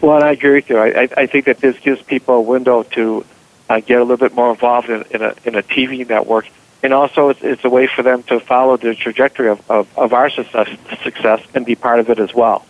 Well, 0.00 0.22
I 0.22 0.30
agree 0.32 0.56
with 0.56 0.70
you. 0.70 0.78
I, 0.78 1.08
I 1.16 1.26
think 1.26 1.44
that 1.44 1.58
this 1.58 1.78
gives 1.78 2.02
people 2.02 2.36
a 2.36 2.40
window 2.40 2.82
to 2.82 3.24
uh, 3.68 3.80
get 3.80 3.98
a 3.98 4.04
little 4.04 4.16
bit 4.16 4.34
more 4.34 4.50
involved 4.50 4.88
in, 4.88 5.04
in, 5.10 5.22
a, 5.22 5.34
in 5.44 5.54
a 5.54 5.62
TV 5.62 6.08
network. 6.08 6.46
And 6.82 6.94
also, 6.94 7.28
it's, 7.28 7.42
it's 7.42 7.64
a 7.64 7.70
way 7.70 7.86
for 7.86 8.02
them 8.02 8.22
to 8.24 8.40
follow 8.40 8.76
the 8.78 8.94
trajectory 8.94 9.48
of, 9.48 9.70
of, 9.70 9.98
of 9.98 10.14
our 10.14 10.30
success, 10.30 10.68
success 11.02 11.42
and 11.54 11.66
be 11.66 11.74
part 11.74 12.00
of 12.00 12.08
it 12.08 12.18
as 12.18 12.34
well. 12.34 12.64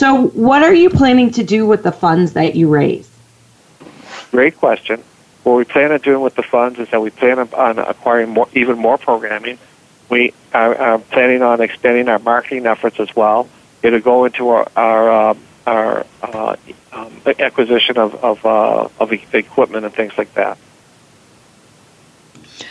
So, 0.00 0.28
what 0.28 0.62
are 0.62 0.72
you 0.72 0.88
planning 0.88 1.30
to 1.32 1.44
do 1.44 1.66
with 1.66 1.82
the 1.82 1.92
funds 1.92 2.32
that 2.32 2.56
you 2.56 2.68
raise? 2.68 3.06
Great 4.30 4.56
question. 4.56 5.04
What 5.42 5.56
we 5.56 5.64
plan 5.64 5.92
on 5.92 6.00
doing 6.00 6.22
with 6.22 6.36
the 6.36 6.42
funds 6.42 6.78
is 6.78 6.88
that 6.88 7.02
we 7.02 7.10
plan 7.10 7.38
on 7.38 7.78
acquiring 7.78 8.30
more, 8.30 8.48
even 8.54 8.78
more 8.78 8.96
programming. 8.96 9.58
We 10.08 10.32
are, 10.54 10.74
are 10.74 10.98
planning 11.00 11.42
on 11.42 11.60
expanding 11.60 12.08
our 12.08 12.18
marketing 12.18 12.64
efforts 12.64 12.98
as 12.98 13.14
well 13.14 13.46
it'll 13.82 14.00
go 14.00 14.24
into 14.24 14.48
our 14.48 14.66
our, 14.74 15.30
um, 15.30 15.38
our 15.66 16.06
uh, 16.22 16.56
um, 16.92 17.20
acquisition 17.38 17.98
of 17.98 18.14
of, 18.24 18.46
uh, 18.46 18.88
of 19.00 19.12
equipment 19.12 19.84
and 19.84 19.94
things 19.94 20.16
like 20.16 20.32
that. 20.32 20.56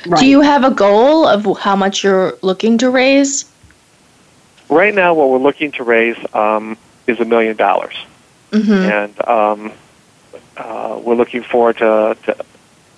Right. 0.08 0.20
Do 0.20 0.26
you 0.26 0.42
have 0.42 0.64
a 0.64 0.72
goal 0.72 1.28
of 1.28 1.60
how 1.60 1.76
much 1.76 2.04
you're 2.04 2.40
looking 2.42 2.80
to 2.80 2.90
raise? 2.90 3.46
Right 4.68 4.96
now, 4.96 5.14
what 5.14 5.30
we're 5.30 5.38
looking 5.38 5.72
to 5.74 5.84
raise 5.84 6.18
um, 6.34 6.76
is 7.10 7.20
a 7.20 7.26
million 7.26 7.58
dollars, 7.58 7.96
mm-hmm. 8.52 8.72
and 8.72 9.28
um, 9.28 9.72
uh, 10.58 11.00
we're 11.04 11.16
looking 11.16 11.44
forward 11.44 11.78
to 11.78 12.18
to, 12.26 12.46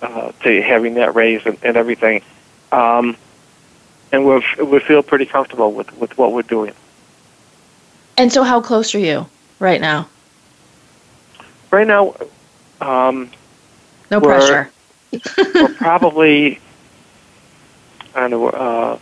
uh, 0.02 0.32
to 0.42 0.62
having 0.62 0.94
that 0.94 1.14
raise 1.14 1.44
and, 1.46 1.58
and 1.62 1.76
everything. 1.76 2.22
Um, 2.70 3.16
and 4.12 4.26
we 4.26 4.42
we 4.62 4.78
feel 4.80 5.02
pretty 5.02 5.26
comfortable 5.26 5.72
with, 5.72 5.96
with 5.98 6.16
what 6.18 6.32
we're 6.32 6.42
doing. 6.42 6.74
And 8.16 8.32
so, 8.32 8.42
how 8.42 8.60
close 8.60 8.94
are 8.94 8.98
you 8.98 9.26
right 9.58 9.80
now? 9.80 10.08
Right 11.70 11.86
now, 11.86 12.14
um, 12.80 13.30
no 14.10 14.20
pressure. 14.20 14.70
we're 15.54 15.74
probably, 15.74 16.58
I 18.14 18.20
don't 18.20 18.30
know, 18.30 18.48
uh, 18.48 18.98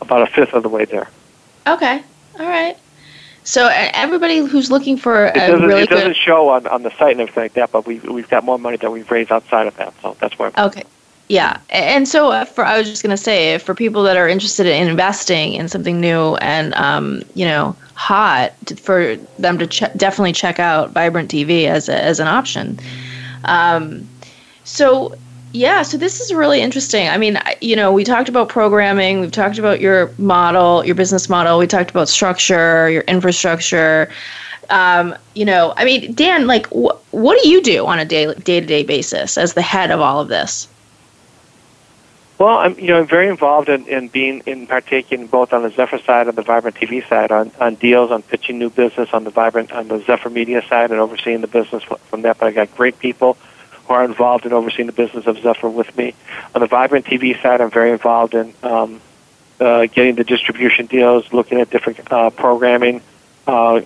about 0.00 0.22
a 0.22 0.26
fifth 0.26 0.52
of 0.54 0.62
the 0.62 0.68
way 0.68 0.84
there. 0.84 1.08
Okay, 1.66 2.02
all 2.38 2.48
right. 2.48 2.76
So 3.44 3.68
everybody 3.72 4.38
who's 4.38 4.70
looking 4.70 4.96
for 4.96 5.26
it 5.26 5.34
doesn't, 5.34 5.66
really 5.66 5.82
it 5.82 5.90
doesn't 5.90 6.16
show 6.16 6.50
on, 6.50 6.66
on 6.68 6.82
the 6.82 6.90
site 6.90 7.12
and 7.12 7.20
everything 7.20 7.44
like 7.44 7.54
that, 7.54 7.72
but 7.72 7.86
we 7.86 7.98
we've 8.00 8.28
got 8.28 8.44
more 8.44 8.58
money 8.58 8.76
that 8.76 8.90
we've 8.90 9.10
raised 9.10 9.32
outside 9.32 9.66
of 9.66 9.76
that, 9.76 9.94
so 10.00 10.16
that's 10.20 10.38
why. 10.38 10.52
Okay, 10.56 10.84
Yeah, 11.28 11.58
and 11.70 12.06
so 12.06 12.30
uh, 12.30 12.44
for 12.44 12.64
I 12.64 12.78
was 12.78 12.88
just 12.88 13.02
gonna 13.02 13.16
say, 13.16 13.58
for 13.58 13.74
people 13.74 14.04
that 14.04 14.16
are 14.16 14.28
interested 14.28 14.66
in 14.66 14.88
investing 14.88 15.54
in 15.54 15.68
something 15.68 16.00
new 16.00 16.36
and 16.36 16.72
um, 16.74 17.22
you 17.34 17.44
know 17.44 17.74
hot, 17.94 18.52
for 18.78 19.16
them 19.38 19.58
to 19.58 19.66
ch- 19.66 19.92
definitely 19.96 20.32
check 20.32 20.60
out 20.60 20.90
Vibrant 20.90 21.30
TV 21.30 21.66
as 21.66 21.88
a, 21.88 22.00
as 22.00 22.20
an 22.20 22.28
option. 22.28 22.78
Um, 23.44 24.08
so 24.64 25.16
yeah, 25.52 25.82
so 25.82 25.98
this 25.98 26.20
is 26.20 26.32
really 26.32 26.62
interesting. 26.62 27.08
I 27.08 27.18
mean, 27.18 27.38
you 27.60 27.76
know, 27.76 27.92
we 27.92 28.04
talked 28.04 28.28
about 28.28 28.48
programming, 28.48 29.20
we've 29.20 29.32
talked 29.32 29.58
about 29.58 29.80
your 29.80 30.10
model, 30.18 30.84
your 30.84 30.94
business 30.94 31.28
model, 31.28 31.58
we 31.58 31.66
talked 31.66 31.90
about 31.90 32.08
structure, 32.08 32.88
your 32.88 33.02
infrastructure. 33.02 34.10
Um, 34.70 35.14
you 35.34 35.44
know, 35.44 35.74
I 35.76 35.84
mean, 35.84 36.14
Dan, 36.14 36.46
like, 36.46 36.66
wh- 36.68 36.96
what 37.12 37.40
do 37.42 37.48
you 37.48 37.62
do 37.62 37.86
on 37.86 37.98
a 37.98 38.04
day 38.04 38.32
to 38.32 38.60
day 38.60 38.82
basis 38.82 39.36
as 39.36 39.52
the 39.52 39.62
head 39.62 39.90
of 39.90 40.00
all 40.00 40.20
of 40.20 40.28
this? 40.28 40.68
Well, 42.38 42.56
I'm 42.58 42.76
you 42.78 42.88
know 42.88 42.98
I'm 42.98 43.06
very 43.06 43.28
involved 43.28 43.68
in, 43.68 43.86
in 43.86 44.08
being 44.08 44.42
in 44.46 44.66
partaking 44.66 45.28
both 45.28 45.52
on 45.52 45.62
the 45.62 45.70
Zephyr 45.70 45.98
side 45.98 46.26
and 46.26 46.36
the 46.36 46.42
Vibrant 46.42 46.76
TV 46.76 47.06
side 47.06 47.30
on, 47.30 47.52
on 47.60 47.76
deals 47.76 48.10
on 48.10 48.22
pitching 48.22 48.58
new 48.58 48.70
business 48.70 49.10
on 49.12 49.22
the 49.22 49.30
Vibrant 49.30 49.70
on 49.70 49.86
the 49.86 50.00
Zephyr 50.00 50.30
Media 50.30 50.60
side 50.66 50.90
and 50.90 50.98
overseeing 50.98 51.40
the 51.40 51.46
business 51.46 51.84
from 51.84 52.22
that. 52.22 52.38
But 52.38 52.46
I 52.46 52.50
got 52.52 52.74
great 52.74 52.98
people 52.98 53.36
who 53.92 53.96
are 53.96 54.04
involved 54.04 54.46
in 54.46 54.52
overseeing 54.54 54.86
the 54.86 54.92
business 54.92 55.26
of 55.26 55.38
Zephyr 55.38 55.68
with 55.68 55.96
me. 55.98 56.14
On 56.54 56.60
the 56.62 56.66
Vibrant 56.66 57.04
TV 57.04 57.40
side, 57.42 57.60
I'm 57.60 57.70
very 57.70 57.90
involved 57.90 58.34
in 58.34 58.54
um, 58.62 59.00
uh, 59.60 59.86
getting 59.86 60.14
the 60.14 60.24
distribution 60.24 60.86
deals, 60.86 61.30
looking 61.32 61.60
at 61.60 61.68
different 61.68 62.10
uh, 62.10 62.30
programming, 62.30 63.02
uh, 63.46 63.82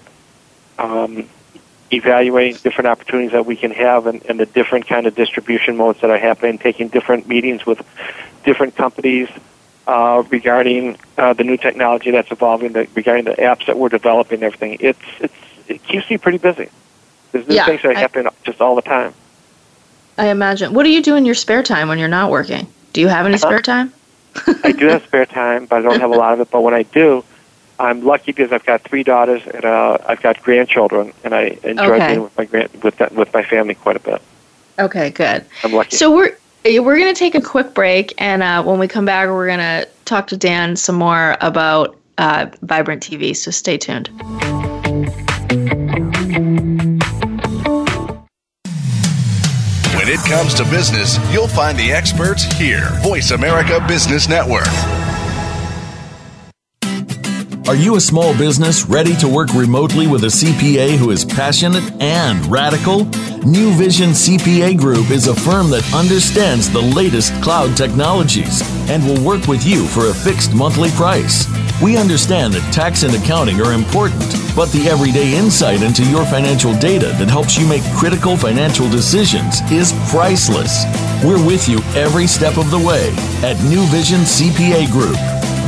um, 0.79 1.29
evaluating 1.91 2.57
different 2.63 2.87
opportunities 2.87 3.33
that 3.33 3.47
we 3.47 3.57
can 3.57 3.73
have 3.73 4.07
and, 4.07 4.25
and 4.27 4.39
the 4.39 4.47
different 4.47 4.87
kind 4.87 5.07
of 5.09 5.17
distribution 5.17 5.77
modes 5.77 6.01
that 6.03 6.11
are 6.11 6.19
happening, 6.19 6.59
taking 6.59 6.87
different 6.89 7.27
meetings 7.27 7.67
with 7.67 7.83
different 8.45 8.77
companies 8.77 9.29
uh, 9.89 10.23
regarding 10.31 10.97
uh, 11.19 11.33
the 11.33 11.43
new 11.43 11.57
technology 11.57 12.13
that's 12.13 12.31
evolving, 12.31 12.73
the, 12.73 12.87
regarding 12.95 13.25
the 13.25 13.33
apps 13.33 13.67
that 13.67 13.77
we're 13.77 13.89
developing, 13.89 14.45
everything. 14.45 14.77
It's 14.79 14.99
it's 15.19 15.35
it 15.67 15.83
keeps 15.83 16.09
me 16.09 16.17
pretty 16.19 16.39
busy. 16.39 16.69
There's 17.33 17.49
new 17.49 17.57
yeah, 17.57 17.67
things 17.67 17.83
that 17.83 17.89
are 17.89 17.97
I, 17.97 17.99
happening 17.99 18.33
just 18.45 18.61
all 18.61 18.77
the 18.77 18.83
time. 18.83 19.13
I 20.19 20.29
imagine. 20.29 20.73
What 20.73 20.85
do 20.85 20.91
you 20.91 21.03
do 21.03 21.17
in 21.17 21.25
your 21.27 21.35
spare 21.35 21.63
time 21.63 21.89
when 21.89 21.99
you're 21.99 22.09
not 22.09 22.31
working? 22.31 22.67
Do 22.93 23.01
you 23.01 23.09
have 23.09 23.27
any 23.27 23.39
spare 23.39 23.61
time? 23.61 23.93
I 24.65 24.73
do 24.73 24.87
have 24.87 25.05
spare 25.07 25.27
time, 25.27 25.67
but 25.67 25.79
I 25.79 25.83
don't 25.83 26.01
have 26.01 26.11
a 26.11 26.17
lot 26.17 26.33
of 26.33 26.41
it. 26.41 26.51
But 26.51 26.63
when 26.63 26.75
I 26.75 26.85
do, 26.85 27.25
I'm 27.79 28.05
lucky 28.05 28.33
because 28.33 28.53
I've 28.53 28.65
got 28.65 28.83
three 28.83 29.03
daughters 29.03 29.43
and 29.47 29.65
uh, 29.65 29.99
I've 30.07 30.23
got 30.23 30.43
grandchildren, 30.43 31.13
and 31.25 31.35
I 31.35 31.59
enjoy 31.63 31.97
okay. 31.97 32.09
being 32.09 32.23
with 32.23 32.37
my 32.39 32.45
grand 32.47 32.83
with 32.83 32.97
that, 32.99 33.13
with 33.13 33.33
my 33.35 33.43
family 33.43 33.75
quite 33.75 33.97
a 33.97 34.01
bit. 34.01 34.23
Okay, 34.79 35.11
good. 35.11 35.45
I'm 35.63 35.73
lucky. 35.73 35.97
So 35.97 36.15
we're 36.15 36.37
we're 36.65 36.99
going 36.99 37.15
to 37.15 37.19
take 37.19 37.35
a 37.35 37.41
quick 37.41 37.75
break, 37.75 38.15
and 38.19 38.43
uh, 38.43 38.63
when 38.63 38.79
we 38.79 38.89
come 38.89 39.05
back, 39.05 39.29
we're 39.29 39.47
going 39.47 39.59
to 39.59 39.89
talk 40.05 40.27
to 40.29 40.37
Dan 40.37 40.77
some 40.77 40.97
more 40.97 41.37
about 41.41 41.97
uh, 42.19 42.47
Vibrant 42.63 43.03
TV. 43.03 43.37
So 43.37 43.51
stay 43.51 43.77
tuned. 43.77 44.09
It 50.17 50.25
comes 50.29 50.55
to 50.55 50.65
business, 50.65 51.19
you'll 51.33 51.49
find 51.49 51.79
the 51.79 51.93
experts 51.93 52.45
here. 52.57 52.89
Voice 53.03 53.33
America 53.33 53.85
Business 53.87 54.29
Network. 54.29 54.67
Are 57.69 57.75
you 57.75 57.97
a 57.97 58.01
small 58.01 58.37
business 58.39 58.87
ready 58.87 59.15
to 59.17 59.29
work 59.29 59.53
remotely 59.53 60.07
with 60.07 60.23
a 60.25 60.29
CPA 60.29 60.97
who 60.97 61.11
is 61.11 61.25
passionate 61.25 61.85
and 62.01 62.47
radical? 62.47 63.05
New 63.45 63.73
Vision 63.73 64.11
CPA 64.11 64.79
Group 64.79 65.11
is 65.11 65.27
a 65.27 65.35
firm 65.35 65.69
that 65.71 65.85
understands 65.93 66.71
the 66.71 66.81
latest 66.81 67.33
cloud 67.43 67.77
technologies 67.77 68.63
and 68.89 69.05
will 69.05 69.23
work 69.23 69.47
with 69.49 69.67
you 69.67 69.87
for 69.89 70.07
a 70.07 70.15
fixed 70.15 70.55
monthly 70.55 70.91
price. 70.91 71.47
We 71.83 71.99
understand 71.99 72.55
that 72.55 72.73
tax 72.73 73.03
and 73.03 73.15
accounting 73.15 73.61
are 73.61 73.75
important, 73.75 74.25
but 74.57 74.73
the 74.73 74.89
everyday 74.89 75.37
insight 75.37 75.83
into 75.83 76.03
your 76.05 76.25
financial 76.25 76.73
data 76.79 77.13
that 77.19 77.29
helps 77.29 77.59
you 77.59 77.67
make 77.69 77.83
critical 77.95 78.35
financial 78.35 78.89
decisions 78.89 79.61
is 79.71 79.93
priceless. 80.09 80.87
We're 81.23 81.45
with 81.45 81.69
you 81.69 81.81
every 81.95 82.27
step 82.27 82.57
of 82.57 82.71
the 82.71 82.79
way 82.79 83.13
at 83.45 83.63
New 83.65 83.85
Vision 83.93 84.21
CPA 84.21 84.91
Group. 84.91 85.19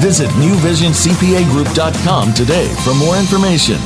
Visit 0.00 0.30
newvisioncpagroup.com 0.40 2.32
today 2.32 2.68
for 2.82 2.94
more 2.94 3.16
information. 3.18 3.76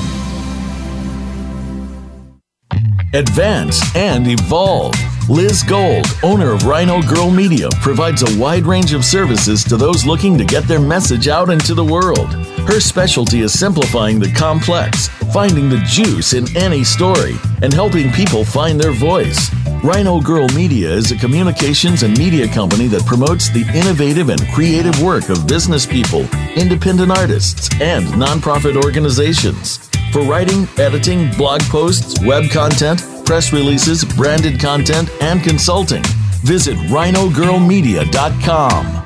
Advance 3.14 3.82
and 3.96 4.28
evolve. 4.28 4.94
Liz 5.28 5.62
Gold, 5.62 6.06
owner 6.24 6.50
of 6.50 6.64
Rhino 6.64 7.00
Girl 7.00 7.30
Media, 7.30 7.68
provides 7.80 8.22
a 8.22 8.40
wide 8.40 8.66
range 8.66 8.92
of 8.92 9.04
services 9.04 9.62
to 9.64 9.76
those 9.76 10.04
looking 10.04 10.36
to 10.36 10.44
get 10.44 10.64
their 10.64 10.80
message 10.80 11.28
out 11.28 11.48
into 11.48 11.74
the 11.74 11.84
world. 11.84 12.34
Her 12.66 12.80
specialty 12.80 13.40
is 13.40 13.56
simplifying 13.56 14.18
the 14.18 14.32
complex, 14.32 15.08
finding 15.32 15.68
the 15.68 15.80
juice 15.86 16.32
in 16.32 16.44
any 16.56 16.82
story, 16.82 17.34
and 17.62 17.72
helping 17.72 18.10
people 18.10 18.44
find 18.44 18.80
their 18.80 18.92
voice. 18.92 19.50
Rhino 19.84 20.20
Girl 20.20 20.48
Media 20.48 20.90
is 20.90 21.12
a 21.12 21.16
communications 21.16 22.02
and 22.02 22.18
media 22.18 22.48
company 22.48 22.88
that 22.88 23.06
promotes 23.06 23.48
the 23.48 23.66
innovative 23.74 24.28
and 24.28 24.44
creative 24.48 25.00
work 25.00 25.28
of 25.28 25.46
business 25.46 25.86
people, 25.86 26.28
independent 26.56 27.12
artists, 27.12 27.70
and 27.80 28.06
nonprofit 28.06 28.76
organizations. 28.82 29.88
For 30.12 30.22
writing, 30.22 30.68
editing, 30.78 31.30
blog 31.38 31.62
posts, 31.62 32.20
web 32.24 32.50
content, 32.50 33.00
press 33.24 33.52
releases, 33.52 34.04
branded 34.04 34.60
content, 34.60 35.10
and 35.20 35.42
consulting, 35.42 36.04
visit 36.42 36.76
rhinogirlmedia.com. 36.88 39.02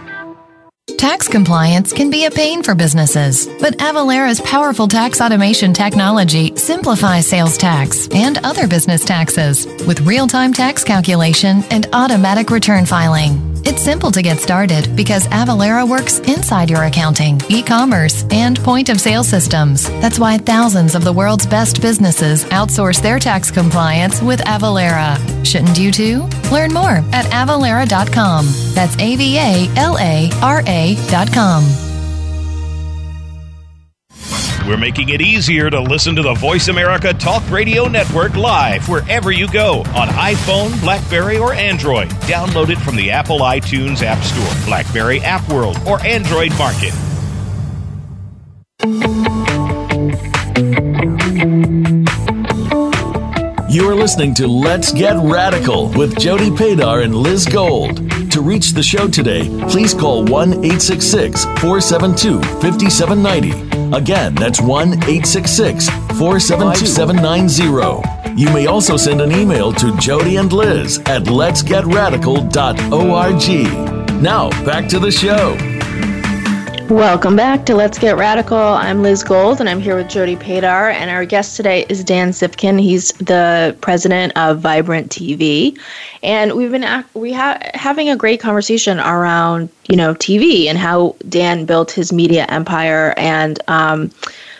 Tax 0.98 1.28
compliance 1.28 1.92
can 1.92 2.10
be 2.10 2.24
a 2.24 2.30
pain 2.30 2.62
for 2.62 2.74
businesses, 2.74 3.46
but 3.60 3.76
Avalara's 3.78 4.40
powerful 4.40 4.88
tax 4.88 5.20
automation 5.20 5.74
technology 5.74 6.56
simplifies 6.56 7.26
sales 7.26 7.58
tax 7.58 8.08
and 8.12 8.38
other 8.38 8.66
business 8.66 9.04
taxes 9.04 9.66
with 9.86 10.00
real 10.00 10.26
time 10.26 10.52
tax 10.52 10.82
calculation 10.84 11.62
and 11.70 11.86
automatic 11.92 12.50
return 12.50 12.86
filing. 12.86 13.55
It's 13.68 13.82
simple 13.82 14.12
to 14.12 14.22
get 14.22 14.38
started 14.38 14.94
because 14.94 15.26
Avalara 15.26 15.88
works 15.88 16.20
inside 16.20 16.70
your 16.70 16.84
accounting, 16.84 17.40
e 17.48 17.64
commerce, 17.64 18.24
and 18.30 18.56
point 18.60 18.90
of 18.90 19.00
sale 19.00 19.24
systems. 19.24 19.88
That's 20.00 20.20
why 20.20 20.38
thousands 20.38 20.94
of 20.94 21.02
the 21.02 21.12
world's 21.12 21.46
best 21.46 21.82
businesses 21.82 22.44
outsource 22.44 23.02
their 23.02 23.18
tax 23.18 23.50
compliance 23.50 24.22
with 24.22 24.38
Avalara. 24.42 25.18
Shouldn't 25.44 25.76
you 25.78 25.90
too? 25.90 26.28
Learn 26.52 26.72
more 26.72 27.02
at 27.12 27.26
avalara.com. 27.26 28.46
That's 28.72 28.94
A 29.00 29.16
V 29.16 29.36
A 29.36 29.68
L 29.74 29.98
A 29.98 30.30
R 30.42 30.62
A.com. 30.64 31.95
We're 34.66 34.76
making 34.76 35.10
it 35.10 35.20
easier 35.20 35.70
to 35.70 35.80
listen 35.80 36.16
to 36.16 36.22
the 36.22 36.34
Voice 36.34 36.66
America 36.66 37.14
Talk 37.14 37.48
Radio 37.52 37.86
Network 37.86 38.34
live 38.34 38.88
wherever 38.88 39.30
you 39.30 39.46
go 39.46 39.78
on 39.94 40.08
iPhone, 40.08 40.80
Blackberry, 40.80 41.38
or 41.38 41.52
Android. 41.52 42.08
Download 42.26 42.70
it 42.70 42.78
from 42.78 42.96
the 42.96 43.12
Apple 43.12 43.38
iTunes 43.38 44.02
App 44.02 44.20
Store, 44.24 44.66
Blackberry 44.66 45.20
App 45.20 45.48
World, 45.48 45.78
or 45.86 46.04
Android 46.04 46.50
Market. 46.58 46.92
You 53.70 53.88
are 53.88 53.94
listening 53.94 54.34
to 54.34 54.48
Let's 54.48 54.92
Get 54.92 55.16
Radical 55.22 55.90
with 55.90 56.18
Jody 56.18 56.50
Padar 56.50 57.04
and 57.04 57.14
Liz 57.14 57.46
Gold. 57.46 58.05
To 58.36 58.42
reach 58.42 58.72
the 58.72 58.82
show 58.82 59.08
today, 59.08 59.48
please 59.70 59.94
call 59.94 60.22
1 60.26 60.52
866 60.52 61.46
472 61.58 62.38
5790. 62.60 63.96
Again, 63.96 64.34
that's 64.34 64.60
1 64.60 64.92
866 64.92 65.88
472 66.18 66.84
5790. 66.84 68.38
You 68.38 68.52
may 68.52 68.66
also 68.66 68.98
send 68.98 69.22
an 69.22 69.32
email 69.32 69.72
to 69.72 69.96
Jody 69.96 70.36
and 70.36 70.52
Liz 70.52 70.98
at 71.06 71.22
letsgetradical.org. 71.22 74.22
Now, 74.22 74.50
back 74.66 74.86
to 74.90 74.98
the 74.98 75.10
show. 75.10 75.75
Welcome 76.90 77.34
back 77.34 77.66
to 77.66 77.74
Let's 77.74 77.98
Get 77.98 78.16
Radical. 78.16 78.56
I'm 78.56 79.02
Liz 79.02 79.24
Gold, 79.24 79.58
and 79.58 79.68
I'm 79.68 79.80
here 79.80 79.96
with 79.96 80.08
Jody 80.08 80.36
Padar. 80.36 80.92
And 80.92 81.10
our 81.10 81.24
guest 81.24 81.56
today 81.56 81.84
is 81.88 82.04
Dan 82.04 82.30
Zifkin. 82.30 82.80
He's 82.80 83.10
the 83.14 83.76
president 83.80 84.32
of 84.36 84.60
Vibrant 84.60 85.10
TV, 85.10 85.76
and 86.22 86.52
we've 86.52 86.70
been 86.70 87.04
we 87.14 87.32
ha- 87.32 87.58
having 87.74 88.08
a 88.08 88.14
great 88.14 88.38
conversation 88.38 89.00
around 89.00 89.68
you 89.88 89.96
know 89.96 90.14
TV 90.14 90.66
and 90.66 90.78
how 90.78 91.16
Dan 91.28 91.64
built 91.64 91.90
his 91.90 92.12
media 92.12 92.46
empire 92.50 93.14
and 93.16 93.58
um, 93.66 94.12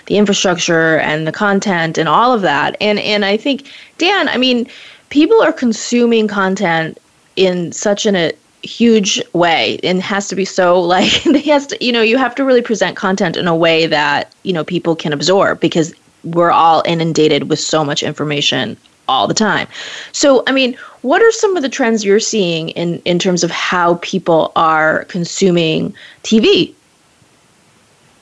the 0.07 0.19
infrastructure 0.19 0.99
and 0.99 1.29
the 1.29 1.33
content 1.33 1.97
and 1.97 2.09
all 2.09 2.33
of 2.33 2.43
that. 2.43 2.77
And 2.81 2.99
and 2.99 3.25
I 3.25 3.37
think 3.37 3.71
Dan, 3.99 4.29
I 4.29 4.37
mean, 4.37 4.67
people 5.11 5.41
are 5.41 5.53
consuming 5.53 6.27
content 6.27 6.99
in 7.37 7.71
such 7.71 8.05
an 8.05 8.33
huge 8.67 9.23
way 9.33 9.79
and 9.83 10.03
has 10.03 10.29
to 10.29 10.37
be 10.37 10.45
so 10.45 10.81
like 10.95 11.09
he 11.09 11.51
has 11.51 11.67
to 11.69 11.85
you 11.85 11.93
know 11.93 12.03
you 12.03 12.19
have 12.19 12.35
to 12.35 12.45
really 12.45 12.63
present 12.63 12.97
content 12.97 13.37
in 13.37 13.47
a 13.49 13.57
way 13.57 13.87
that 13.87 14.33
you 14.43 14.53
know 14.53 14.65
people 14.65 14.95
can 14.95 15.13
absorb 15.13 15.61
because 15.61 15.95
we're 16.25 16.51
all 16.51 16.83
inundated 16.87 17.49
with 17.49 17.61
so 17.61 17.85
much 17.85 18.03
information 18.03 18.77
all 19.09 19.27
the 19.27 19.35
time. 19.35 19.69
So, 20.13 20.43
I 20.47 20.53
mean, 20.53 20.75
what 21.03 21.23
are 21.23 21.33
some 21.33 21.57
of 21.57 21.63
the 21.63 21.69
trends 21.69 22.05
you're 22.05 22.21
seeing 22.21 22.71
in, 22.71 23.01
in 23.05 23.19
terms 23.19 23.45
of 23.45 23.51
how 23.51 23.97
people 23.97 24.53
are 24.57 25.05
consuming 25.05 25.95
TV? 26.23 26.75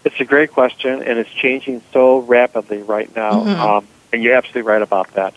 It's 0.04 0.20
a 0.20 0.24
great 0.24 0.50
question, 0.50 1.02
and 1.02 1.18
it's 1.18 1.30
changing 1.30 1.82
so 1.92 2.18
rapidly 2.18 2.82
right 2.82 3.14
now. 3.16 3.32
Mm-hmm. 3.32 3.60
Um, 3.60 3.86
and 4.12 4.22
you're 4.22 4.34
absolutely 4.34 4.62
right 4.62 4.82
about 4.82 5.10
that. 5.14 5.34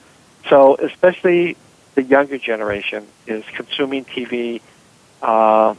So, 0.49 0.75
especially 0.75 1.55
the 1.95 2.03
younger 2.03 2.37
generation 2.37 3.07
is 3.25 3.43
consuming 3.53 4.05
TV 4.05 4.61
uh, 5.21 5.75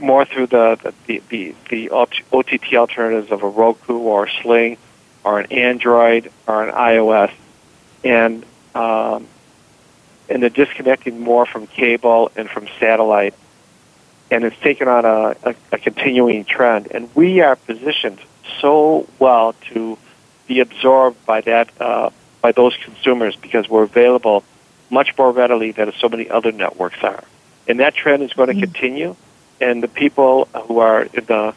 more 0.00 0.24
through 0.24 0.46
the 0.46 0.94
the, 1.06 1.22
the, 1.28 1.54
the 1.68 1.90
OTT 1.90 2.74
alternatives 2.74 3.30
of 3.30 3.42
a 3.42 3.48
Roku 3.48 3.98
or 3.98 4.26
a 4.26 4.30
Sling 4.42 4.78
or 5.22 5.40
an 5.40 5.52
Android 5.52 6.30
or 6.46 6.68
an 6.68 6.74
iOS, 6.74 7.32
and 8.02 8.44
um, 8.74 9.26
and 10.28 10.42
they're 10.42 10.50
disconnecting 10.50 11.20
more 11.20 11.46
from 11.46 11.66
cable 11.66 12.30
and 12.36 12.48
from 12.48 12.68
satellite, 12.78 13.34
and 14.30 14.44
it's 14.44 14.58
taken 14.60 14.88
on 14.88 15.04
a, 15.04 15.36
a, 15.42 15.54
a 15.72 15.78
continuing 15.78 16.44
trend. 16.44 16.88
And 16.90 17.14
we 17.14 17.40
are 17.40 17.56
positioned 17.56 18.20
so 18.60 19.08
well 19.18 19.54
to 19.72 19.98
be 20.46 20.60
absorbed 20.60 21.24
by 21.26 21.40
that 21.42 21.70
uh, 21.80 22.10
by 22.40 22.52
those 22.52 22.76
consumers 22.76 23.36
because 23.36 23.68
we're 23.68 23.84
available 23.84 24.44
much 24.90 25.16
more 25.16 25.32
readily 25.32 25.72
than 25.72 25.92
so 25.98 26.08
many 26.08 26.28
other 26.28 26.52
networks 26.52 27.02
are. 27.02 27.24
And 27.66 27.80
that 27.80 27.94
trend 27.94 28.22
is 28.22 28.32
going 28.32 28.48
to 28.48 28.54
mm-hmm. 28.54 28.72
continue. 28.72 29.16
And 29.60 29.82
the 29.82 29.88
people 29.88 30.46
who 30.66 30.78
are 30.78 31.02
in 31.02 31.24
the, 31.24 31.54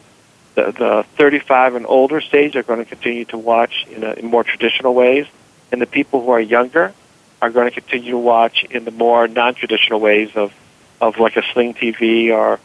the, 0.54 0.72
the 0.72 1.06
35 1.16 1.74
and 1.74 1.86
older 1.86 2.20
stage 2.20 2.56
are 2.56 2.62
going 2.62 2.78
to 2.78 2.84
continue 2.84 3.24
to 3.26 3.38
watch 3.38 3.86
in, 3.90 4.04
a, 4.04 4.12
in 4.14 4.26
more 4.26 4.44
traditional 4.44 4.94
ways. 4.94 5.26
And 5.70 5.80
the 5.82 5.86
people 5.86 6.22
who 6.22 6.30
are 6.30 6.40
younger 6.40 6.94
are 7.42 7.50
going 7.50 7.70
to 7.70 7.74
continue 7.80 8.12
to 8.12 8.18
watch 8.18 8.64
in 8.64 8.84
the 8.84 8.90
more 8.90 9.28
non-traditional 9.28 10.00
ways 10.00 10.30
of, 10.34 10.52
of 11.00 11.18
like 11.18 11.36
a 11.36 11.42
Sling 11.52 11.74
TV 11.74 12.32
or 12.32 12.58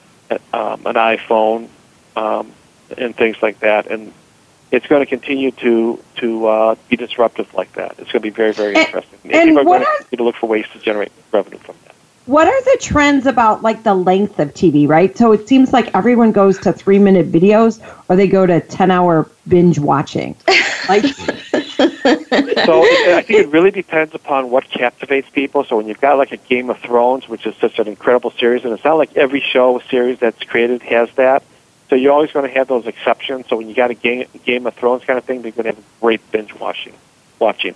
um, 0.54 0.86
an 0.86 0.96
iPhone 0.96 1.68
um, 2.16 2.52
and 2.98 3.16
things 3.16 3.38
like 3.42 3.60
that. 3.60 3.88
And 3.88 4.14
it's 4.72 4.88
going 4.88 5.02
to 5.02 5.06
continue 5.06 5.52
to 5.52 6.04
to 6.16 6.48
uh, 6.48 6.76
be 6.90 6.98
disruptive 6.98 7.54
like 7.54 7.74
that. 7.74 7.92
It's 8.00 8.12
going 8.12 8.22
to 8.24 8.32
be 8.32 8.32
very 8.32 8.54
very 8.54 8.76
and, 8.76 8.86
interesting. 8.86 9.20
And, 9.24 9.34
and 9.34 9.50
people 9.50 9.62
are 9.62 9.64
going 9.66 9.86
to, 10.10 10.18
to 10.18 10.24
look 10.24 10.36
for 10.36 10.50
ways 10.50 10.66
to 10.74 10.80
generate 10.80 11.12
revenue 11.32 11.60
from 11.60 11.76
that. 11.86 11.93
What 12.26 12.48
are 12.48 12.64
the 12.64 12.78
trends 12.80 13.26
about 13.26 13.64
like 13.64 13.84
the 13.84 13.94
length 13.94 14.40
of 14.40 14.54
TV, 14.54 14.88
right? 14.88 15.18
So 15.18 15.34
it 15.34 15.48
seems 15.48 15.74
like 15.74 15.94
everyone 15.94 16.32
goes 16.32 16.58
to 16.60 16.72
three 16.72 17.00
minute 17.00 17.30
videos 17.30 17.82
or 18.08 18.16
they 18.16 18.28
go 18.28 18.46
to 18.46 18.62
10 18.62 18.92
hour 18.92 19.30
binge 19.48 19.80
watching. 19.80 20.36
Like, 20.90 21.06
so 21.06 21.86
it, 21.88 23.16
I 23.16 23.22
think 23.22 23.40
it 23.40 23.48
really 23.48 23.72
depends 23.72 24.14
upon 24.14 24.50
what 24.50 24.70
captivates 24.70 25.30
people. 25.30 25.64
So 25.64 25.78
when 25.78 25.88
you've 25.88 26.02
got 26.02 26.18
like 26.18 26.34
a 26.34 26.38
Game 26.38 26.70
of 26.70 26.78
Thrones, 26.80 27.30
which 27.30 27.46
is 27.46 27.56
such 27.56 27.80
an 27.80 27.88
incredible 27.88 28.32
series, 28.32 28.66
and 28.66 28.74
it's 28.74 28.84
not 28.84 28.96
like 28.96 29.16
every 29.16 29.40
show 29.40 29.80
series 29.90 30.20
that's 30.20 30.44
created 30.44 30.82
has 30.82 31.10
that. 31.16 31.42
So 31.90 31.96
you're 31.96 32.12
always 32.12 32.34
going 32.34 32.50
to 32.50 32.54
have 32.58 32.68
those 32.68 32.86
exceptions. 32.86 33.48
So 33.48 33.56
when 33.56 33.70
you 33.70 33.76
got 33.76 33.92
a 33.92 33.94
Game, 33.94 34.26
Game 34.44 34.68
of 34.68 34.74
Thrones 34.74 35.06
kind 35.06 35.18
of 35.18 35.24
thing, 35.24 35.42
they're 35.42 35.54
going 35.54 35.64
to 35.64 35.76
have 35.76 35.84
great 36.02 36.32
binge 36.34 36.54
watching. 36.54 36.96
Watching 37.40 37.76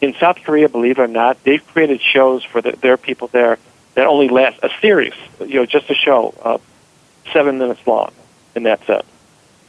in 0.00 0.14
South 0.14 0.38
Korea, 0.44 0.68
believe 0.68 0.98
it 0.98 1.02
or 1.02 1.08
not, 1.08 1.42
they've 1.44 1.64
created 1.68 2.00
shows 2.00 2.44
for 2.44 2.60
the, 2.60 2.72
their 2.72 2.96
people 2.96 3.28
there 3.28 3.58
that 3.98 4.06
only 4.06 4.28
lasts 4.28 4.60
a 4.62 4.70
series, 4.80 5.12
you 5.40 5.54
know, 5.54 5.66
just 5.66 5.90
a 5.90 5.94
show, 5.94 6.32
uh, 6.40 6.58
seven 7.32 7.58
minutes 7.58 7.84
long, 7.84 8.12
and 8.54 8.64
that's 8.64 8.88
it. 8.88 9.04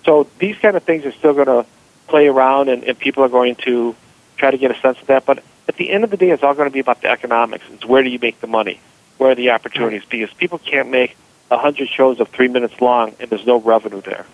So 0.05 0.27
these 0.37 0.55
kind 0.57 0.77
of 0.77 0.83
things 0.83 1.03
are 1.03 1.11
still 1.13 1.33
going 1.33 1.47
to 1.47 1.65
play 2.07 2.27
around, 2.27 2.69
and, 2.69 2.83
and 2.83 2.95
people 2.95 3.23
are 3.23 3.29
going 3.29 3.55
to 3.65 3.95
try 4.37 4.51
to 4.51 4.57
get 4.59 4.69
a 4.69 4.79
sense 4.81 5.01
of 5.01 5.07
that. 5.07 5.25
But 5.25 5.43
at 5.67 5.77
the 5.77 5.89
end 5.89 6.03
of 6.03 6.11
the 6.11 6.17
day, 6.17 6.29
it's 6.29 6.43
all 6.43 6.53
going 6.53 6.69
to 6.69 6.71
be 6.71 6.79
about 6.79 7.01
the 7.01 7.09
economics. 7.09 7.65
It's 7.71 7.85
where 7.85 8.03
do 8.03 8.09
you 8.09 8.19
make 8.19 8.39
the 8.39 8.45
money? 8.45 8.79
Where 9.17 9.31
are 9.31 9.35
the 9.35 9.49
opportunities? 9.49 10.03
Because 10.07 10.31
people 10.35 10.59
can't 10.59 10.91
make 10.91 11.17
a 11.49 11.57
hundred 11.57 11.89
shows 11.89 12.19
of 12.19 12.29
three 12.29 12.49
minutes 12.49 12.79
long, 12.79 13.15
and 13.19 13.31
there's 13.31 13.47
no 13.47 13.59
revenue 13.59 14.01
there. 14.01 14.27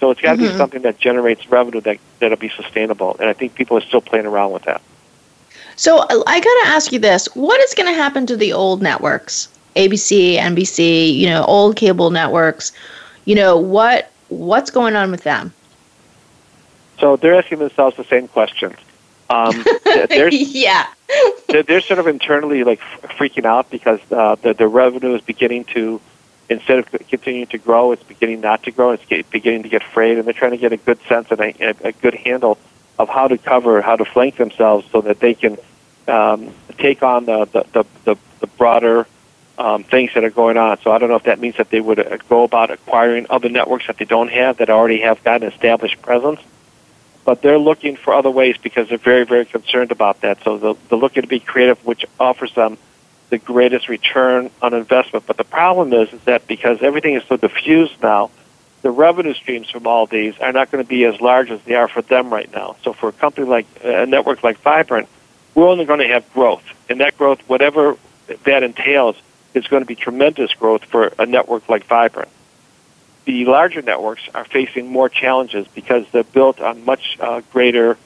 So 0.00 0.12
it's 0.12 0.22
got 0.22 0.36
to 0.36 0.38
mm-hmm. 0.38 0.50
be 0.50 0.56
something 0.56 0.82
that 0.82 0.98
generates 0.98 1.46
revenue 1.50 1.82
that 1.82 1.98
that'll 2.20 2.38
be 2.38 2.48
sustainable. 2.48 3.18
And 3.20 3.28
I 3.28 3.34
think 3.34 3.54
people 3.54 3.76
are 3.76 3.82
still 3.82 4.00
playing 4.00 4.24
around 4.24 4.52
with 4.52 4.62
that. 4.62 4.80
So 5.76 6.00
I 6.26 6.40
got 6.40 6.64
to 6.64 6.74
ask 6.74 6.92
you 6.92 6.98
this: 6.98 7.26
What 7.34 7.60
is 7.60 7.74
going 7.74 7.92
to 7.92 7.94
happen 7.94 8.26
to 8.26 8.36
the 8.36 8.52
old 8.52 8.82
networks, 8.82 9.48
ABC, 9.76 10.36
NBC, 10.36 11.14
you 11.14 11.28
know, 11.28 11.44
old 11.44 11.76
cable 11.76 12.10
networks? 12.10 12.72
You 13.24 13.34
know 13.34 13.56
what 13.56 14.10
what's 14.28 14.70
going 14.70 14.96
on 14.96 15.10
with 15.10 15.24
them? 15.24 15.52
So 16.98 17.16
they're 17.16 17.34
asking 17.34 17.58
themselves 17.58 17.96
the 17.96 18.04
same 18.04 18.28
questions. 18.28 18.76
Um, 19.30 19.64
they're, 19.84 20.28
yeah, 20.32 20.86
they're, 21.48 21.62
they're, 21.62 21.80
sort 21.80 21.98
of 21.98 22.06
internally 22.06 22.64
like 22.64 22.80
freaking 22.80 23.44
out 23.44 23.70
because 23.70 24.00
uh, 24.12 24.36
the 24.36 24.54
the 24.54 24.68
revenue 24.68 25.14
is 25.14 25.22
beginning 25.22 25.64
to 25.66 26.00
instead 26.48 26.78
of 26.78 26.90
continuing 27.08 27.46
to 27.46 27.58
grow, 27.58 27.92
it's 27.92 28.02
beginning 28.02 28.40
not 28.40 28.62
to 28.64 28.70
grow. 28.70 28.90
It's 28.90 29.04
beginning 29.30 29.62
to 29.62 29.68
get 29.68 29.82
frayed, 29.82 30.18
and 30.18 30.26
they're 30.26 30.34
trying 30.34 30.50
to 30.50 30.58
get 30.58 30.72
a 30.72 30.76
good 30.76 31.00
sense 31.08 31.30
and 31.30 31.40
a, 31.40 31.74
a 31.88 31.92
good 31.92 32.14
handle 32.14 32.58
of 32.98 33.08
how 33.08 33.28
to 33.28 33.38
cover, 33.38 33.80
how 33.80 33.96
to 33.96 34.04
flank 34.04 34.36
themselves 34.36 34.86
so 34.92 35.00
that 35.00 35.20
they 35.20 35.34
can 35.34 35.56
um, 36.08 36.52
take 36.78 37.02
on 37.02 37.24
the, 37.24 37.44
the, 37.46 37.86
the, 38.04 38.16
the, 38.40 38.46
broader 38.46 39.06
um, 39.58 39.84
things 39.84 40.10
that 40.14 40.24
are 40.24 40.30
going 40.30 40.56
on. 40.56 40.78
So 40.82 40.92
I 40.92 40.98
don't 40.98 41.08
know 41.08 41.16
if 41.16 41.24
that 41.24 41.40
means 41.40 41.56
that 41.56 41.70
they 41.70 41.80
would 41.80 41.98
uh, 41.98 42.18
go 42.28 42.42
about 42.42 42.70
acquiring 42.70 43.26
other 43.30 43.48
networks 43.48 43.86
that 43.86 43.98
they 43.98 44.04
don't 44.04 44.30
have 44.30 44.58
that 44.58 44.70
already 44.70 45.00
have 45.00 45.22
got 45.24 45.42
an 45.42 45.52
established 45.52 46.02
presence. 46.02 46.40
But 47.24 47.40
they're 47.40 47.58
looking 47.58 47.96
for 47.96 48.14
other 48.14 48.30
ways 48.30 48.56
because 48.60 48.88
they're 48.88 48.98
very, 48.98 49.24
very 49.24 49.44
concerned 49.44 49.92
about 49.92 50.20
that. 50.22 50.42
So 50.44 50.58
they're, 50.58 50.74
they're 50.88 50.98
looking 50.98 51.22
to 51.22 51.28
be 51.28 51.40
creative, 51.40 51.84
which 51.84 52.04
offers 52.18 52.52
them 52.54 52.78
the 53.30 53.38
greatest 53.38 53.88
return 53.88 54.50
on 54.60 54.74
investment. 54.74 55.26
But 55.26 55.36
the 55.36 55.44
problem 55.44 55.92
is, 55.92 56.12
is 56.12 56.20
that 56.24 56.46
because 56.46 56.82
everything 56.82 57.14
is 57.14 57.22
so 57.28 57.36
diffused 57.36 58.02
now, 58.02 58.30
the 58.82 58.90
revenue 58.90 59.34
streams 59.34 59.70
from 59.70 59.86
all 59.86 60.06
these 60.06 60.38
are 60.40 60.52
not 60.52 60.70
going 60.70 60.84
to 60.84 60.88
be 60.88 61.04
as 61.04 61.20
large 61.20 61.50
as 61.50 61.60
they 61.62 61.74
are 61.74 61.88
for 61.88 62.02
them 62.02 62.32
right 62.32 62.52
now. 62.52 62.76
So 62.82 62.92
for 62.92 63.08
a 63.08 63.12
company 63.12 63.46
like 63.46 63.66
a 63.82 64.06
network 64.06 64.42
like 64.42 64.58
Vibrant, 64.58 65.08
we're 65.54 65.68
only 65.68 65.84
going 65.84 66.00
to 66.00 66.08
have 66.08 66.30
growth, 66.32 66.64
and 66.88 67.00
that 67.00 67.16
growth, 67.16 67.40
whatever 67.46 67.96
that 68.44 68.62
entails, 68.62 69.16
is 69.54 69.66
going 69.66 69.82
to 69.82 69.86
be 69.86 69.94
tremendous 69.94 70.52
growth 70.54 70.84
for 70.84 71.12
a 71.18 71.26
network 71.26 71.68
like 71.68 71.84
Vibrant. 71.86 72.28
The 73.24 73.44
larger 73.44 73.82
networks 73.82 74.22
are 74.34 74.44
facing 74.44 74.90
more 74.90 75.08
challenges 75.08 75.68
because 75.68 76.06
they're 76.10 76.24
built 76.24 76.60
on 76.60 76.84
much 76.84 77.18
uh, 77.20 77.42
greater 77.52 77.96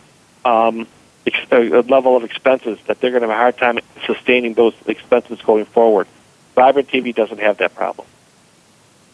um, 0.45 0.87
ex- 1.27 1.51
uh, 1.51 1.83
level 1.89 2.17
of 2.17 2.25
expenses 2.25 2.79
that 2.87 3.01
they're 3.01 3.13
going 3.13 3.23
to 3.23 3.29
have 3.29 3.37
a 3.37 3.41
hard 3.41 3.57
time 3.57 3.79
sustaining 4.05 4.55
those 4.55 4.75
expenses 4.87 5.41
going 5.41 5.65
forward. 5.65 6.07
Vibrant 6.55 6.89
TV 6.89 7.15
doesn't 7.15 7.39
have 7.39 7.59
that 7.59 7.75
problem. 7.75 8.07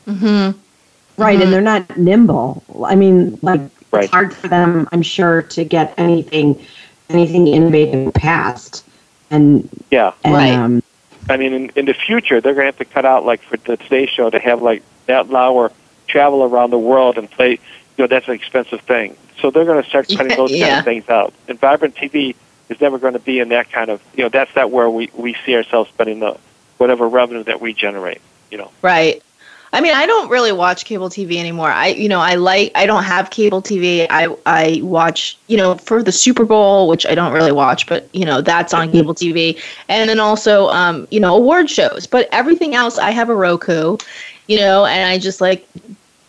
Mm-hmm. 0.07 0.59
Right, 1.23 1.35
mm-hmm. 1.35 1.43
and 1.43 1.53
they're 1.53 1.61
not 1.61 1.97
nimble. 1.97 2.62
I 2.85 2.95
mean, 2.95 3.39
like 3.43 3.61
right. 3.91 4.05
it's 4.05 4.12
hard 4.12 4.35
for 4.35 4.49
them, 4.49 4.89
I'm 4.93 5.03
sure, 5.03 5.43
to 5.43 5.64
get 5.64 5.95
anything 5.99 6.64
anything 7.09 7.47
innovative 7.49 8.12
past. 8.14 8.85
And 9.31 9.68
yeah, 9.91 10.12
and, 10.25 10.35
right. 10.35 10.53
Um, 10.53 10.83
I 11.31 11.37
mean, 11.37 11.53
in, 11.53 11.70
in 11.77 11.85
the 11.87 11.95
future, 11.95 12.41
they're 12.41 12.55
going 12.55 12.64
to 12.64 12.66
have 12.66 12.79
to 12.79 12.85
cut 12.85 13.05
out 13.05 13.25
like 13.25 13.43
for 13.43 13.57
the 13.57 13.77
Today 13.77 14.07
Show 14.07 14.31
to 14.31 14.39
have 14.39 14.62
like 14.62 14.83
Matt 15.09 15.31
Lauer 15.31 15.73
travel 16.09 16.43
around 16.43 16.70
the 16.70 16.79
world 16.79 17.18
and 17.18 17.31
play. 17.31 17.53
You 17.97 18.05
know, 18.05 18.07
that's 18.07 18.29
an 18.29 18.35
expensive 18.35 18.81
thing. 18.83 19.16
So 19.41 19.51
they're 19.51 19.64
going 19.64 19.83
to 19.83 19.89
start 19.89 20.09
cutting 20.09 20.37
those 20.37 20.51
yeah. 20.51 20.68
kind 20.68 20.79
of 20.79 20.85
things 20.85 21.09
out. 21.09 21.35
And 21.49 21.59
Vibrant 21.59 21.95
TV 21.95 22.35
is 22.68 22.81
never 22.81 22.99
going 22.99 23.12
to 23.12 23.18
be 23.18 23.39
in 23.39 23.51
that 23.51 23.70
kind 23.70 23.91
of. 23.91 24.03
You 24.14 24.25
know, 24.25 24.29
that's 24.29 24.55
not 24.57 24.70
where 24.70 24.91
we 24.91 25.11
we 25.14 25.37
see 25.45 25.55
ourselves 25.55 25.91
spending 25.91 26.20
the 26.20 26.39
whatever 26.79 27.09
revenue 27.09 27.45
that 27.45 27.61
we 27.61 27.73
generate. 27.73 28.20
You 28.51 28.59
know, 28.59 28.70
right. 28.83 29.23
I 29.75 29.81
mean, 29.81 29.95
I 29.95 30.05
don't 30.05 30.29
really 30.29 30.53
watch 30.53 30.85
cable 30.85 31.09
TV 31.09 31.37
anymore. 31.37 31.70
I, 31.70 31.89
you 31.89 32.09
know, 32.09 32.20
I 32.20 32.35
like, 32.35 32.73
I 32.75 32.85
don't 32.85 33.05
have 33.05 33.31
cable 33.31 33.62
TV. 33.62 34.07
I, 34.11 34.35
I 34.45 34.81
watch, 34.83 35.39
you 35.47 35.57
know, 35.57 35.77
for 35.77 36.03
the 36.03 36.12
Super 36.12 36.45
Bowl, 36.45 36.89
which 36.89 37.07
I 37.07 37.14
don't 37.14 37.33
really 37.33 37.53
watch, 37.53 37.87
but 37.87 38.07
you 38.12 38.27
know, 38.27 38.43
that's 38.43 38.75
on 38.75 38.93
cable 38.93 39.14
TV, 39.14 39.59
and 39.89 40.11
then 40.11 40.20
also, 40.20 40.68
um, 40.68 41.09
you 41.11 41.20
know, 41.20 41.35
award 41.35 41.70
shows. 41.70 42.07
But 42.07 42.29
everything 42.33 42.75
else, 42.75 42.99
I 42.99 43.12
have 43.12 43.31
a 43.31 43.35
Roku, 43.35 43.97
you 44.47 44.59
know, 44.59 44.85
and 44.85 45.09
I 45.09 45.18
just 45.18 45.41
like 45.41 45.66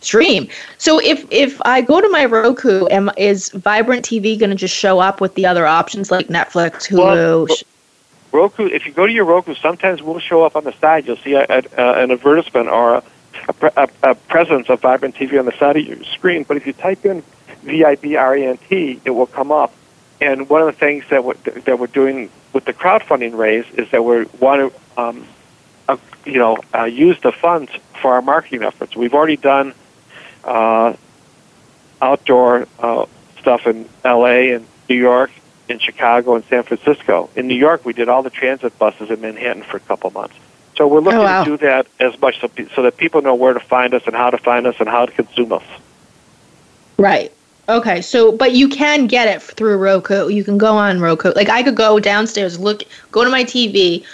stream. 0.00 0.48
So 0.78 0.98
if 1.00 1.26
if 1.30 1.60
I 1.66 1.82
go 1.82 2.00
to 2.00 2.08
my 2.08 2.24
Roku, 2.24 2.86
am 2.90 3.10
is 3.18 3.50
Vibrant 3.50 4.06
TV 4.06 4.38
going 4.38 4.50
to 4.50 4.56
just 4.56 4.74
show 4.74 5.00
up 5.00 5.20
with 5.20 5.34
the 5.34 5.44
other 5.44 5.66
options 5.66 6.10
like 6.10 6.28
Netflix, 6.28 6.88
Hulu? 6.88 7.48
Well, 7.48 7.56
Roku. 8.32 8.66
If 8.66 8.86
you 8.86 8.92
go 8.92 9.06
to 9.06 9.12
your 9.12 9.26
Roku, 9.26 9.54
sometimes 9.54 10.02
we'll 10.02 10.18
show 10.18 10.44
up 10.44 10.56
on 10.56 10.64
the 10.64 10.72
side. 10.72 11.06
You'll 11.06 11.16
see 11.18 11.34
a, 11.34 11.44
a, 11.48 11.62
an 11.76 12.10
advertisement 12.10 12.68
or 12.68 12.96
a 12.96 13.02
a, 13.48 13.88
a, 14.02 14.14
presence 14.14 14.68
of 14.68 14.80
Vibrant 14.80 15.14
TV 15.14 15.38
on 15.38 15.46
the 15.46 15.56
side 15.58 15.76
of 15.76 15.84
your 15.84 16.02
screen. 16.04 16.44
But 16.44 16.56
if 16.56 16.66
you 16.66 16.72
type 16.72 17.04
in 17.04 17.22
V-I-B-R-A-N-T, 17.62 19.00
it 19.04 19.10
will 19.10 19.26
come 19.26 19.52
up. 19.52 19.72
And 20.20 20.48
one 20.48 20.62
of 20.62 20.66
the 20.66 20.78
things 20.78 21.04
that 21.10 21.24
we're, 21.24 21.34
that 21.34 21.78
we're 21.78 21.86
doing 21.86 22.30
with 22.52 22.64
the 22.64 22.72
crowdfunding 22.72 23.36
raise 23.36 23.66
is 23.74 23.90
that 23.90 24.02
we 24.02 24.24
want 24.38 24.72
to, 24.72 25.00
um, 25.00 25.26
uh, 25.88 25.96
you 26.24 26.38
know, 26.38 26.58
uh, 26.74 26.84
use 26.84 27.20
the 27.20 27.32
funds 27.32 27.70
for 28.00 28.14
our 28.14 28.22
marketing 28.22 28.62
efforts. 28.62 28.96
We've 28.96 29.14
already 29.14 29.36
done 29.36 29.74
uh, 30.44 30.94
outdoor 32.00 32.66
uh, 32.78 33.06
stuff 33.38 33.66
in 33.66 33.88
L.A. 34.04 34.52
and 34.52 34.66
New 34.88 34.96
York, 34.96 35.30
in 35.68 35.78
Chicago 35.78 36.34
and 36.36 36.44
San 36.44 36.62
Francisco. 36.62 37.30
In 37.34 37.46
New 37.46 37.56
York, 37.56 37.84
we 37.84 37.92
did 37.92 38.08
all 38.08 38.22
the 38.22 38.30
transit 38.30 38.78
buses 38.78 39.10
in 39.10 39.20
Manhattan 39.20 39.62
for 39.62 39.78
a 39.78 39.80
couple 39.80 40.10
months. 40.10 40.36
So 40.76 40.86
we're 40.86 40.98
oh, 40.98 41.02
looking 41.02 41.20
oh, 41.20 41.24
wow. 41.24 41.44
to 41.44 41.50
do 41.50 41.66
that 41.66 41.86
as 42.00 42.18
much 42.20 42.40
so, 42.40 42.50
so 42.74 42.82
that 42.82 42.96
people 42.96 43.22
know 43.22 43.34
where 43.34 43.52
to 43.52 43.60
find 43.60 43.94
us 43.94 44.02
and 44.06 44.14
how 44.14 44.30
to 44.30 44.38
find 44.38 44.66
us 44.66 44.76
and 44.80 44.88
how 44.88 45.06
to 45.06 45.12
consume 45.12 45.52
us. 45.52 45.64
Right. 46.98 47.32
Okay. 47.68 48.02
So, 48.02 48.32
but 48.32 48.52
you 48.52 48.68
can 48.68 49.06
get 49.06 49.28
it 49.28 49.42
through 49.42 49.78
Roku. 49.78 50.28
You 50.28 50.44
can 50.44 50.58
go 50.58 50.76
on 50.76 51.00
Roku. 51.00 51.32
Like 51.34 51.48
I 51.48 51.62
could 51.62 51.76
go 51.76 51.98
downstairs, 52.00 52.58
look, 52.58 52.82
go 53.10 53.24
to 53.24 53.30
my 53.30 53.44
TV, 53.44 54.04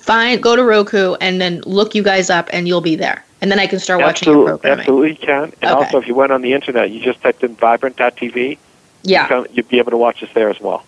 find, 0.00 0.42
go 0.42 0.56
to 0.56 0.64
Roku, 0.64 1.14
and 1.20 1.40
then 1.40 1.60
look 1.62 1.94
you 1.94 2.02
guys 2.02 2.30
up, 2.30 2.48
and 2.52 2.66
you'll 2.66 2.80
be 2.80 2.96
there. 2.96 3.24
And 3.40 3.50
then 3.50 3.58
I 3.58 3.66
can 3.66 3.78
start 3.78 4.02
watching 4.02 4.32
your 4.32 4.44
programming. 4.44 4.80
Absolutely, 4.80 5.14
can. 5.16 5.44
And 5.44 5.54
okay. 5.54 5.68
also, 5.72 5.98
if 5.98 6.06
you 6.06 6.14
went 6.14 6.30
on 6.30 6.42
the 6.42 6.52
internet, 6.52 6.90
you 6.90 7.00
just 7.00 7.22
typed 7.22 7.42
in 7.42 7.54
vibrant.tv. 7.56 8.58
Yeah. 9.02 9.44
You'd 9.52 9.68
be 9.68 9.78
able 9.78 9.92
to 9.92 9.96
watch 9.96 10.22
us 10.22 10.28
there 10.34 10.50
as 10.50 10.60
well. 10.60 10.84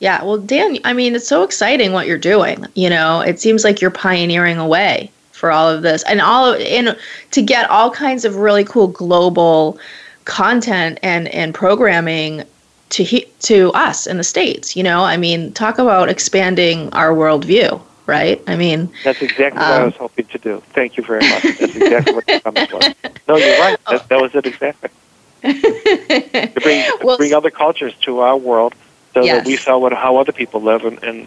Yeah, 0.00 0.24
well, 0.24 0.38
Dan, 0.38 0.78
I 0.84 0.94
mean, 0.94 1.14
it's 1.14 1.28
so 1.28 1.42
exciting 1.42 1.92
what 1.92 2.06
you're 2.06 2.18
doing. 2.18 2.66
You 2.74 2.88
know, 2.88 3.20
it 3.20 3.38
seems 3.38 3.64
like 3.64 3.82
you're 3.82 3.90
pioneering 3.90 4.56
a 4.56 4.66
way 4.66 5.10
for 5.32 5.52
all 5.52 5.68
of 5.68 5.82
this, 5.82 6.02
and 6.04 6.20
all 6.20 6.54
of, 6.54 6.60
and 6.60 6.96
to 7.30 7.42
get 7.42 7.68
all 7.70 7.90
kinds 7.90 8.24
of 8.24 8.36
really 8.36 8.64
cool 8.64 8.88
global 8.88 9.78
content 10.24 10.98
and 11.02 11.28
and 11.28 11.54
programming 11.54 12.44
to 12.90 13.04
he, 13.04 13.26
to 13.40 13.70
us 13.72 14.06
in 14.06 14.16
the 14.16 14.24
states. 14.24 14.74
You 14.74 14.82
know, 14.82 15.02
I 15.02 15.18
mean, 15.18 15.52
talk 15.52 15.78
about 15.78 16.08
expanding 16.08 16.90
our 16.94 17.10
worldview, 17.10 17.80
right? 18.06 18.42
I 18.46 18.56
mean, 18.56 18.90
that's 19.04 19.20
exactly 19.20 19.60
um, 19.60 19.68
what 19.68 19.72
I 19.72 19.80
um, 19.80 19.84
was 19.86 19.96
hoping 19.96 20.26
to 20.26 20.38
do. 20.38 20.62
Thank 20.72 20.96
you 20.96 21.02
very 21.02 21.28
much. 21.28 21.42
That's 21.42 21.76
exactly 21.76 22.14
what 22.14 22.26
the 22.26 22.40
comment 22.40 22.72
was. 22.72 22.94
No, 23.28 23.36
you're 23.36 23.60
right. 23.60 23.78
That, 23.90 24.08
that 24.08 24.20
was 24.20 24.34
it 24.34 24.46
exactly. 24.46 24.88
to 25.42 26.60
bring, 26.62 26.90
well, 27.02 27.16
bring 27.16 27.32
other 27.32 27.50
cultures 27.50 27.94
to 28.02 28.20
our 28.20 28.36
world 28.36 28.74
so 29.14 29.24
yes. 29.24 29.38
that 29.38 29.46
we 29.46 29.56
saw 29.56 29.78
what 29.78 29.92
how 29.92 30.16
other 30.16 30.32
people 30.32 30.60
live 30.60 30.84
and 30.84 31.02
and, 31.02 31.26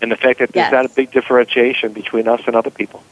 and 0.00 0.12
the 0.12 0.16
fact 0.16 0.38
that 0.38 0.52
there's 0.52 0.70
yes. 0.70 0.72
not 0.72 0.86
a 0.86 0.88
big 0.88 1.10
differentiation 1.10 1.92
between 1.92 2.28
us 2.28 2.42
and 2.46 2.54
other 2.56 2.70
people. 2.70 3.02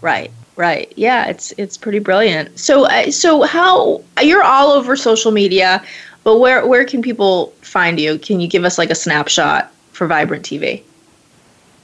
Right. 0.00 0.30
Right. 0.56 0.92
Yeah, 0.96 1.26
it's 1.26 1.52
it's 1.56 1.76
pretty 1.76 1.98
brilliant. 1.98 2.58
So 2.58 2.86
uh, 2.86 3.10
so 3.10 3.42
how 3.42 4.02
you're 4.22 4.44
all 4.44 4.70
over 4.70 4.94
social 4.96 5.32
media, 5.32 5.82
but 6.22 6.38
where 6.38 6.66
where 6.66 6.84
can 6.84 7.02
people 7.02 7.46
find 7.62 7.98
you? 7.98 8.18
Can 8.18 8.40
you 8.40 8.46
give 8.46 8.64
us 8.64 8.78
like 8.78 8.90
a 8.90 8.94
snapshot 8.94 9.72
for 9.92 10.06
Vibrant 10.06 10.44
TV? 10.44 10.82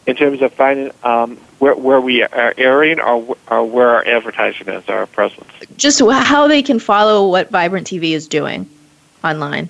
In 0.07 0.17
terms 0.17 0.41
of 0.41 0.53
finding 0.53 0.93
um, 1.03 1.37
where 1.59 1.75
where 1.75 2.01
we 2.01 2.23
are 2.23 2.55
airing 2.57 3.01
or, 3.01 3.37
or 3.49 3.65
where 3.65 3.89
our 3.89 4.07
advertising 4.07 4.69
is, 4.69 4.89
our 4.89 5.07
presence. 5.07 5.49
Just 5.77 6.01
how 6.01 6.47
they 6.47 6.63
can 6.63 6.79
follow 6.79 7.29
what 7.29 7.51
Vibrant 7.51 7.89
TV 7.89 8.13
is 8.13 8.29
doing 8.29 8.69
online 9.25 9.69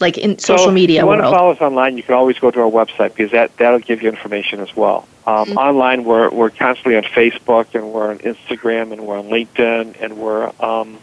like 0.00 0.18
in 0.18 0.38
social 0.38 0.66
so 0.66 0.70
media 0.70 1.00
if 1.00 1.02
you 1.02 1.06
world? 1.06 1.20
want 1.20 1.30
to 1.30 1.36
follow 1.36 1.52
us 1.52 1.60
online, 1.60 1.96
you 1.96 2.02
can 2.02 2.14
always 2.14 2.38
go 2.38 2.50
to 2.50 2.60
our 2.60 2.70
website 2.70 3.14
because 3.14 3.32
that 3.32 3.56
that'll 3.56 3.78
give 3.78 4.02
you 4.02 4.08
information 4.08 4.60
as 4.60 4.74
well. 4.76 5.08
Um, 5.26 5.46
mm-hmm. 5.46 5.58
Online, 5.58 6.04
we're 6.04 6.30
we're 6.30 6.50
constantly 6.50 6.96
on 6.96 7.04
Facebook 7.04 7.74
and 7.74 7.92
we're 7.92 8.10
on 8.10 8.18
Instagram 8.18 8.92
and 8.92 9.06
we're 9.06 9.18
on 9.18 9.26
LinkedIn 9.26 9.96
and 10.00 10.18
we're 10.18 10.52
um, 10.60 10.98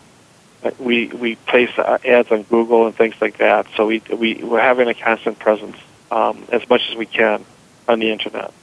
we 0.80 1.08
we 1.08 1.36
place 1.36 1.70
ads 1.78 2.32
on 2.32 2.44
Google 2.44 2.86
and 2.86 2.96
things 2.96 3.16
like 3.20 3.38
that. 3.38 3.68
So 3.76 3.88
we 3.88 4.02
we 4.16 4.36
we're 4.36 4.62
having 4.62 4.88
a 4.88 4.94
constant 4.94 5.40
presence 5.40 5.78
um, 6.12 6.46
as 6.52 6.68
much 6.70 6.82
as 6.90 6.96
we 6.96 7.06
can 7.06 7.44
on 7.88 8.00
the 8.00 8.12
internet. 8.12 8.54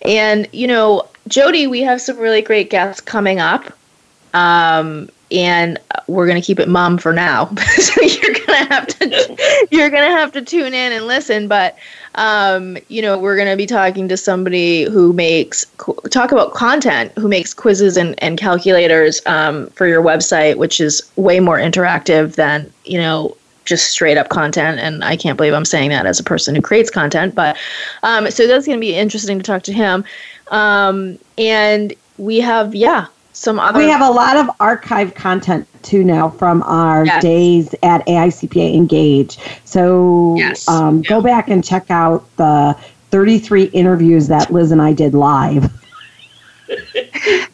And, 0.02 0.48
you 0.52 0.68
know, 0.68 1.08
Jody, 1.26 1.66
we 1.66 1.80
have 1.80 2.00
some 2.00 2.18
really 2.18 2.40
great 2.40 2.70
guests 2.70 3.00
coming 3.00 3.40
up. 3.40 3.72
Um, 4.32 5.08
and 5.30 5.78
we're 6.06 6.26
going 6.26 6.40
to 6.40 6.46
keep 6.46 6.60
it 6.60 6.68
mom 6.68 6.98
for 6.98 7.12
now. 7.12 7.46
so 7.76 8.00
you're 8.02 8.34
going 8.34 8.66
to 8.66 8.74
have 8.74 8.86
to 8.86 9.66
you're 9.70 9.90
going 9.90 10.08
to 10.08 10.16
have 10.16 10.32
to 10.32 10.42
tune 10.42 10.74
in 10.74 10.92
and 10.92 11.06
listen, 11.06 11.48
but 11.48 11.76
um, 12.16 12.76
you 12.88 13.02
know, 13.02 13.18
we're 13.18 13.36
going 13.36 13.50
to 13.50 13.56
be 13.56 13.66
talking 13.66 14.08
to 14.08 14.16
somebody 14.16 14.84
who 14.84 15.12
makes 15.12 15.66
talk 16.10 16.32
about 16.32 16.54
content, 16.54 17.12
who 17.16 17.28
makes 17.28 17.52
quizzes 17.52 17.96
and, 17.96 18.14
and 18.22 18.38
calculators 18.38 19.20
um, 19.26 19.68
for 19.70 19.86
your 19.86 20.02
website, 20.02 20.56
which 20.56 20.80
is 20.80 21.02
way 21.16 21.40
more 21.40 21.58
interactive 21.58 22.36
than, 22.36 22.72
you 22.84 22.98
know, 22.98 23.36
just 23.64 23.90
straight 23.90 24.16
up 24.16 24.28
content. 24.28 24.78
And 24.78 25.02
I 25.02 25.16
can't 25.16 25.36
believe 25.36 25.54
I'm 25.54 25.64
saying 25.64 25.90
that 25.90 26.06
as 26.06 26.20
a 26.20 26.24
person 26.24 26.54
who 26.54 26.62
creates 26.62 26.90
content, 26.90 27.34
but 27.34 27.56
um, 28.02 28.30
so 28.30 28.46
that's 28.46 28.66
going 28.66 28.78
to 28.78 28.80
be 28.80 28.94
interesting 28.94 29.38
to 29.38 29.44
talk 29.44 29.62
to 29.64 29.72
him. 29.72 30.04
Um, 30.48 31.18
and 31.38 31.94
we 32.18 32.40
have, 32.40 32.74
yeah, 32.74 33.06
some 33.34 33.58
other. 33.58 33.78
We 33.78 33.88
have 33.88 34.00
a 34.00 34.10
lot 34.10 34.36
of 34.36 34.48
archive 34.60 35.14
content 35.14 35.66
too 35.82 36.04
now 36.04 36.30
from 36.30 36.62
our 36.62 37.04
yes. 37.04 37.22
days 37.22 37.74
at 37.82 38.06
AICPA 38.06 38.74
Engage. 38.74 39.38
So 39.64 40.34
yes. 40.36 40.66
um, 40.68 41.02
yeah. 41.02 41.08
go 41.10 41.20
back 41.20 41.48
and 41.48 41.62
check 41.62 41.90
out 41.90 42.24
the 42.36 42.78
33 43.10 43.64
interviews 43.64 44.28
that 44.28 44.50
Liz 44.50 44.70
and 44.70 44.80
I 44.80 44.92
did 44.92 45.14
live. 45.14 45.64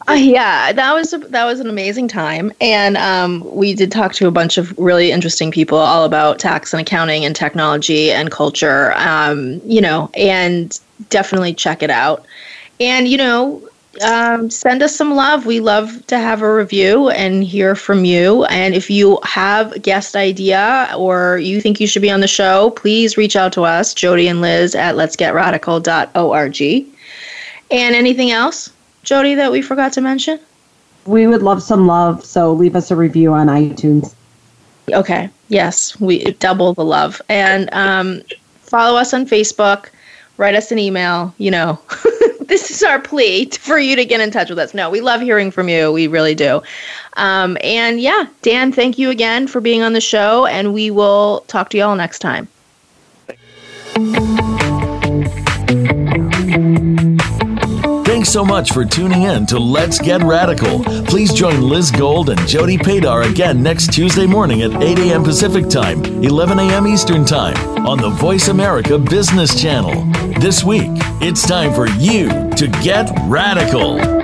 uh, 0.07 0.13
yeah, 0.13 0.71
that 0.71 0.93
was 0.93 1.13
a, 1.13 1.17
that 1.17 1.45
was 1.45 1.59
an 1.59 1.67
amazing 1.67 2.07
time, 2.07 2.51
and 2.61 2.95
um, 2.97 3.43
we 3.53 3.73
did 3.73 3.91
talk 3.91 4.13
to 4.13 4.27
a 4.27 4.31
bunch 4.31 4.57
of 4.57 4.77
really 4.77 5.11
interesting 5.11 5.51
people 5.51 5.77
all 5.77 6.05
about 6.05 6.39
tax 6.39 6.73
and 6.73 6.81
accounting 6.81 7.25
and 7.25 7.35
technology 7.35 8.11
and 8.11 8.31
culture. 8.31 8.93
Um, 8.95 9.61
you 9.65 9.81
know, 9.81 10.09
and 10.15 10.79
definitely 11.09 11.53
check 11.53 11.83
it 11.83 11.89
out. 11.89 12.25
And 12.79 13.07
you 13.07 13.17
know, 13.17 13.61
um, 13.99 14.49
send 14.49 14.81
us 14.81 14.95
some 14.95 15.15
love. 15.15 15.45
We 15.45 15.59
love 15.59 16.05
to 16.07 16.17
have 16.17 16.41
a 16.41 16.53
review 16.53 17.09
and 17.09 17.43
hear 17.43 17.75
from 17.75 18.05
you. 18.05 18.45
And 18.45 18.73
if 18.73 18.89
you 18.89 19.19
have 19.23 19.73
a 19.73 19.79
guest 19.79 20.15
idea 20.15 20.93
or 20.97 21.39
you 21.39 21.59
think 21.59 21.79
you 21.81 21.87
should 21.87 22.01
be 22.01 22.09
on 22.09 22.21
the 22.21 22.27
show, 22.27 22.71
please 22.71 23.17
reach 23.17 23.35
out 23.35 23.51
to 23.53 23.63
us, 23.63 23.93
Jody 23.93 24.27
and 24.27 24.39
Liz 24.41 24.75
at 24.75 24.95
let'sgetradical.org. 24.95 26.61
And 27.71 27.95
anything 27.95 28.31
else, 28.31 28.71
Jody, 29.03 29.35
that 29.35 29.51
we 29.51 29.61
forgot 29.61 29.91
to 29.93 30.01
mention? 30.01 30.39
We 31.05 31.27
would 31.27 31.41
love 31.41 31.61
some 31.61 31.87
love, 31.87 32.23
so 32.23 32.53
leave 32.53 32.75
us 32.75 32.91
a 32.91 32.95
review 32.95 33.33
on 33.33 33.47
iTunes. 33.47 34.13
Okay. 34.89 35.29
Yes, 35.49 35.99
we 35.99 36.31
double 36.33 36.73
the 36.73 36.85
love. 36.85 37.21
And 37.27 37.69
um, 37.73 38.21
follow 38.61 38.97
us 38.97 39.13
on 39.13 39.25
Facebook. 39.25 39.89
Write 40.37 40.55
us 40.55 40.71
an 40.71 40.79
email. 40.79 41.33
You 41.37 41.51
know. 41.51 41.79
this 42.51 42.69
is 42.69 42.83
our 42.83 42.99
plea 42.99 43.45
for 43.59 43.79
you 43.79 43.95
to 43.95 44.05
get 44.05 44.19
in 44.19 44.29
touch 44.29 44.49
with 44.49 44.59
us. 44.59 44.73
No, 44.73 44.89
we 44.89 44.99
love 45.01 45.21
hearing 45.21 45.51
from 45.51 45.69
you. 45.69 45.91
We 45.91 46.07
really 46.07 46.35
do. 46.35 46.61
Um, 47.13 47.57
and 47.63 47.99
yeah, 47.99 48.25
Dan, 48.41 48.71
thank 48.71 48.99
you 48.99 49.09
again 49.09 49.47
for 49.47 49.61
being 49.61 49.81
on 49.81 49.93
the 49.93 50.01
show, 50.01 50.45
and 50.45 50.73
we 50.73 50.91
will 50.91 51.45
talk 51.47 51.69
to 51.69 51.77
you 51.77 51.83
all 51.83 51.95
next 51.95 52.19
time. 52.19 52.47
So 58.25 58.43
much 58.43 58.73
for 58.73 58.83
tuning 58.83 59.21
in 59.21 59.45
to 59.45 59.57
Let's 59.57 59.97
Get 59.97 60.21
Radical. 60.21 60.83
Please 61.05 61.31
join 61.31 61.61
Liz 61.61 61.91
Gold 61.91 62.29
and 62.29 62.45
Jody 62.45 62.77
Padar 62.77 63.29
again 63.29 63.63
next 63.63 63.93
Tuesday 63.93 64.25
morning 64.25 64.63
at 64.63 64.83
8 64.83 64.99
a.m. 64.99 65.23
Pacific 65.23 65.69
Time, 65.69 66.03
11 66.21 66.59
a.m. 66.59 66.87
Eastern 66.87 67.23
Time 67.23 67.55
on 67.87 67.99
the 67.99 68.09
Voice 68.09 68.49
America 68.49 68.99
Business 68.99 69.59
Channel. 69.59 70.03
This 70.41 70.61
week, 70.61 70.91
it's 71.21 71.47
time 71.47 71.73
for 71.73 71.87
you 71.87 72.27
to 72.57 72.67
get 72.83 73.09
radical. 73.27 74.20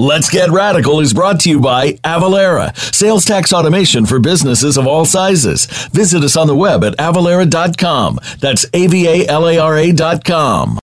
Let's 0.00 0.30
Get 0.30 0.48
Radical 0.48 1.00
is 1.00 1.12
brought 1.12 1.40
to 1.40 1.50
you 1.50 1.60
by 1.60 1.92
Avalara, 2.04 2.74
sales 2.74 3.26
tax 3.26 3.52
automation 3.52 4.06
for 4.06 4.18
businesses 4.18 4.78
of 4.78 4.86
all 4.86 5.04
sizes. 5.04 5.66
Visit 5.88 6.24
us 6.24 6.38
on 6.38 6.46
the 6.46 6.54
web 6.54 6.82
at 6.84 6.96
avalara.com. 6.96 8.18
That's 8.38 8.64
A 8.72 8.86
V 8.86 9.06
A 9.06 9.28
L 9.28 9.46
A 9.46 9.58
R 9.58 9.76
A.com. 9.76 10.78